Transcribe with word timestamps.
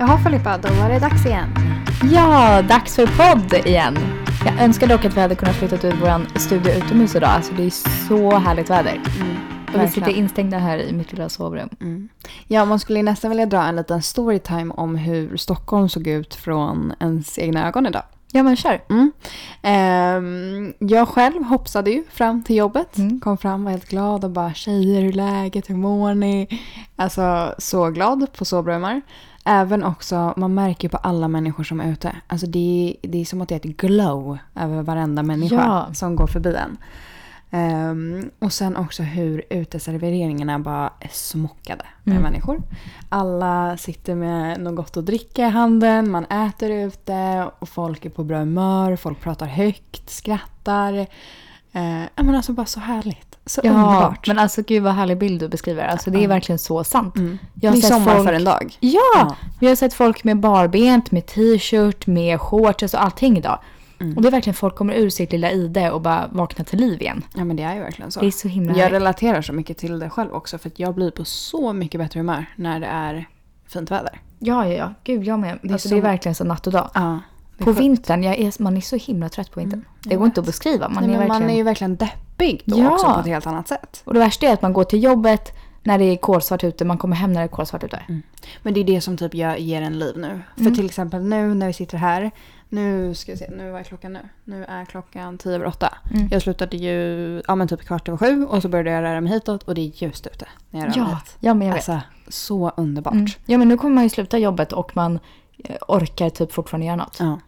Jaha 0.00 0.18
Filippa, 0.18 0.58
då 0.58 0.68
var 0.68 0.88
det 0.88 0.98
dags 0.98 1.26
igen. 1.26 1.48
Ja, 2.12 2.62
dags 2.62 2.96
för 2.96 3.06
podd 3.06 3.66
igen. 3.66 3.98
Jag 4.44 4.64
önskar 4.64 4.86
dock 4.86 5.04
att 5.04 5.16
vi 5.16 5.20
hade 5.20 5.34
kunnat 5.34 5.56
flytta 5.56 5.88
ut 5.88 5.94
vår 6.02 6.38
studio 6.38 6.72
utomhus 6.72 7.14
idag. 7.14 7.30
Alltså 7.30 7.52
det 7.54 7.62
är 7.62 7.70
så 8.08 8.38
härligt 8.38 8.70
väder. 8.70 9.00
Och 9.74 9.80
vi 9.82 9.88
sitter 9.88 10.10
instängda 10.10 10.58
här 10.58 10.78
i 10.78 10.92
mitt 10.92 11.12
lilla 11.12 11.28
sovrum. 11.28 11.68
Mm. 11.80 12.08
Ja, 12.46 12.64
man 12.64 12.78
skulle 12.78 13.02
nästan 13.02 13.30
vilja 13.30 13.46
dra 13.46 13.62
en 13.62 13.76
liten 13.76 14.02
storytime 14.02 14.74
om 14.76 14.96
hur 14.96 15.36
Stockholm 15.36 15.88
såg 15.88 16.06
ut 16.06 16.34
från 16.34 16.92
ens 17.00 17.38
egna 17.38 17.68
ögon 17.68 17.86
idag. 17.86 18.02
Ja 18.32 18.42
men 18.42 18.56
kör. 18.56 18.80
Mm. 18.90 19.12
Ehm, 19.62 20.74
jag 20.78 21.08
själv 21.08 21.42
hoppsade 21.42 21.90
ju 21.90 22.04
fram 22.10 22.42
till 22.42 22.56
jobbet. 22.56 22.98
Mm. 22.98 23.20
Kom 23.20 23.38
fram 23.38 23.64
var 23.64 23.70
helt 23.70 23.88
glad 23.88 24.24
och 24.24 24.30
bara 24.30 24.54
tjejer 24.54 25.02
hur 25.02 25.12
läget, 25.12 25.70
hur 25.70 25.76
mår 25.76 26.14
ni? 26.14 26.60
Alltså 26.96 27.54
så 27.58 27.90
glad 27.90 28.32
på 28.32 28.44
sovrumar. 28.44 29.02
Även 29.50 29.84
också, 29.84 30.34
man 30.36 30.54
märker 30.54 30.88
på 30.88 30.96
alla 30.96 31.28
människor 31.28 31.64
som 31.64 31.80
är 31.80 31.92
ute. 31.92 32.16
Alltså 32.26 32.46
det, 32.46 32.96
det 33.02 33.18
är 33.20 33.24
som 33.24 33.40
att 33.40 33.48
det 33.48 33.54
är 33.54 33.56
ett 33.56 33.76
glow 33.76 34.38
över 34.54 34.82
varenda 34.82 35.22
människa 35.22 35.54
Ja. 35.54 35.94
som 35.94 36.16
går 36.16 36.26
förbi 36.26 36.54
en. 36.54 36.76
Ehm, 37.50 38.30
och 38.38 38.52
sen 38.52 38.76
också 38.76 39.02
hur 39.02 39.42
uteserveringarna 39.50 40.58
bara 40.58 40.90
är 41.00 41.08
smockade 41.12 41.84
med 42.04 42.12
Mm. 42.16 42.22
människor. 42.22 42.62
Alla 43.08 43.76
sitter 43.76 44.14
med 44.14 44.60
något 44.60 44.76
gott 44.76 44.96
att 44.96 45.06
dricka 45.06 45.46
i 45.46 45.50
handen, 45.50 46.10
man 46.10 46.24
äter 46.24 46.70
ute 46.70 47.50
och 47.58 47.68
folk 47.68 48.04
är 48.04 48.10
på 48.10 48.24
bra 48.24 48.38
humör, 48.38 48.96
folk 48.96 49.20
pratar 49.20 49.46
högt, 49.46 50.10
skrattar. 50.10 51.06
Ja, 52.14 52.22
men 52.22 52.34
alltså 52.34 52.52
bara 52.52 52.66
så 52.66 52.80
härligt. 52.80 53.27
Så 53.48 53.60
Ja, 53.64 53.70
underbart. 53.70 54.26
men 54.26 54.38
alltså 54.38 54.62
gud 54.62 54.82
vad 54.82 54.92
härlig 54.94 55.18
bild 55.18 55.40
du 55.40 55.48
beskriver. 55.48 55.86
Alltså 55.88 56.10
det 56.10 56.24
är 56.24 56.28
verkligen 56.28 56.58
så 56.58 56.84
sant. 56.84 57.16
mm. 57.16 57.38
Jag 57.54 57.70
har 57.70 57.76
det 57.76 57.78
är 57.78 57.82
sett 57.82 57.92
sommar 57.92 58.14
folk- 58.14 58.26
för 58.28 58.32
en 58.32 58.44
dag. 58.44 58.76
Ja, 58.80 59.00
Ja. 59.14 59.36
vi 59.60 59.68
har 59.68 59.76
sett 59.76 59.94
folk 59.94 60.24
med 60.24 60.40
barbent, 60.40 61.10
med 61.10 61.26
t-shirt, 61.26 62.06
med 62.06 62.40
shorts, 62.40 62.82
alltså 62.82 62.96
allting 62.96 63.38
idag. 63.38 63.58
Mm. 64.00 64.16
Och 64.16 64.22
det 64.22 64.28
är 64.28 64.32
verkligen 64.32 64.54
folk 64.54 64.76
kommer 64.76 64.94
ur 64.94 65.10
sitt 65.10 65.32
lilla 65.32 65.50
ide 65.50 65.90
och 65.90 66.00
bara 66.00 66.28
vaknar 66.32 66.64
till 66.64 66.78
liv 66.80 67.02
igen. 67.02 67.22
Ja 67.34 67.44
men 67.44 67.56
det 67.56 67.62
är 67.62 67.74
ju 67.74 67.80
verkligen 67.80 68.10
så. 68.10 68.20
Det 68.20 68.26
är 68.26 68.30
så 68.30 68.48
himla 68.48 68.78
Jag 68.78 68.92
relaterar 68.92 69.42
så 69.42 69.52
mycket 69.52 69.78
till 69.78 69.98
det 69.98 70.10
själv 70.10 70.32
också 70.32 70.58
för 70.58 70.68
att 70.68 70.78
jag 70.78 70.94
blir 70.94 71.10
på 71.10 71.24
så 71.24 71.72
mycket 71.72 72.00
bättre 72.00 72.20
humör 72.20 72.46
när 72.56 72.80
det 72.80 72.86
är 72.86 73.28
fint 73.68 73.90
väder. 73.90 74.20
Ja, 74.38 74.66
ja, 74.66 74.72
ja. 74.74 74.94
Gud, 75.04 75.24
jag 75.24 75.38
med. 75.38 75.58
Det 75.62 75.68
är 75.68 75.72
alltså, 75.72 75.88
som- 75.88 75.96
det 76.00 76.00
är 76.06 76.10
verkligen 76.10 76.34
så 76.34 76.44
natt 76.44 76.66
och 76.66 76.72
dag. 76.72 76.90
Ja. 76.94 77.18
Det 77.58 77.64
På 77.64 77.70
sjukt. 77.70 77.80
vintern, 77.80 78.22
jag 78.22 78.38
är, 78.38 78.62
man 78.62 78.76
är 78.76 78.80
så 78.80 78.96
himla 78.96 79.28
trött 79.28 79.50
på 79.50 79.60
vintern. 79.60 79.84
det 80.02 80.10
jag 80.10 80.18
går 80.18 80.26
inte 80.26 80.40
vet. 80.40 80.42
att 80.42 80.46
beskriva. 80.46 80.88
Man 80.88 81.04
Nej, 81.04 81.14
är 81.14 81.18
verkligen... 81.18 81.42
man 81.42 81.50
är 81.50 81.56
ju 81.56 81.62
verkligen 81.62 81.96
deppig 81.96 82.62
då 82.64 82.78
Ja. 82.78 82.90
också 82.90 83.14
på 83.14 83.20
ett 83.20 83.26
helt 83.26 83.46
annat 83.46 83.68
sätt. 83.68 84.02
Och 84.04 84.14
det 84.14 84.20
värsta 84.20 84.46
är 84.46 84.52
att 84.52 84.62
man 84.62 84.72
går 84.72 84.84
till 84.84 85.02
jobbet 85.02 85.52
när 85.82 85.98
det 85.98 86.04
är 86.04 86.16
kolsvart 86.16 86.64
ute, 86.64 86.84
man 86.84 86.98
kommer 86.98 87.16
hem 87.16 87.32
när 87.32 87.40
det 87.40 87.44
är 87.46 87.48
kolsvart 87.48 87.84
ute. 87.84 88.02
Men 88.62 88.74
det 88.74 88.80
är 88.80 88.84
det 88.84 89.00
som 89.00 89.16
typ 89.16 89.34
gör, 89.34 89.56
ger 89.56 89.82
en 89.82 89.98
liv 89.98 90.14
nu. 90.18 90.40
För 90.54 90.60
Mm. 90.60 90.74
till 90.74 90.86
exempel 90.86 91.22
nu 91.24 91.54
när 91.54 91.66
vi 91.66 91.72
sitter 91.72 91.98
här. 91.98 92.30
Nu 92.70 93.14
ska 93.14 93.32
vi 93.32 93.38
se, 93.38 93.50
nu 93.50 93.70
vad 93.70 93.80
är 93.80 93.84
klockan 93.84 94.12
nu? 94.12 94.20
Nu 94.44 94.64
är 94.64 94.84
klockan 94.84 95.38
tio 95.38 95.54
över 95.54 95.66
åtta. 95.66 95.94
Mm. 96.14 96.28
Jag 96.30 96.42
slutade 96.42 96.76
ju 96.76 97.42
ja, 97.48 97.54
men 97.54 97.68
typ 97.68 97.80
kvart 97.86 98.08
över 98.08 98.18
sju 98.18 98.44
och 98.46 98.62
så 98.62 98.68
började 98.68 98.90
jag 98.90 99.02
röra 99.02 99.20
mig 99.20 99.32
hitåt 99.32 99.62
och 99.62 99.74
det 99.74 99.80
är 99.80 100.02
ljust 100.02 100.26
ute 100.26 100.46
när 100.70 100.80
jag 100.80 100.86
rör 100.88 100.90
mig 101.02 101.08
Ja, 101.10 101.14
hit. 101.16 101.36
ja, 101.40 101.54
men 101.54 101.66
jag 101.68 101.74
vet. 101.74 101.88
Alltså 101.88 102.06
så 102.28 102.72
underbart. 102.76 103.12
Mm. 103.14 103.26
Ja, 103.46 103.58
men 103.58 103.68
nu 103.68 103.76
kommer 103.76 103.94
man 103.94 104.04
ju 104.04 104.10
sluta 104.10 104.38
jobbet 104.38 104.72
och 104.72 104.96
man 104.96 105.18
eh, 105.64 105.76
orkar 105.88 106.30
typ 106.30 106.52
fortfarande 106.52 106.86
göra 106.86 106.96
något. 106.96 107.16
Ja. 107.20 107.38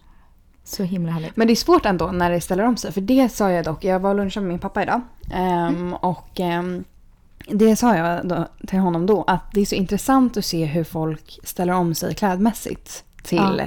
Så 0.70 0.82
himla 0.82 1.12
härligt. 1.12 1.36
Men 1.36 1.46
det 1.46 1.52
är 1.52 1.56
svårt 1.56 1.86
ändå 1.86 2.06
när 2.06 2.30
det 2.30 2.40
ställer 2.40 2.64
om 2.64 2.76
sig. 2.76 2.92
För 2.92 3.00
det 3.00 3.28
sa 3.28 3.50
jag 3.50 3.64
dock, 3.64 3.84
jag 3.84 4.00
var 4.00 4.10
och 4.10 4.16
lunchade 4.16 4.46
med 4.46 4.52
min 4.52 4.58
pappa 4.58 4.82
idag. 4.82 5.00
Ehm, 5.32 5.76
Mm. 5.76 5.94
Och 5.94 6.40
ehm, 6.40 6.84
det 7.48 7.76
sa 7.76 7.96
jag 7.96 8.28
då, 8.28 8.48
till 8.66 8.78
honom 8.78 9.06
då, 9.06 9.24
att 9.26 9.52
det 9.52 9.60
är 9.60 9.64
så 9.66 9.74
intressant 9.74 10.36
att 10.36 10.44
se 10.44 10.64
hur 10.64 10.84
folk 10.84 11.38
ställer 11.44 11.72
om 11.72 11.94
sig 11.94 12.14
klädmässigt 12.14 13.04
till 13.22 13.60
eh, 13.60 13.66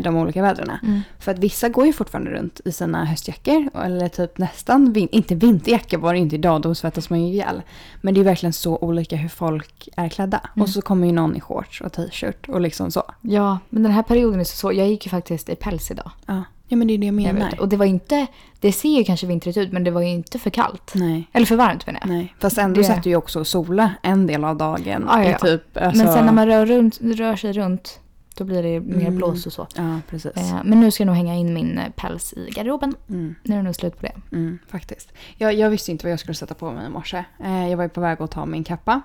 de 0.00 0.16
olika 0.16 0.42
vädren. 0.42 0.70
Mm. 0.82 1.00
För 1.18 1.32
att 1.32 1.38
vissa 1.38 1.68
går 1.68 1.86
ju 1.86 1.92
fortfarande 1.92 2.30
runt 2.30 2.60
i 2.64 2.72
sina 2.72 3.04
höstjackor. 3.04 3.70
Eller 3.84 4.08
typ 4.08 4.38
nästan, 4.38 4.92
vin- 4.92 5.08
inte 5.12 5.34
vinterjackor 5.34 5.98
var 5.98 6.12
det 6.12 6.18
inte 6.18 6.34
idag, 6.34 6.62
då 6.62 6.74
svettas 6.74 7.10
man 7.10 7.20
ju 7.24 7.32
ihjäl. 7.32 7.62
Men 8.00 8.14
det 8.14 8.20
är 8.20 8.24
verkligen 8.24 8.52
så 8.52 8.76
olika 8.76 9.16
hur 9.16 9.28
folk 9.28 9.88
är 9.96 10.08
klädda. 10.08 10.40
Mm. 10.56 10.62
Och 10.62 10.68
så 10.68 10.82
kommer 10.82 11.06
ju 11.06 11.12
någon 11.12 11.36
i 11.36 11.40
shorts 11.40 11.80
och 11.80 11.92
t-shirt 11.92 12.48
och 12.48 12.60
liksom 12.60 12.90
så. 12.90 13.02
Ja, 13.20 13.58
men 13.68 13.82
den 13.82 13.92
här 13.92 14.02
perioden 14.02 14.40
är 14.40 14.44
så 14.44 14.56
svår. 14.56 14.74
Jag 14.74 14.88
gick 14.88 15.06
ju 15.06 15.10
faktiskt 15.10 15.48
i 15.48 15.54
päls 15.54 15.90
idag. 15.90 16.10
Ja, 16.26 16.42
ja 16.68 16.76
men 16.76 16.88
det 16.88 16.94
är 16.94 16.98
det 16.98 17.06
jag 17.06 17.14
Jag 17.20 17.34
menar. 17.34 17.50
vet. 17.50 17.60
Och 17.60 17.68
det 17.68 17.76
var 17.76 17.86
inte, 17.86 18.26
det 18.60 18.72
ser 18.72 18.98
ju 18.98 19.04
kanske 19.04 19.26
vintrigt 19.26 19.56
ut 19.58 19.72
men 19.72 19.84
det 19.84 19.90
var 19.90 20.00
ju 20.00 20.08
inte 20.08 20.38
för 20.38 20.50
kallt. 20.50 20.92
Nej. 20.94 21.28
Eller 21.32 21.46
för 21.46 21.56
varmt 21.56 21.86
menar 21.86 22.00
jag. 22.02 22.08
Nej, 22.08 22.34
fast 22.40 22.58
ändå 22.58 22.80
Det- 22.80 22.86
satt 22.86 23.02
du 23.02 23.10
ju 23.10 23.16
också 23.16 23.40
och 23.40 23.46
sola 23.46 23.90
en 24.02 24.26
del 24.26 24.44
av 24.44 24.56
dagen. 24.56 25.04
Ja, 25.08 25.24
ja, 25.24 25.30
ja. 25.30 25.38
Typ, 25.38 25.76
alltså, 25.76 26.04
Men 26.04 26.14
sen 26.14 26.26
när 26.26 26.32
man 26.32 26.46
rör, 26.46 26.66
runt, 26.66 26.98
rör 27.00 27.36
sig 27.36 27.52
runt 27.52 28.00
då 28.38 28.44
blir 28.44 28.62
det 28.62 28.80
mer 28.80 29.00
Mm. 29.00 29.16
blås 29.16 29.46
och 29.46 29.52
så. 29.52 29.66
Ja, 29.76 30.00
precis. 30.10 30.36
Eh, 30.36 30.60
Men 30.64 30.80
nu 30.80 30.90
ska 30.90 31.02
jag 31.02 31.06
nog 31.06 31.16
hänga 31.16 31.34
in 31.34 31.54
min 31.54 31.78
eh, 31.78 31.90
päls 31.96 32.32
i 32.32 32.50
garderoben. 32.50 32.94
Mm, 33.08 33.34
Nu 33.42 33.54
är 33.54 33.56
det 33.58 33.62
nog 33.64 33.74
slut 33.74 34.00
på 34.00 34.06
det. 34.06 34.36
mm, 34.36 34.58
faktiskt. 34.68 35.12
Jag, 35.36 35.54
jag 35.54 35.70
visste 35.70 35.90
inte 35.90 36.06
vad 36.06 36.12
jag 36.12 36.20
skulle 36.20 36.34
sätta 36.34 36.54
på 36.54 36.70
mig 36.72 36.86
i 36.86 36.88
morse. 36.88 37.24
Eh, 37.44 37.68
jag 37.68 37.76
var 37.76 37.84
ju 37.84 37.88
på 37.90 38.00
väg 38.00 38.22
att 38.22 38.30
ta 38.30 38.46
min 38.46 38.64
kappa. 38.64 39.00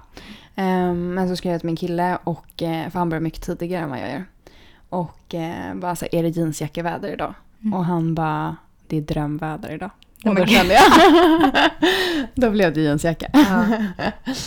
Eh, 0.56 0.94
men 0.94 1.30
så 1.30 1.36
skrev 1.36 1.52
jag 1.52 1.62
till 1.62 1.68
min 1.68 1.76
kille, 1.76 2.18
och, 2.24 2.62
eh, 2.64 2.90
för 2.90 3.00
han 3.00 3.10
börjar 3.10 3.22
mycket 3.22 3.42
tidigare 3.46 3.84
än 3.84 3.90
vad 3.90 4.00
jag 4.00 4.10
gör. 4.12 4.26
Och 4.90 5.36
eh, 5.36 5.76
bara 5.76 5.96
så 5.96 6.06
här, 6.12 6.20
är 6.20 6.24
det 6.24 6.30
jeansjackeväder 6.30 7.14
idag? 7.14 7.34
Mm. 7.62 7.74
Och 7.74 7.86
han 7.86 8.16
bara, 8.16 8.56
det 8.88 8.98
är 8.98 9.02
drömväder 9.02 9.72
idag. 9.72 9.90
Och 10.26 10.36
då 10.36 10.46
kände 10.46 10.74
jag, 10.74 10.84
då 12.36 12.50
blev 12.52 12.74
det 12.74 12.82
jeansjacka. 12.82 13.28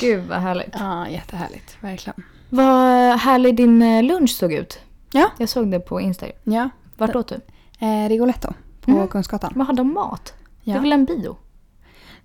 Gud 0.01 0.25
vad 0.29 0.39
härligt. 0.39 0.75
Ja, 0.79 1.09
jättehärligt. 1.09 1.77
Verkligen. 1.81 2.23
Vad 2.49 3.19
härlig 3.19 3.57
din 3.57 3.83
eh, 3.83 4.03
lunch 4.03 4.31
såg 4.31 4.53
ut. 4.53 4.79
Ja. 5.13 5.31
Jag 5.39 5.49
såg 5.49 5.71
det 5.71 5.81
på 5.81 6.01
Instagram. 6.01 6.37
Ja, 6.45 6.69
Vart 6.97 7.17
åt 7.17 7.29
du? 7.29 7.41
eh, 7.87 8.09
Rigoletto 8.09 8.49
på 8.81 8.91
Mm. 8.91 9.09
Kungsgatan. 9.09 9.53
Vad 9.55 9.67
hade 9.67 9.77
de 9.77 9.93
mat? 9.95 10.35
Det 10.65 10.71
Ja. 10.71 10.77
är 10.77 10.81
väl 10.81 10.93
en 10.93 11.05
bio? 11.05 11.37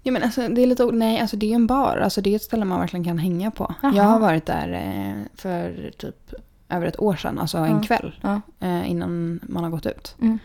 Ja, 0.04 0.12
men 0.12 0.24
alltså, 0.24 0.48
det 0.48 0.62
är 0.62 0.68
lite, 0.68 0.86
nej, 0.86 1.20
alltså 1.20 1.38
det 1.38 1.52
är 1.52 1.56
en 1.56 1.68
bar. 1.68 1.98
Alltså, 2.04 2.22
det 2.22 2.30
är 2.30 2.36
ett 2.36 2.42
ställe 2.44 2.66
man 2.66 2.80
verkligen 2.80 3.04
kan 3.04 3.18
hänga 3.18 3.52
på. 3.52 3.74
Jaha. 3.82 3.94
Jag 3.96 4.04
har 4.04 4.20
varit 4.20 4.46
där 4.46 4.74
eh, 4.74 5.24
för 5.36 5.92
typ 5.98 6.34
över 6.70 6.86
ett 6.88 7.00
år 7.00 7.16
sedan, 7.16 7.40
alltså 7.40 7.58
en 7.58 7.72
Ja. 7.76 7.82
kväll 7.84 8.16
Ja. 8.22 8.42
eh, 8.60 8.92
innan 8.92 9.40
man 9.44 9.64
har 9.64 9.72
gått 9.72 9.86
ut. 9.86 10.16
Mm. 10.22 10.40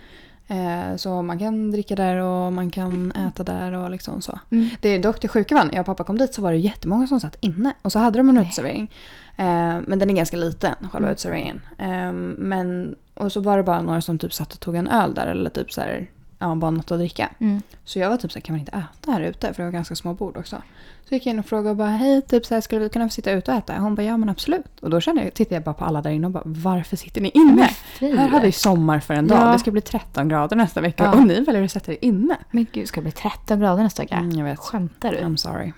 Så 0.98 1.22
man 1.22 1.38
kan 1.38 1.70
dricka 1.70 1.96
där 1.96 2.16
och 2.16 2.52
man 2.52 2.70
kan 2.70 3.12
äta 3.12 3.42
där 3.44 3.72
och 3.72 3.90
liksom 3.90 4.22
så. 4.22 4.38
Mm. 4.50 4.68
Det 4.80 4.88
är 4.88 5.02
dock 5.02 5.20
det 5.20 5.28
sjuka 5.28 5.54
var 5.54 5.64
när 5.64 5.72
jag 5.72 5.80
och 5.80 5.86
pappa 5.86 6.04
kom 6.04 6.18
dit 6.18 6.34
så 6.34 6.42
var 6.42 6.52
det 6.52 6.58
jättemånga 6.58 7.06
som 7.06 7.20
satt 7.20 7.36
inne. 7.40 7.72
Och 7.82 7.92
så 7.92 7.98
hade 7.98 8.18
de 8.18 8.28
en 8.28 8.38
uteservering. 8.38 8.90
Eh, 9.36 9.80
men 9.86 9.98
den 9.98 10.10
är 10.10 10.14
ganska 10.14 10.36
liten, 10.36 10.74
själva 10.80 10.98
Mm. 10.98 11.10
uteserveringen. 11.10 11.60
Eh, 11.78 12.12
men, 12.38 12.94
och 13.14 13.32
så 13.32 13.40
var 13.40 13.56
det 13.56 13.62
bara 13.62 13.82
några 13.82 14.00
som 14.00 14.18
typ 14.18 14.32
satt 14.34 14.52
och 14.54 14.60
tog 14.60 14.74
en 14.76 14.88
öl 14.88 15.14
där 15.14 15.26
eller 15.26 15.50
typ 15.50 15.72
så 15.72 15.80
här, 15.80 16.10
ja, 16.38 16.54
bara 16.54 16.70
något 16.70 16.90
att 16.90 16.98
dricka. 16.98 17.30
Mm. 17.38 17.62
Så 17.84 17.98
jag 17.98 18.10
var 18.10 18.16
typ 18.16 18.32
så 18.32 18.38
här, 18.38 18.42
kan 18.42 18.52
man 18.52 18.60
inte 18.60 18.72
äta 18.72 19.12
här 19.12 19.20
ute? 19.20 19.54
För 19.54 19.62
det 19.62 19.66
var 19.66 19.72
ganska 19.72 19.94
små 19.94 20.14
bord 20.14 20.36
också. 20.36 20.62
Så 21.08 21.14
gick 21.14 21.26
jag 21.26 21.30
in 21.32 21.38
och 21.38 21.46
frågade 21.46 21.70
och 21.70 21.76
bara, 21.76 21.88
hej, 21.88 22.22
typ 22.22 22.46
så 22.46 22.54
här, 22.54 22.60
skulle 22.60 22.80
vi 22.80 22.88
kunna 22.88 23.08
få 23.08 23.12
sitta 23.12 23.30
ute 23.32 23.50
och 23.52 23.56
äta? 23.58 23.78
Hon 23.78 23.94
bara, 23.94 24.02
ja 24.02 24.16
men 24.16 24.28
absolut. 24.28 24.80
Och 24.80 24.90
då 24.90 25.00
kände 25.00 25.24
jag, 25.24 25.34
tittade 25.34 25.54
jag 25.56 25.62
bara 25.64 25.74
på 25.74 25.84
alla 25.84 26.02
där 26.02 26.10
inne 26.10 26.26
och 26.26 26.32
bara, 26.32 26.42
varför 26.46 26.96
sitter 26.96 27.20
ni 27.20 27.30
inne? 27.34 27.70
Här 28.00 28.28
har 28.28 28.40
vi 28.40 28.52
sommar 28.52 29.00
för 29.00 29.14
en 29.14 29.26
dag. 29.26 29.38
Ja. 29.38 29.52
Det 29.52 29.58
ska 29.58 29.70
bli 29.70 29.80
13 29.80 30.28
grader 30.28 30.56
nästa 30.56 30.80
vecka 30.80 31.04
Ja. 31.04 31.12
och 31.20 31.26
ni 31.26 31.40
väljer 31.40 31.62
att 31.64 31.72
sätta 31.72 31.92
er 31.92 31.98
inne. 32.00 32.36
Men 32.50 32.66
gud, 32.72 32.88
ska 32.88 33.00
det 33.00 33.02
bli 33.02 33.12
13 33.12 33.60
grader 33.60 33.82
nästa 33.82 34.02
vecka? 34.02 34.14
Mm, 34.16 34.30
jag 34.30 34.44
vet. 34.44 34.58
Skämtar 34.58 35.10
du? 35.12 35.18
I'm 35.18 35.36
sorry. 35.36 35.72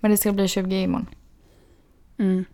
Men 0.00 0.10
det 0.10 0.16
ska 0.16 0.32
bli 0.32 0.48
20 0.48 0.82
imorgon. 0.82 1.06
Mm. 2.18 2.44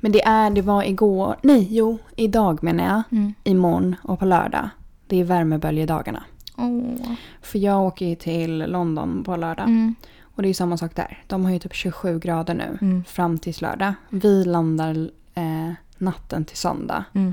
Men 0.00 0.12
det 0.12 0.24
är, 0.24 0.50
det 0.50 0.62
var 0.62 0.82
igår, 0.82 1.36
nej 1.42 1.68
jo, 1.70 1.98
idag 2.16 2.62
menar 2.62 2.84
jag. 2.84 3.02
Mm. 3.18 3.34
Imorgon 3.44 3.96
och 4.02 4.18
på 4.18 4.24
lördag. 4.24 4.68
Det 5.06 5.20
är 5.20 5.24
värmeböljedagarna. 5.24 6.24
Åh. 6.56 7.12
För 7.42 7.58
jag 7.58 7.82
åker 7.82 8.06
ju 8.06 8.14
till 8.14 8.58
London 8.58 9.24
på 9.24 9.36
lördag. 9.36 9.66
Mm. 9.66 9.94
Och 10.22 10.42
det 10.42 10.48
är 10.48 10.54
samma 10.54 10.76
sak 10.76 10.96
där. 10.96 11.22
De 11.26 11.44
har 11.44 11.52
ju 11.52 11.58
typ 11.58 11.74
27 11.74 12.18
grader 12.18 12.54
nu. 12.54 12.78
Mm. 12.80 13.04
Fram 13.04 13.38
tills 13.38 13.60
lördag. 13.60 13.94
Vi 14.08 14.44
landar 14.44 15.10
eh, 15.34 15.72
natten 15.98 16.44
till 16.44 16.56
söndag. 16.56 17.04
Mm. 17.12 17.32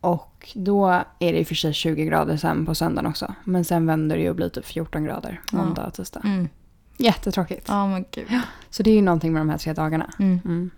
Och 0.00 0.52
då 0.54 0.86
är 1.18 1.32
det 1.32 1.38
i 1.38 1.42
och 1.42 1.46
för 1.46 1.54
sig 1.54 1.72
20 1.72 2.04
grader 2.04 2.36
sen 2.36 2.66
på 2.66 2.74
söndagen 2.74 3.10
också. 3.10 3.34
Men 3.44 3.64
sen 3.64 3.86
vänder 3.86 4.16
det 4.16 4.22
ju 4.22 4.30
och 4.30 4.36
blir 4.36 4.48
typ 4.48 4.64
14 4.64 5.04
grader 5.04 5.40
måndag 5.52 5.86
och 5.86 5.94
tisdag. 5.94 6.20
Mm. 6.24 6.48
Jättetråkigt. 6.96 7.64
Ja, 7.68 7.86
men 7.86 8.04
gud. 8.10 8.26
Så 8.70 8.82
det 8.82 8.90
är 8.90 8.94
ju 8.94 9.02
någonting 9.02 9.32
med 9.32 9.40
de 9.40 9.50
här 9.50 9.58
tre 9.58 9.72
dagarna. 9.72 10.10
Mm. 10.18 10.70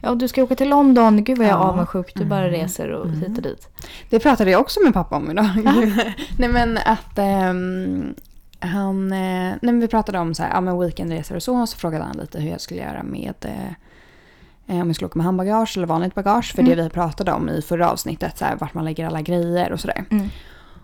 Ja, 0.00 0.10
och 0.10 0.16
du 0.16 0.28
ska 0.28 0.42
åka 0.42 0.54
till 0.56 0.68
London. 0.68 1.24
Gud 1.24 1.38
vad 1.38 1.46
jag 1.46 1.52
är 1.54 1.56
Ja. 1.58 1.64
avundsjuk. 1.64 2.12
Du 2.14 2.24
bara 2.24 2.48
Mm. 2.48 2.60
reser 2.60 2.88
och 2.90 3.06
Mm. 3.06 3.20
hit 3.20 3.36
och 3.36 3.42
dit. 3.42 3.68
Det 4.10 4.18
pratade 4.18 4.50
jag 4.50 4.60
också 4.60 4.80
med 4.80 4.94
pappa 4.94 5.16
om 5.16 5.30
idag. 5.30 5.48
Nej 6.38 6.48
men 6.48 6.78
att 6.78 7.18
ehm, 7.18 8.14
han... 8.60 9.12
Eh, 9.12 9.18
nej 9.18 9.58
men 9.60 9.80
vi 9.80 9.88
pratade 9.88 10.18
om 10.18 10.34
så 10.34 10.42
här, 10.42 10.50
ja, 10.50 10.60
men 10.60 10.78
weekendresor 10.80 11.36
och 11.36 11.42
så. 11.42 11.60
Och 11.60 11.68
så 11.68 11.76
frågade 11.76 12.04
han 12.04 12.16
lite 12.16 12.40
hur 12.40 12.50
jag 12.50 12.60
skulle 12.60 12.80
göra 12.80 13.02
med... 13.02 13.34
Eh, 13.40 14.80
om 14.80 14.86
jag 14.86 14.94
skulle 14.96 15.06
åka 15.06 15.18
med 15.18 15.24
handbagage 15.24 15.76
eller 15.76 15.86
vanligt 15.86 16.14
bagage. 16.14 16.52
För 16.54 16.62
Mm. 16.62 16.76
det 16.76 16.82
vi 16.82 16.90
pratade 16.90 17.32
om 17.32 17.48
i 17.48 17.62
förra 17.62 17.90
avsnittet. 17.90 18.38
Så 18.38 18.44
här, 18.44 18.56
vart 18.56 18.74
man 18.74 18.84
lägger 18.84 19.06
alla 19.06 19.22
grejer 19.22 19.72
och 19.72 19.80
sådär. 19.80 20.04
Mm. 20.10 20.28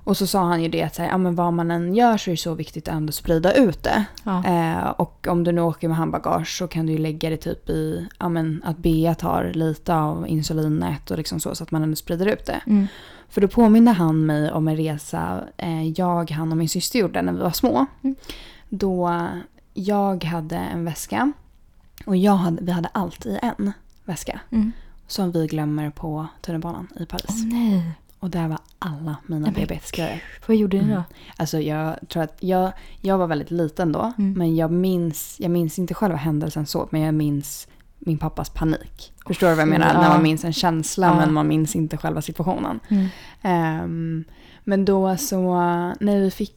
Och 0.08 0.16
så 0.16 0.26
sa 0.26 0.44
han 0.44 0.62
ju 0.62 0.69
det 0.69 0.82
att 0.82 0.94
så 0.94 1.02
här, 1.02 1.08
ja, 1.08 1.19
men 1.19 1.34
vad 1.34 1.52
man 1.52 1.70
än 1.70 1.94
gör 1.94 2.16
så 2.16 2.31
är 2.31 2.32
det 2.32 2.37
så 2.37 2.55
viktigt 2.55 2.88
att 2.88 2.94
ändå 2.94 3.12
sprida 3.12 3.52
ut 3.52 3.82
det. 3.82 4.05
Ja. 4.25 4.44
Eh, 4.44 4.88
och 4.88 5.26
om 5.31 5.44
du 5.44 5.52
nu 5.52 5.60
åker 5.60 5.88
med 5.88 5.96
handbagage 5.96 6.58
så 6.58 6.69
kan 6.69 6.87
du 6.87 6.93
ju 6.93 6.99
lägga 6.99 7.31
det 7.31 7.37
typ 7.37 7.70
i 7.70 8.08
ja, 8.19 8.28
men 8.28 8.62
att 8.64 8.78
Bea 8.78 9.14
tar 9.14 9.52
lite 9.55 9.94
av 9.94 10.28
insulinet 10.28 11.10
och 11.10 11.19
liksom 11.19 11.40
så, 11.40 11.55
så 11.55 11.64
att 11.64 11.70
man 11.70 11.82
ändå 11.82 11.96
sprider 11.96 12.26
ut 12.26 12.46
det. 12.46 12.60
Mm. 12.66 12.87
För 13.28 13.40
då 13.40 13.49
påminner 13.49 13.93
han 13.93 14.26
mig 14.26 14.52
om 14.52 14.69
en 14.69 14.76
resa 14.76 15.44
eh, 15.56 15.88
jag, 15.88 16.31
han 16.31 16.52
och 16.52 16.58
min 16.58 16.69
syster 16.69 16.99
gjorde 16.99 17.22
när 17.22 17.32
vi 17.32 17.40
var 17.40 17.50
små. 17.50 17.87
Mm. 18.02 18.16
Då 18.69 19.26
jag 19.75 20.25
hade 20.25 20.56
en 20.56 20.84
väska 20.84 21.32
och 22.06 22.16
jag 22.16 22.34
hade, 22.34 22.64
vi 22.64 22.72
hade 22.72 22.88
allt 22.93 23.26
i 23.26 23.38
en 23.43 23.72
väska. 24.04 24.40
Mm. 24.50 24.72
Som 25.06 25.32
vi 25.32 25.46
glömmer 25.46 25.90
på 25.90 26.26
tunnelbanan 26.40 26.88
i 27.00 27.06
Paris. 27.06 27.26
Åh 27.28 27.49
nej. 27.52 27.82
Och 28.20 28.31
där 28.31 28.49
var 28.49 28.59
alla 28.79 29.17
mina 29.26 29.47
Nej, 29.47 29.55
diabetesgrejer. 29.55 30.23
Vad 30.47 30.56
gjorde 30.56 30.76
ni 30.76 30.82
då? 30.82 30.93
Mm. 30.93 31.03
Alltså 31.37 31.61
jag 31.61 31.97
tror 32.09 32.23
att 32.23 32.37
jag, 32.41 32.73
jag 33.00 33.19
var 33.19 33.26
väldigt 33.26 33.50
liten 33.50 33.93
då. 33.93 34.12
Mm. 34.19 34.32
Men 34.32 34.56
jag 34.56 34.70
minns, 34.70 35.37
jag 35.41 35.50
minns 35.50 35.79
inte 35.79 35.94
själva 35.94 36.17
händelsen 36.17 36.67
så. 36.67 36.88
Men 36.91 37.00
jag 37.00 37.15
minns 37.15 37.69
min 37.99 38.19
pappas 38.19 38.50
panik. 38.50 39.12
Förstår 39.26 39.49
du 39.49 39.55
vad 39.55 39.62
jag 39.62 39.69
menar? 39.69 39.94
ja. 39.94 40.00
När 40.00 40.09
man 40.09 40.23
minns 40.23 40.44
en 40.44 40.53
känsla 40.53 41.06
Ja. 41.06 41.15
men 41.15 41.32
man 41.32 41.49
minns 41.49 41.76
inte 41.76 41.97
själva 41.97 42.23
situationen. 42.23 42.81
Mm. 42.88 43.06
Ehm, 43.43 44.25
men 44.64 44.85
då 44.85 45.17
så, 45.17 45.55
när 46.00 46.21
vi 46.21 46.31
fick, 46.31 46.55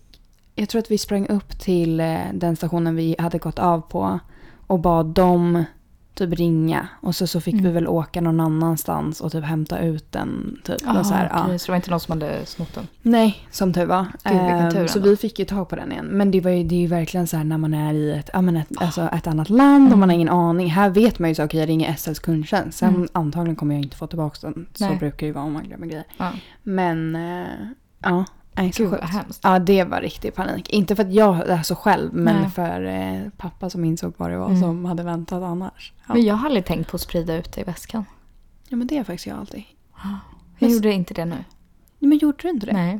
jag 0.56 0.70
tror 0.70 0.80
att 0.80 0.92
vi 0.92 0.98
sprang 0.98 1.28
upp 1.28 1.60
till 1.60 2.00
eh, 2.00 2.20
den 2.34 2.56
stationen 2.56 2.96
vi 2.96 3.16
hade 3.20 3.38
gått 3.38 3.60
av 3.60 3.82
på 3.82 4.20
och 4.68 4.80
bad 4.80 5.06
dem 5.06 5.64
typ 6.14 6.34
ringa. 6.34 6.88
Och 7.02 7.16
så, 7.16 7.28
så 7.28 7.42
fick 7.42 7.54
Mm. 7.54 7.66
vi 7.66 7.72
väl 7.72 7.88
åka 7.88 8.22
någon 8.22 8.40
annanstans 8.40 9.22
och 9.22 9.32
typ 9.32 9.44
hämta 9.44 9.80
ut 9.80 10.12
den. 10.12 10.58
Typ. 10.64 10.88
Och 10.98 11.06
så 11.06 11.14
här, 11.14 11.30
ja. 11.34 11.44
okej, 11.44 11.60
Så 11.60 11.66
det 11.66 11.72
var 11.72 11.76
inte 11.76 11.90
någon 11.92 12.00
som 12.00 12.12
hade 12.22 12.46
snott 12.46 12.74
den? 12.76 12.88
Nej, 13.02 13.48
som 13.52 13.74
tur 13.74 13.86
var. 13.86 14.06
Gud, 14.24 14.34
Ehm, 14.36 14.72
tur 14.72 14.88
så 14.88 15.00
ändå. 15.00 15.10
vi 15.10 15.18
fick 15.18 15.40
ju 15.40 15.46
tag 15.46 15.70
på 15.70 15.76
den 15.76 15.92
igen. 15.92 16.06
Men 16.06 16.32
det, 16.32 16.42
var 16.42 16.52
ju, 16.52 16.64
det 16.64 16.76
är 16.76 16.80
ju 16.80 16.88
verkligen 16.88 17.28
så 17.28 17.38
här 17.38 17.44
när 17.44 17.58
man 17.58 17.74
är 17.74 17.94
i 17.94 18.12
ett, 18.12 18.30
ja, 18.34 18.42
men 18.42 18.58
ett, 18.58 18.68
alltså 18.78 19.02
ett 19.14 19.28
annat 19.28 19.50
land 19.50 19.92
och 19.92 19.98
man 19.98 20.10
har 20.10 20.16
ingen 20.16 20.30
aning. 20.30 20.68
Här 20.70 20.90
vet 20.90 21.20
man 21.20 21.30
ju 21.30 21.36
så, 21.36 21.44
okej 21.44 21.60
jag 21.60 21.70
ringer 21.70 21.94
SLs 21.96 22.20
kundtjänst. 22.20 22.78
Sen 22.78 22.96
Mm. 22.96 23.08
antagligen 23.14 23.56
kommer 23.56 23.76
jag 23.76 23.84
inte 23.84 23.98
få 23.98 24.08
tillbaka 24.08 24.38
den. 24.42 24.66
Så 24.74 24.86
Nej. 24.88 24.98
brukar 24.98 25.18
det 25.20 25.26
ju 25.26 25.32
vara 25.32 25.46
om 25.46 25.54
man 25.54 25.64
glömmer 25.64 25.88
grejer. 25.88 26.06
Ja. 26.18 26.32
Men 26.64 27.16
eh, 27.16 27.48
ja, 28.04 28.26
nej, 28.54 28.72
så 28.74 28.84
Gud 28.84 28.92
vad 28.92 29.00
sjukt. 29.02 29.14
hemskt. 29.14 29.40
Ja, 29.44 29.60
det 29.60 29.84
var 29.84 30.02
riktig 30.02 30.36
panik. 30.36 30.70
Inte 30.70 30.96
för 30.96 31.04
att 31.04 31.14
jag 31.14 31.50
är 31.50 31.64
så 31.64 31.76
själv, 31.76 32.14
men 32.14 32.36
Nej. 32.42 32.50
för 32.50 32.84
eh, 32.84 33.30
pappa 33.38 33.70
som 33.70 33.86
insåg 33.86 34.14
vad 34.18 34.30
det 34.32 34.38
var 34.38 34.48
Mm. 34.48 34.62
som 34.62 34.86
hade 34.86 35.04
väntat 35.04 35.44
annars. 35.44 35.94
Ja. 36.08 36.14
Men 36.14 36.24
jag 36.24 36.36
har 36.36 36.46
aldrig 36.46 36.66
tänkt 36.66 36.90
på 36.92 36.96
att 36.96 37.02
sprida 37.02 37.36
ut 37.36 37.52
det 37.54 37.62
i 37.62 37.64
väskan. 37.64 38.06
ja, 38.70 38.78
men 38.78 38.88
det 38.88 38.98
är 38.98 39.04
faktiskt 39.04 39.28
jag 39.28 39.38
alltid. 39.40 39.64
Jag 40.60 40.68
Men- 40.68 40.76
gjorde 40.76 40.94
inte 40.94 41.14
det 41.14 41.26
nu. 41.26 41.36
Men 42.00 42.18
gjorde 42.18 42.38
du 42.42 42.50
inte 42.50 42.66
det? 42.66 42.74
Nej. 42.74 43.00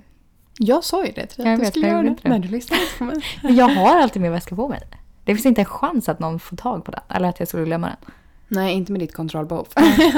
Jag 0.60 0.84
sa 0.84 1.06
ju 1.06 1.12
det 1.12 1.26
till 1.26 1.44
dig 1.44 1.52
Jag 1.54 1.60
att 1.60 1.66
du 1.66 1.72
skulle 1.72 1.88
göra 1.88 2.04
det. 2.04 2.10
det. 2.24 2.30
Men 2.30 2.42
du 2.42 2.48
lyssnade 2.48 2.82
inte 2.84 2.98
på 2.98 3.04
mig. 3.04 3.24
Men 3.44 3.56
jag 3.56 3.70
har 3.70 4.02
alltid 4.02 4.22
min 4.22 4.32
väska 4.32 4.56
på 4.56 4.68
mig. 4.70 4.82
Det 5.26 5.36
finns 5.36 5.46
inte 5.46 5.62
en 5.62 5.66
chans 5.66 6.10
att 6.10 6.20
någon 6.20 6.40
får 6.40 6.58
tag 6.58 6.86
på 6.86 6.92
den. 6.92 7.02
Eller 7.10 7.30
att 7.30 7.40
jag 7.40 7.48
skulle 7.48 7.66
glömma 7.66 7.88
den. 7.88 8.14
Nej, 8.54 8.74
inte 8.74 8.92
med 8.92 9.02
ditt 9.02 9.14
kontrollbehov. 9.14 9.68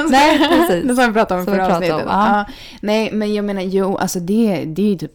Nej, 0.10 0.38
precis. 0.40 0.88
Det 0.88 0.96
som 0.96 1.08
vi 1.08 1.14
pratade 1.14 1.34
om 1.36 1.42
i 1.42 1.46
Som 1.46 1.54
förra 1.54 1.66
pratade 1.66 1.94
om, 1.94 2.00
avsnittet. 2.00 2.06
ja. 2.10 2.46
Nej, 2.82 3.10
men 3.14 3.34
jag 3.34 3.46
menar, 3.46 3.62
jo, 3.62 3.98
alltså 3.98 4.20
det, 4.20 4.64
det 4.66 4.82
är 4.82 4.86
ju 4.90 4.98
typ 4.98 5.14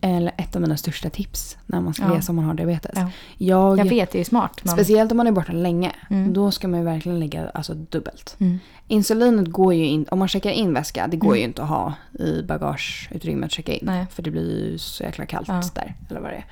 en, 0.00 0.28
ett 0.36 0.56
av 0.56 0.62
mina 0.62 0.76
största 0.76 1.10
tips 1.10 1.56
när 1.66 1.80
man 1.80 1.94
ska 1.94 2.02
Ja. 2.04 2.14
resa 2.16 2.32
om 2.32 2.36
man 2.36 2.44
har 2.44 2.54
diabetes. 2.54 2.92
Ja. 2.94 3.10
Jag, 3.38 3.78
Jag 3.78 3.84
vet, 3.84 4.10
det 4.12 4.20
är 4.20 4.24
smart. 4.24 4.60
Men... 4.64 4.74
Speciellt 4.74 5.10
om 5.10 5.16
man 5.16 5.26
är 5.26 5.32
borta 5.32 5.52
länge. 5.52 5.92
Mm. 6.10 6.32
Då 6.32 6.50
ska 6.50 6.68
man 6.68 6.80
ju 6.80 6.86
verkligen 6.86 7.20
lägga 7.20 7.48
alltså, 7.54 7.74
dubbelt. 7.74 8.36
Mm. 8.38 8.58
Insulinet 8.88 9.48
går 9.48 9.74
ju 9.74 9.86
in, 9.86 10.06
om 10.10 10.18
man 10.18 10.28
checkar 10.28 10.50
in 10.50 10.74
väska, 10.74 11.06
det 11.06 11.16
går 11.16 11.28
Mm. 11.28 11.38
ju 11.38 11.44
inte 11.44 11.62
att 11.62 11.68
ha 11.68 11.94
i 12.18 12.42
bagageutrymmet 12.42 13.46
att 13.46 13.52
checka 13.52 13.72
in. 13.72 13.80
Nej. 13.82 14.06
För 14.10 14.22
det 14.22 14.30
blir 14.30 14.70
ju 14.70 14.78
så 14.78 15.02
jäkla 15.02 15.26
kallt 15.26 15.48
Ja. 15.48 15.62
där, 15.74 15.94
eller 16.10 16.20
vad 16.20 16.30
det 16.30 16.36
är. 16.36 16.44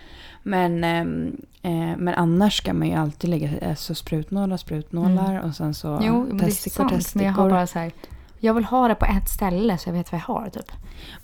Men, 0.43 0.85
ehm, 0.85 1.37
eh, 1.63 1.97
men 1.99 2.15
annars 2.15 2.57
ska 2.57 2.73
man 2.75 2.89
ju 2.89 2.95
alltid 2.95 3.31
lägga 3.31 3.51
alltså, 3.69 3.95
sprutnålar, 3.95 4.57
sprutnålar 4.57 5.41
och 5.41 5.55
sen 5.55 5.75
så 5.75 5.99
Jo, 6.03 6.27
men 6.29 6.39
testickor, 6.39 6.77
sant. 6.77 6.93
testickor. 6.93 7.19
Men 7.19 7.27
jag 7.27 7.33
har 7.43 7.51
bara 7.51 7.67
så 7.67 7.79
här... 7.79 7.93
Jag 8.43 8.55
vill 8.55 8.65
ha 8.65 8.89
det 8.89 8.95
på 8.95 9.05
ett 9.05 9.29
ställe 9.29 9.79
så 9.79 9.89
jag 9.89 9.95
vet 9.95 10.13
vad 10.13 10.21
jag 10.21 10.35
har 10.35 10.49
typ. 10.51 10.73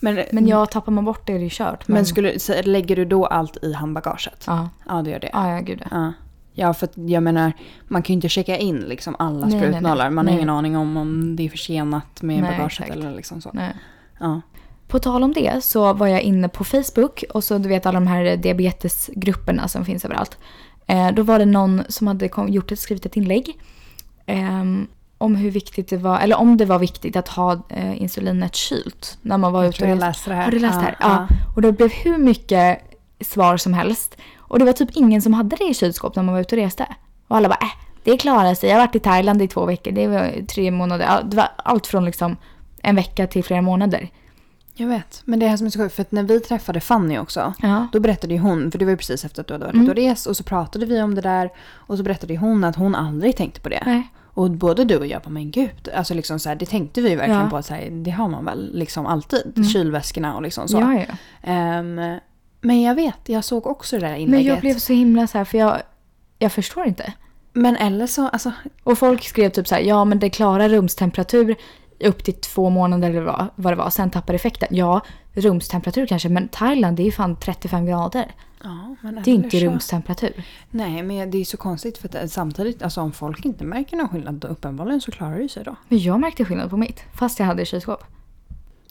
men, 0.01 0.25
Men 0.33 0.49
jag 0.49 0.71
tappar 0.71 0.93
man 0.93 1.05
bort 1.05 1.27
det 1.27 1.33
är 1.33 1.39
det 1.39 1.45
ju 1.45 1.51
kört. 1.53 1.89
men 1.89 2.07
skulle, 2.07 2.39
så 2.39 2.53
lägger 2.65 2.97
du 2.97 3.05
då 3.05 3.27
allt 3.27 3.57
i 3.65 3.73
handbagaget? 3.73 4.45
Ja, 4.47 4.69
Ja, 4.89 5.03
det 5.03 5.11
gör 5.11 5.19
det. 5.21 5.31
ja, 5.33 5.51
ja 5.55 5.61
gud 5.61 5.83
ja. 5.91 5.97
Ja. 5.97 6.13
Ja, 6.59 6.75
för 6.75 6.89
jag 6.95 7.23
menar, 7.23 7.53
man 7.89 8.03
kan 8.03 8.13
ju 8.13 8.15
inte 8.15 8.29
checka 8.29 8.57
in 8.57 8.77
liksom 8.81 9.17
alla 9.19 9.47
Nej, 9.47 9.61
sprutnålar. 9.61 10.11
Man 10.11 10.25
Nej. 10.25 10.35
har 10.35 10.39
ingen 10.39 10.51
aning 10.51 10.77
om 10.77 10.97
om 10.97 11.37
det 11.37 11.43
är 11.45 11.49
försenat 11.49 12.23
med 12.23 12.43
Nej, 12.43 12.51
bagaget 12.51 12.73
exakt. 12.73 12.91
eller 12.91 13.15
liksom 13.15 13.41
så. 13.41 13.51
Nej. 13.53 13.73
Ja. 14.21 14.41
På 14.89 14.99
tal 14.99 15.25
om 15.25 15.33
det 15.33 15.65
så 15.65 15.93
var 15.93 16.07
jag 16.07 16.21
inne 16.21 16.49
på 16.49 16.65
Facebook 16.65 17.25
och 17.35 17.45
så 17.45 17.59
du 17.59 17.69
vet 17.69 17.87
alla 17.87 18.01
de 18.01 18.07
här 18.07 18.37
diabetesgrupperna 18.37 19.69
som 19.69 19.85
finns 19.85 20.05
överallt. 20.05 20.39
Eh, 20.87 21.11
då 21.11 21.23
var 21.23 21.39
det 21.39 21.45
någon 21.45 21.83
som 21.89 22.07
hade 22.07 22.29
kom, 22.29 22.49
gjort 22.49 22.73
ett, 22.73 22.79
skrivit 22.79 23.07
ett 23.07 23.17
inlägg 23.17 23.59
ehm, 24.27 24.87
om 25.19 25.37
hur 25.37 25.51
viktigt 25.51 25.89
det 25.89 25.97
var, 25.97 26.21
eller 26.21 26.37
om 26.37 26.57
det 26.57 26.65
var 26.65 26.79
viktigt 26.79 27.17
att 27.17 27.29
ha 27.29 27.53
eh, 27.69 28.03
insulinet 28.03 28.55
kylt 28.55 29.19
när 29.23 29.39
man 29.39 29.53
var 29.53 29.63
Jag 29.63 29.69
ute 29.69 29.79
tror 29.79 29.89
och 29.89 29.93
jag 29.93 30.01
läste 30.01 30.31
det 30.31 30.37
här. 30.37 30.45
Har 30.45 30.51
du 30.51 30.59
läst 30.59 30.79
det 30.81 30.85
här? 30.85 30.97
Ja. 31.01 31.27
Ja. 31.31 31.37
Och 31.55 31.63
det 31.63 31.73
blev 31.73 31.93
hur 31.93 32.19
mycket 32.19 32.79
svar 33.21 33.57
som 33.57 33.75
helst. 33.75 34.17
Och 34.39 34.59
det 34.59 34.65
var 34.65 34.73
typ 34.73 34.91
ingen 34.95 35.23
som 35.23 35.35
hade 35.35 35.57
det 35.57 35.65
i 35.65 35.75
kylskåp 35.75 36.17
när 36.17 36.23
man 36.23 36.35
var 36.35 36.41
ute 36.41 36.57
och 36.57 36.63
reste. 36.63 36.87
Och 37.29 37.37
alla 37.37 37.49
bara 37.49 37.59
äh, 37.63 37.87
det 38.05 38.17
klarar 38.17 38.55
sig. 38.55 38.69
Jag 38.69 38.77
har 38.77 38.87
varit 38.87 38.97
i 38.97 39.01
Thailand 39.01 39.43
i 39.43 39.49
två 39.49 39.67
veckor. 39.67 39.93
Det 39.93 40.09
var 40.09 40.47
tre 40.47 40.71
månader. 40.71 41.23
Det 41.25 41.37
var 41.37 41.49
allt 41.57 41.87
från 41.87 42.05
liksom 42.05 42.37
en 42.83 42.97
vecka 42.97 43.27
till 43.27 43.45
flera 43.45 43.63
månader. 43.63 44.11
Jag 44.79 44.87
vet. 44.89 45.23
Men 45.25 45.39
det 45.39 45.47
här 45.47 45.57
som 45.57 45.67
är 45.67 45.71
så 45.71 45.79
sjukt, 45.79 45.95
för 45.95 46.03
att 46.03 46.13
när 46.13 46.23
vi 46.23 46.41
träffade 46.41 46.81
Fanny 46.81 47.19
också. 47.19 47.55
Ja. 47.63 47.87
Då 47.93 48.01
berättade 48.01 48.35
ju 48.35 48.41
hon, 48.41 48.71
för 48.71 48.79
det 48.79 48.85
var 48.85 48.91
ju 48.91 48.97
precis 48.97 49.25
efter 49.25 49.41
att 49.41 49.47
du 49.47 49.55
hade 49.55 49.65
varit 49.65 49.75
Mm. 49.75 49.89
och 49.89 49.95
rest. 49.95 50.27
Och 50.27 50.37
så 50.37 50.45
pratade 50.45 50.87
vi 50.87 51.03
om 51.03 51.15
det 51.15 51.21
där. 51.21 51.51
Och 51.73 51.97
så 51.97 52.03
berättade 52.03 52.37
hon 52.37 52.65
att 52.65 52.77
hon 52.77 52.95
aldrig 52.95 53.37
tänkte 53.37 53.61
på 53.61 53.69
det. 53.69 53.83
Nej. 53.87 54.11
Och 54.35 54.51
både 54.51 54.85
du 54.85 54.97
och 54.97 55.07
jag 55.07 55.23
bara, 55.23 55.31
men 55.31 55.51
gud. 55.51 55.89
Alltså 55.97 56.15
liksom 56.15 56.39
så 56.39 56.49
här, 56.49 56.57
det 56.57 56.67
tänkte 56.67 57.01
vi 57.01 57.11
ju 57.11 57.17
verkligen 57.17 57.41
Ja. 57.41 57.51
på. 57.51 57.57
Att 57.57 57.67
så 57.67 57.75
här, 57.75 57.89
det 57.91 58.11
har 58.11 58.29
man 58.29 58.45
väl 58.45 58.71
liksom 58.75 59.07
alltid. 59.07 59.53
Mm. 59.57 59.69
Kylväskorna 59.69 60.37
och 60.37 60.43
liksom 60.43 60.69
så. 60.69 60.77
Ja, 60.81 60.95
ja. 61.09 61.15
Ehm, 61.43 62.19
men 62.61 62.83
jag 62.83 62.95
vet, 62.95 63.19
jag 63.29 63.45
såg 63.45 63.67
också 63.67 63.97
det 63.97 64.07
där 64.07 64.13
Men 64.13 64.21
inlägget. 64.21 64.47
jag 64.47 64.61
blev 64.61 64.75
så 64.75 64.93
himla 64.93 65.27
så 65.27 65.39
här, 65.39 65.45
för 65.45 65.59
jag, 65.59 65.77
jag 66.39 66.53
förstår 66.53 66.87
inte. 66.87 67.13
Men 67.53 67.77
eller 67.77 68.07
så, 68.07 68.29
alltså. 68.29 68.53
Och 68.85 68.99
folk 68.99 69.23
skrev 69.25 69.51
typ 69.51 69.69
så 69.69 69.75
här, 69.75 69.83
ja 69.83 70.05
men 70.05 70.19
det 70.19 70.31
klarar 70.31 70.69
rumstemperatur 70.69 71.57
upp 72.01 72.25
till 72.25 72.35
två 72.35 72.71
månader 72.71 73.11
eller 73.11 73.49
vad, 73.57 73.73
det 73.73 73.77
var. 73.77 73.91
Sen 73.91 74.11
tappar 74.11 74.35
effekten. 74.35 74.69
Ja, 74.71 75.01
rumstemperatur 75.33 76.07
kanske, 76.07 76.29
men 76.29 76.49
Thailand 76.49 76.97
det 76.97 77.03
är 77.03 77.05
ju 77.05 77.13
fan 77.13 77.37
35 77.37 77.87
grader. 77.87 78.33
Ja, 78.63 78.97
men 79.01 79.15
Det 79.25 79.31
är 79.31 79.35
inte 79.35 79.61
så. 79.61 79.67
rumstemperatur. 79.67 80.33
Nej, 80.71 81.03
men 81.03 81.31
det 81.31 81.39
är 81.39 81.45
så 81.45 81.57
konstigt 81.57 81.99
för 81.99 82.09
att 82.09 82.15
eh, 82.15 82.27
samtidigt, 82.27 82.83
alltså 82.83 83.01
om 83.01 83.13
folk 83.13 83.45
inte 83.45 83.65
märker 83.65 83.97
någon 83.97 84.09
skillnad, 84.09 84.35
då 84.35 84.49
uppenbarligen 84.49 85.01
så 85.01 85.11
klarar 85.13 85.39
det 85.39 85.49
sig 85.49 85.65
då. 85.65 85.77
Men 85.89 85.99
jag 85.99 86.21
märkte 86.21 86.45
skillnad 86.45 86.71
på 86.71 86.77
mitt, 86.77 87.03
fast 87.15 87.39
jag 87.39 87.47
hade 87.47 87.65
kylskåp. 87.65 88.05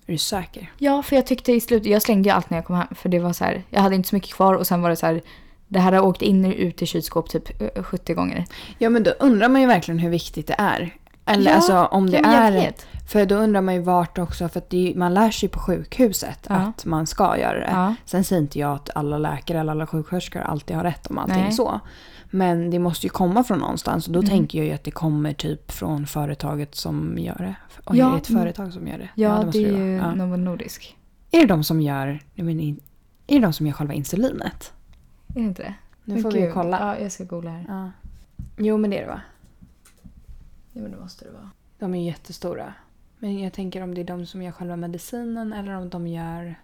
Är 0.08 0.12
du 0.12 0.18
säker? 0.18 0.72
Ja, 0.78 1.04
för 1.04 1.16
jag 1.16 1.26
tyckte 1.26 1.52
i 1.52 1.62
slutet, 1.62 1.88
jag 1.92 2.02
slängde 2.02 2.30
ju 2.30 2.36
allt 2.36 2.50
när 2.50 2.58
jag 2.58 2.66
kom 2.66 2.76
hem. 2.76 2.88
För 2.92 3.10
det 3.10 3.20
var 3.20 3.34
så 3.34 3.44
här, 3.44 3.64
jag 3.70 3.82
hade 3.82 3.96
inte 3.96 4.10
så 4.10 4.16
mycket 4.16 4.34
kvar 4.34 4.54
och 4.54 4.68
sen 4.68 4.82
var 4.82 4.90
det 4.90 4.96
så 4.96 5.06
här, 5.06 5.22
det 5.68 5.80
här 5.80 5.92
har 5.92 6.02
åkt 6.02 6.22
in 6.22 6.46
och 6.46 6.54
ut 6.58 6.82
i 6.82 6.86
kylskåp 6.86 7.30
typ 7.30 7.62
eh, 7.78 7.84
70 7.84 8.14
gånger. 8.14 8.46
Ja, 8.78 8.90
men 8.90 9.04
då 9.04 9.12
undrar 9.12 9.50
man 9.50 9.62
ju 9.62 9.68
verkligen 9.68 10.00
hur 10.00 10.10
viktigt 10.10 10.48
det 10.48 10.56
är. 10.58 10.96
Eller 11.25 11.50
Ja, 11.51 11.55
alltså 11.55 11.86
om 11.86 12.10
det 12.10 12.22
men 12.22 12.53
är... 12.53 12.74
För 13.08 13.25
då 13.25 13.36
undrar 13.36 13.62
man 13.62 13.74
ju 13.75 13.82
vart 13.82 14.17
också, 14.17 14.50
för 14.50 14.60
att 14.60 14.70
det, 14.70 14.91
är- 14.91 14.96
man 14.96 15.13
lär 15.13 15.32
sig 15.32 15.50
på 15.50 15.60
sjukhuset 15.60 16.46
Ja. 16.50 16.55
att 16.55 16.86
man 16.86 17.08
ska 17.08 17.38
göra 17.38 17.60
det. 17.60 17.70
Ja. 17.72 17.96
Sen 18.05 18.24
säger 18.24 18.41
inte 18.41 18.60
jag 18.60 18.72
att 18.75 18.89
alla 18.96 19.17
läkare 19.17 19.60
eller 19.60 19.72
alla 19.72 19.88
sjuksköterskor 19.88 20.39
alltid 20.41 20.75
har 20.75 20.84
rätt 20.84 21.08
om 21.08 21.17
allting 21.17 21.38
Nej. 21.41 21.51
så. 21.51 21.79
Men 22.32 22.70
det 22.72 22.79
måste 22.79 23.05
ju 23.05 23.10
komma 23.10 23.44
från 23.44 23.60
någonstans 23.60 24.08
och 24.08 24.13
då 24.13 24.20
Mm. 24.20 24.29
tänker 24.29 24.58
jag 24.58 24.67
ju 24.67 24.74
att 24.74 24.84
det 24.84 24.91
kommer 24.91 25.34
typ 25.34 25.72
från 25.72 26.08
företaget 26.08 26.75
som 26.75 27.17
gör 27.17 27.36
det. 27.38 27.55
Oj, 27.86 27.98
Ja, 27.98 28.08
är 28.08 28.12
det 28.12 28.17
ett 28.17 28.29
mm. 28.29 28.41
företag 28.41 28.74
som 28.74 28.88
gör 28.88 28.98
det? 28.98 29.10
Ja, 29.15 29.41
måste 29.46 29.60
det 29.60 29.65
är 29.70 29.72
ju 29.77 29.96
Ja. 29.96 30.15
Novo 30.15 30.36
Nordisk. 30.36 30.98
Är 31.32 31.39
det 31.39 31.46
de 31.48 31.63
som 31.63 31.82
gör, 31.82 32.20
menar, 32.36 32.62
är 33.27 33.36
det 33.36 33.39
de 33.39 33.53
som 33.53 33.65
gör 33.67 33.74
själva 33.74 33.94
insulinet? 33.94 34.74
Är 35.27 35.34
det 35.34 35.39
inte 35.39 35.62
det? 35.63 35.74
Nu 36.03 36.13
Men 36.13 36.24
får 36.24 36.32
vi 36.32 36.41
gud. 36.41 36.53
kolla. 36.53 36.79
Ja, 36.79 37.03
jag 37.03 37.12
ska 37.12 37.24
googla 37.24 37.51
här. 37.51 37.65
Ja. 37.67 37.91
Jo 38.58 38.77
men 38.77 38.89
det 38.89 38.98
är 38.98 39.01
det 39.01 39.08
va? 39.08 39.22
Ja, 40.75 40.82
men 40.82 40.91
det 40.91 40.98
måste 40.98 41.25
det 41.25 41.32
vara. 41.32 41.50
De 41.79 41.96
är 41.96 42.05
jättestora. 42.05 42.74
Men 43.20 43.39
jag 43.39 43.53
tänker 43.53 43.82
om 43.82 43.96
det 43.96 44.01
är 44.01 44.05
de 44.05 44.25
som 44.25 44.41
gör 44.41 44.51
själva 44.51 44.75
medicinen 44.75 45.53
eller 45.53 45.74
om 45.74 45.89
de 45.89 46.08
gör... 46.08 46.55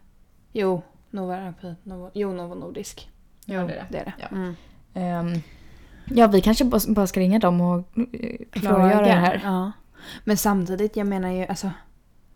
Jo, 0.51 0.81
Novo, 1.09 1.53
Novo, 1.83 2.11
jo, 2.13 2.33
Novo 2.33 2.55
Nordisk. 2.55 3.09
Ja, 3.45 3.63
det 3.63 3.63
är 3.63 3.67
det. 3.67 3.85
det, 3.89 3.97
är 3.97 4.05
det. 4.05 4.13
Ja. 4.19 4.27
Mm. 4.27 4.55
Ehm, 4.93 5.41
ja, 6.05 6.27
vi 6.27 6.41
kanske 6.41 6.65
bara 6.87 7.07
ska 7.07 7.19
ringa 7.19 7.39
dem 7.39 7.61
och 7.61 7.77
eh, 7.97 8.37
klargöra 8.51 9.01
det 9.01 9.11
här. 9.11 9.41
Ja. 9.43 9.71
Men 10.23 10.37
samtidigt, 10.37 10.95
jag 10.95 11.07
menar 11.07 11.29
ju 11.29 11.45
alltså... 11.45 11.71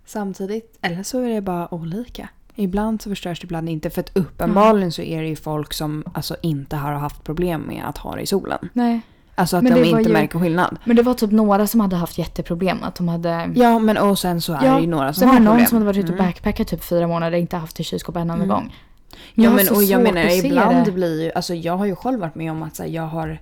Samtidigt, 0.06 0.78
eller 0.82 1.04
så 1.04 1.22
är 1.22 1.30
det 1.30 1.42
bara 1.42 1.74
olika. 1.74 2.30
Ibland 2.56 3.02
så 3.02 3.10
förstörs 3.10 3.40
det, 3.40 3.46
ibland 3.46 3.70
inte. 3.70 3.90
För 3.90 4.02
att 4.02 4.18
uppenbarligen 4.18 4.92
så 4.92 5.02
är 5.02 5.22
det 5.22 5.28
ju 5.28 5.36
folk 5.36 5.74
som 5.74 6.04
alltså 6.14 6.36
inte 6.42 6.76
har 6.76 6.94
haft 6.94 7.24
problem 7.24 7.62
med 7.62 7.90
att 7.90 7.98
ha 7.98 8.16
det 8.16 8.22
i 8.22 8.26
solen. 8.26 8.70
Nej. 8.74 9.02
Alltså 9.38 9.58
att 9.58 9.64
Men 9.64 9.74
de 9.74 9.84
inte 9.84 10.02
ju- 10.10 10.14
märker 10.14 10.40
skillnad. 10.40 10.78
Men 10.86 10.96
det 10.96 11.02
var 11.02 11.14
typ 11.14 11.32
några 11.32 11.68
som 11.68 11.80
hade 11.80 11.96
haft 11.96 12.18
jätteproblem. 12.18 12.84
Att 12.84 12.96
de 12.96 13.08
hade... 13.08 13.50
Ja 13.56 13.80
men 13.80 13.98
och 13.98 14.20
sen 14.20 14.42
så 14.42 14.54
är 14.54 14.66
Ja, 14.66 14.76
det 14.76 14.82
ju 14.82 14.88
några 14.88 15.14
som 15.14 15.20
Sen 15.20 15.28
var 15.28 15.34
har 15.34 15.40
det 15.40 15.46
någon 15.46 15.54
problem. 15.54 15.68
som 15.68 15.76
hade 15.78 15.86
varit 15.86 15.98
ute 15.98 16.08
och 16.14 16.20
Mm. 16.20 16.26
backpackat 16.28 16.68
typ 16.68 16.84
fyra 16.84 17.08
månader 17.08 17.38
och 17.38 17.42
inte 17.42 17.58
haft 17.58 17.80
ett 17.80 17.86
kylskåp 17.86 18.16
en 18.16 18.22
enda 18.22 18.34
Mm. 18.34 18.48
gång. 18.48 18.76
Ja 19.34 19.44
Jag 19.44 19.50
har 19.50 19.56
men 19.58 19.66
så 19.66 19.76
och 19.76 19.84
jag 19.84 20.04
menar 20.04 20.46
ibland 20.46 20.86
det. 20.86 20.92
blir 20.92 21.24
ju, 21.24 21.32
alltså 21.32 21.54
jag 21.54 21.78
har 21.78 21.86
ju 21.86 21.96
själv 21.96 22.20
varit 22.20 22.36
med 22.36 22.52
om 22.52 22.64
att 22.64 22.76
så 22.76 22.84
här, 22.84 22.90
jag 22.90 23.04
har 23.08 23.38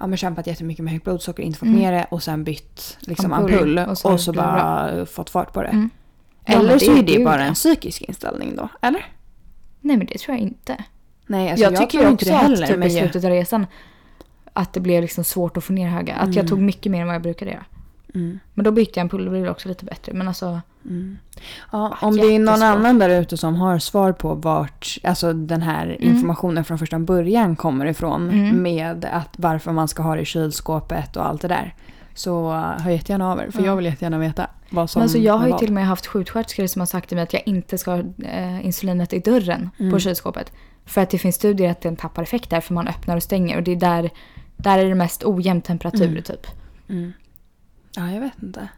ja, 0.00 0.06
men 0.06 0.16
kämpat 0.16 0.46
jättemycket 0.46 0.84
med 0.84 0.92
högt 0.92 1.04
blodsocker, 1.04 1.42
inte 1.42 1.58
fått 1.58 1.68
Mm. 1.68 1.80
ner 1.80 1.92
det 1.92 2.06
och 2.10 2.22
sen 2.22 2.44
bytt 2.44 2.96
liksom 3.00 3.32
Ampull, 3.32 3.52
ampull, 3.54 3.78
och 3.78 3.88
och 3.90 3.98
så 3.98 4.18
så, 4.18 4.32
blir 4.32 4.42
det 4.42 4.48
bara 4.48 5.06
fått 5.06 5.30
fart 5.30 5.52
på 5.52 5.62
det. 5.62 5.68
Mm. 5.68 5.90
Ja, 6.46 6.54
Eller 6.54 6.68
men 6.70 6.80
så 6.80 6.96
är 6.96 7.02
det 7.02 7.12
ju 7.12 7.24
bara 7.24 7.44
en 7.44 7.54
psykisk 7.54 8.02
inställning 8.02 8.56
då, 8.56 8.68
eller? 8.82 9.06
Nej 9.80 9.96
men 9.96 10.06
det 10.06 10.18
tror 10.18 10.36
jag 10.36 10.42
inte. 10.42 10.84
Nej 11.26 11.50
alltså 11.50 11.64
jag, 11.64 11.72
jag, 11.72 11.80
tycker 11.80 11.90
tror 11.90 12.04
ju 12.04 12.10
inte 12.10 12.24
det 12.24 12.32
heller. 12.32 12.62
att 12.62 12.68
typ 12.68 12.78
men 12.78 12.88
i 12.88 12.92
jag- 12.94 13.02
slutet 13.02 13.24
av 13.24 13.30
resan 13.30 13.66
att 14.56 14.72
det 14.72 14.80
blev 14.80 15.02
liksom 15.02 15.24
svårt 15.24 15.56
att 15.56 15.64
få 15.64 15.72
ner 15.72 15.88
höga. 15.88 16.14
Att 16.14 16.26
jag 16.28 16.36
Mm. 16.36 16.46
tog 16.48 16.58
mycket 16.58 16.92
mer 16.92 17.00
än 17.00 17.06
vad 17.06 17.14
jag 17.14 17.22
brukade 17.22 17.50
göra. 17.50 17.64
Mm. 18.14 18.38
Men 18.54 18.64
då 18.64 18.70
bytte 18.70 18.92
jag 18.94 19.00
en 19.04 19.08
pull 19.08 19.26
och 19.26 19.30
blev 19.32 19.44
det 19.44 19.50
också 19.50 19.68
lite 19.68 19.84
bättre. 19.84 20.12
Men 20.12 20.28
alltså, 20.28 20.60
Mm. 20.86 21.18
Ja, 21.72 21.96
om 22.00 22.16
det 22.16 22.22
är 22.22 22.26
någon 22.38 22.38
Jättesvårt. 22.46 22.62
annan 22.76 22.98
där 22.98 23.20
ute 23.20 23.36
som 23.36 23.54
har 23.56 23.78
svar 23.78 24.12
på 24.12 24.34
vart 24.34 24.98
alltså 25.04 25.32
den 25.32 25.62
här 25.62 25.86
Mm. 25.86 26.14
informationen 26.16 26.64
från 26.64 26.78
första 26.78 26.98
början 26.98 27.56
kommer 27.56 27.86
ifrån 27.86 28.30
Mm. 28.30 28.62
med 28.62 29.04
att 29.12 29.28
varför 29.36 29.72
man 29.72 29.88
ska 29.88 30.02
ha 30.02 30.14
det 30.14 30.20
i 30.22 30.24
kylskåpet 30.24 31.16
och 31.16 31.26
allt 31.26 31.42
det 31.42 31.48
där. 31.48 31.74
Så 32.14 32.50
hör 32.52 32.90
jättegärna 32.90 33.32
av 33.32 33.38
er 33.40 33.50
för 33.50 33.60
Ja. 33.60 33.66
jag 33.66 33.76
vill 33.76 33.84
jättegärna 33.84 34.18
veta 34.18 34.46
vad 34.70 34.90
som 34.90 35.00
men 35.00 35.04
alltså 35.04 35.18
jag 35.18 35.38
har 35.38 35.48
ju 35.48 35.58
till 35.58 35.68
och 35.68 35.74
med 35.74 35.86
haft 35.86 36.06
sjuksköterskor 36.06 36.66
som 36.66 36.80
har 36.80 36.86
sagt 36.86 37.08
till 37.08 37.16
mig 37.16 37.22
att 37.22 37.32
jag 37.32 37.42
inte 37.46 37.78
ska 37.78 37.90
ha 37.90 37.98
eh, 38.24 38.66
insulinet 38.66 39.12
i 39.12 39.18
dörren 39.18 39.70
Mm. 39.78 39.92
på 39.92 39.98
kylskåpet. 39.98 40.52
För 40.86 41.00
att 41.00 41.10
det 41.10 41.18
finns 41.18 41.36
studier 41.36 41.70
att 41.70 41.80
den 41.80 41.96
tappar 41.96 42.22
effekt 42.22 42.50
där 42.50 42.60
för 42.60 42.74
man 42.74 42.88
öppnar 42.88 43.16
och 43.16 43.22
stänger. 43.22 43.56
Och 43.56 43.62
det 43.62 43.72
är 43.72 43.76
där, 43.76 44.10
där 44.56 44.78
är 44.78 44.88
det 44.88 44.94
mest 44.94 45.24
ojämn 45.24 45.62
temperatur 45.62 46.08
Mm. 46.08 46.22
typ. 46.22 46.46
Mm. 46.88 47.12
Ja, 47.96 48.10
jag 48.10 48.20
vet 48.20 48.42
inte. 48.42 48.68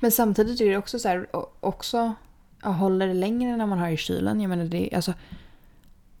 Men 0.00 0.10
samtidigt 0.10 0.60
är 0.60 0.70
det 0.70 0.76
också 0.76 0.98
så 0.98 1.08
här, 1.08 1.26
också 1.60 2.14
håller 2.62 3.06
det 3.06 3.14
längre 3.14 3.56
när 3.56 3.66
man 3.66 3.78
har 3.78 3.88
i 3.88 3.96
kylen. 3.96 4.40
Jag 4.40 4.48
menar 4.48 4.64
det, 4.64 4.90
alltså, 4.94 5.14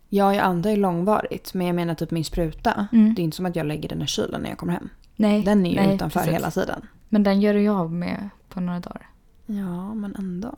ja, 0.08 0.34
jag 0.34 0.44
antar 0.44 0.70
ju 0.70 0.76
långvarigt, 0.76 1.54
men 1.54 1.66
jag 1.66 1.76
menar 1.76 1.94
typ 1.94 2.10
min 2.10 2.24
spruta. 2.24 2.88
Mm. 2.92 3.14
Det 3.14 3.22
är 3.22 3.24
inte 3.24 3.36
som 3.36 3.46
att 3.46 3.56
jag 3.56 3.66
lägger 3.66 3.88
den 3.88 4.02
i 4.02 4.06
kylen 4.06 4.40
när 4.40 4.48
jag 4.48 4.58
kommer 4.58 4.72
hem. 4.72 4.88
Nej, 5.16 5.42
Den 5.42 5.66
är 5.66 5.70
ju 5.70 5.76
nej, 5.76 5.94
utanför 5.94 6.20
precis. 6.20 6.34
hela 6.34 6.50
tiden. 6.50 6.86
Men 7.08 7.22
den 7.22 7.40
gör 7.40 7.54
jag 7.54 7.76
av 7.76 7.92
med 7.92 8.28
på 8.48 8.60
några 8.60 8.80
dagar. 8.80 9.06
Ja, 9.46 9.94
men 9.94 10.14
ändå. 10.18 10.54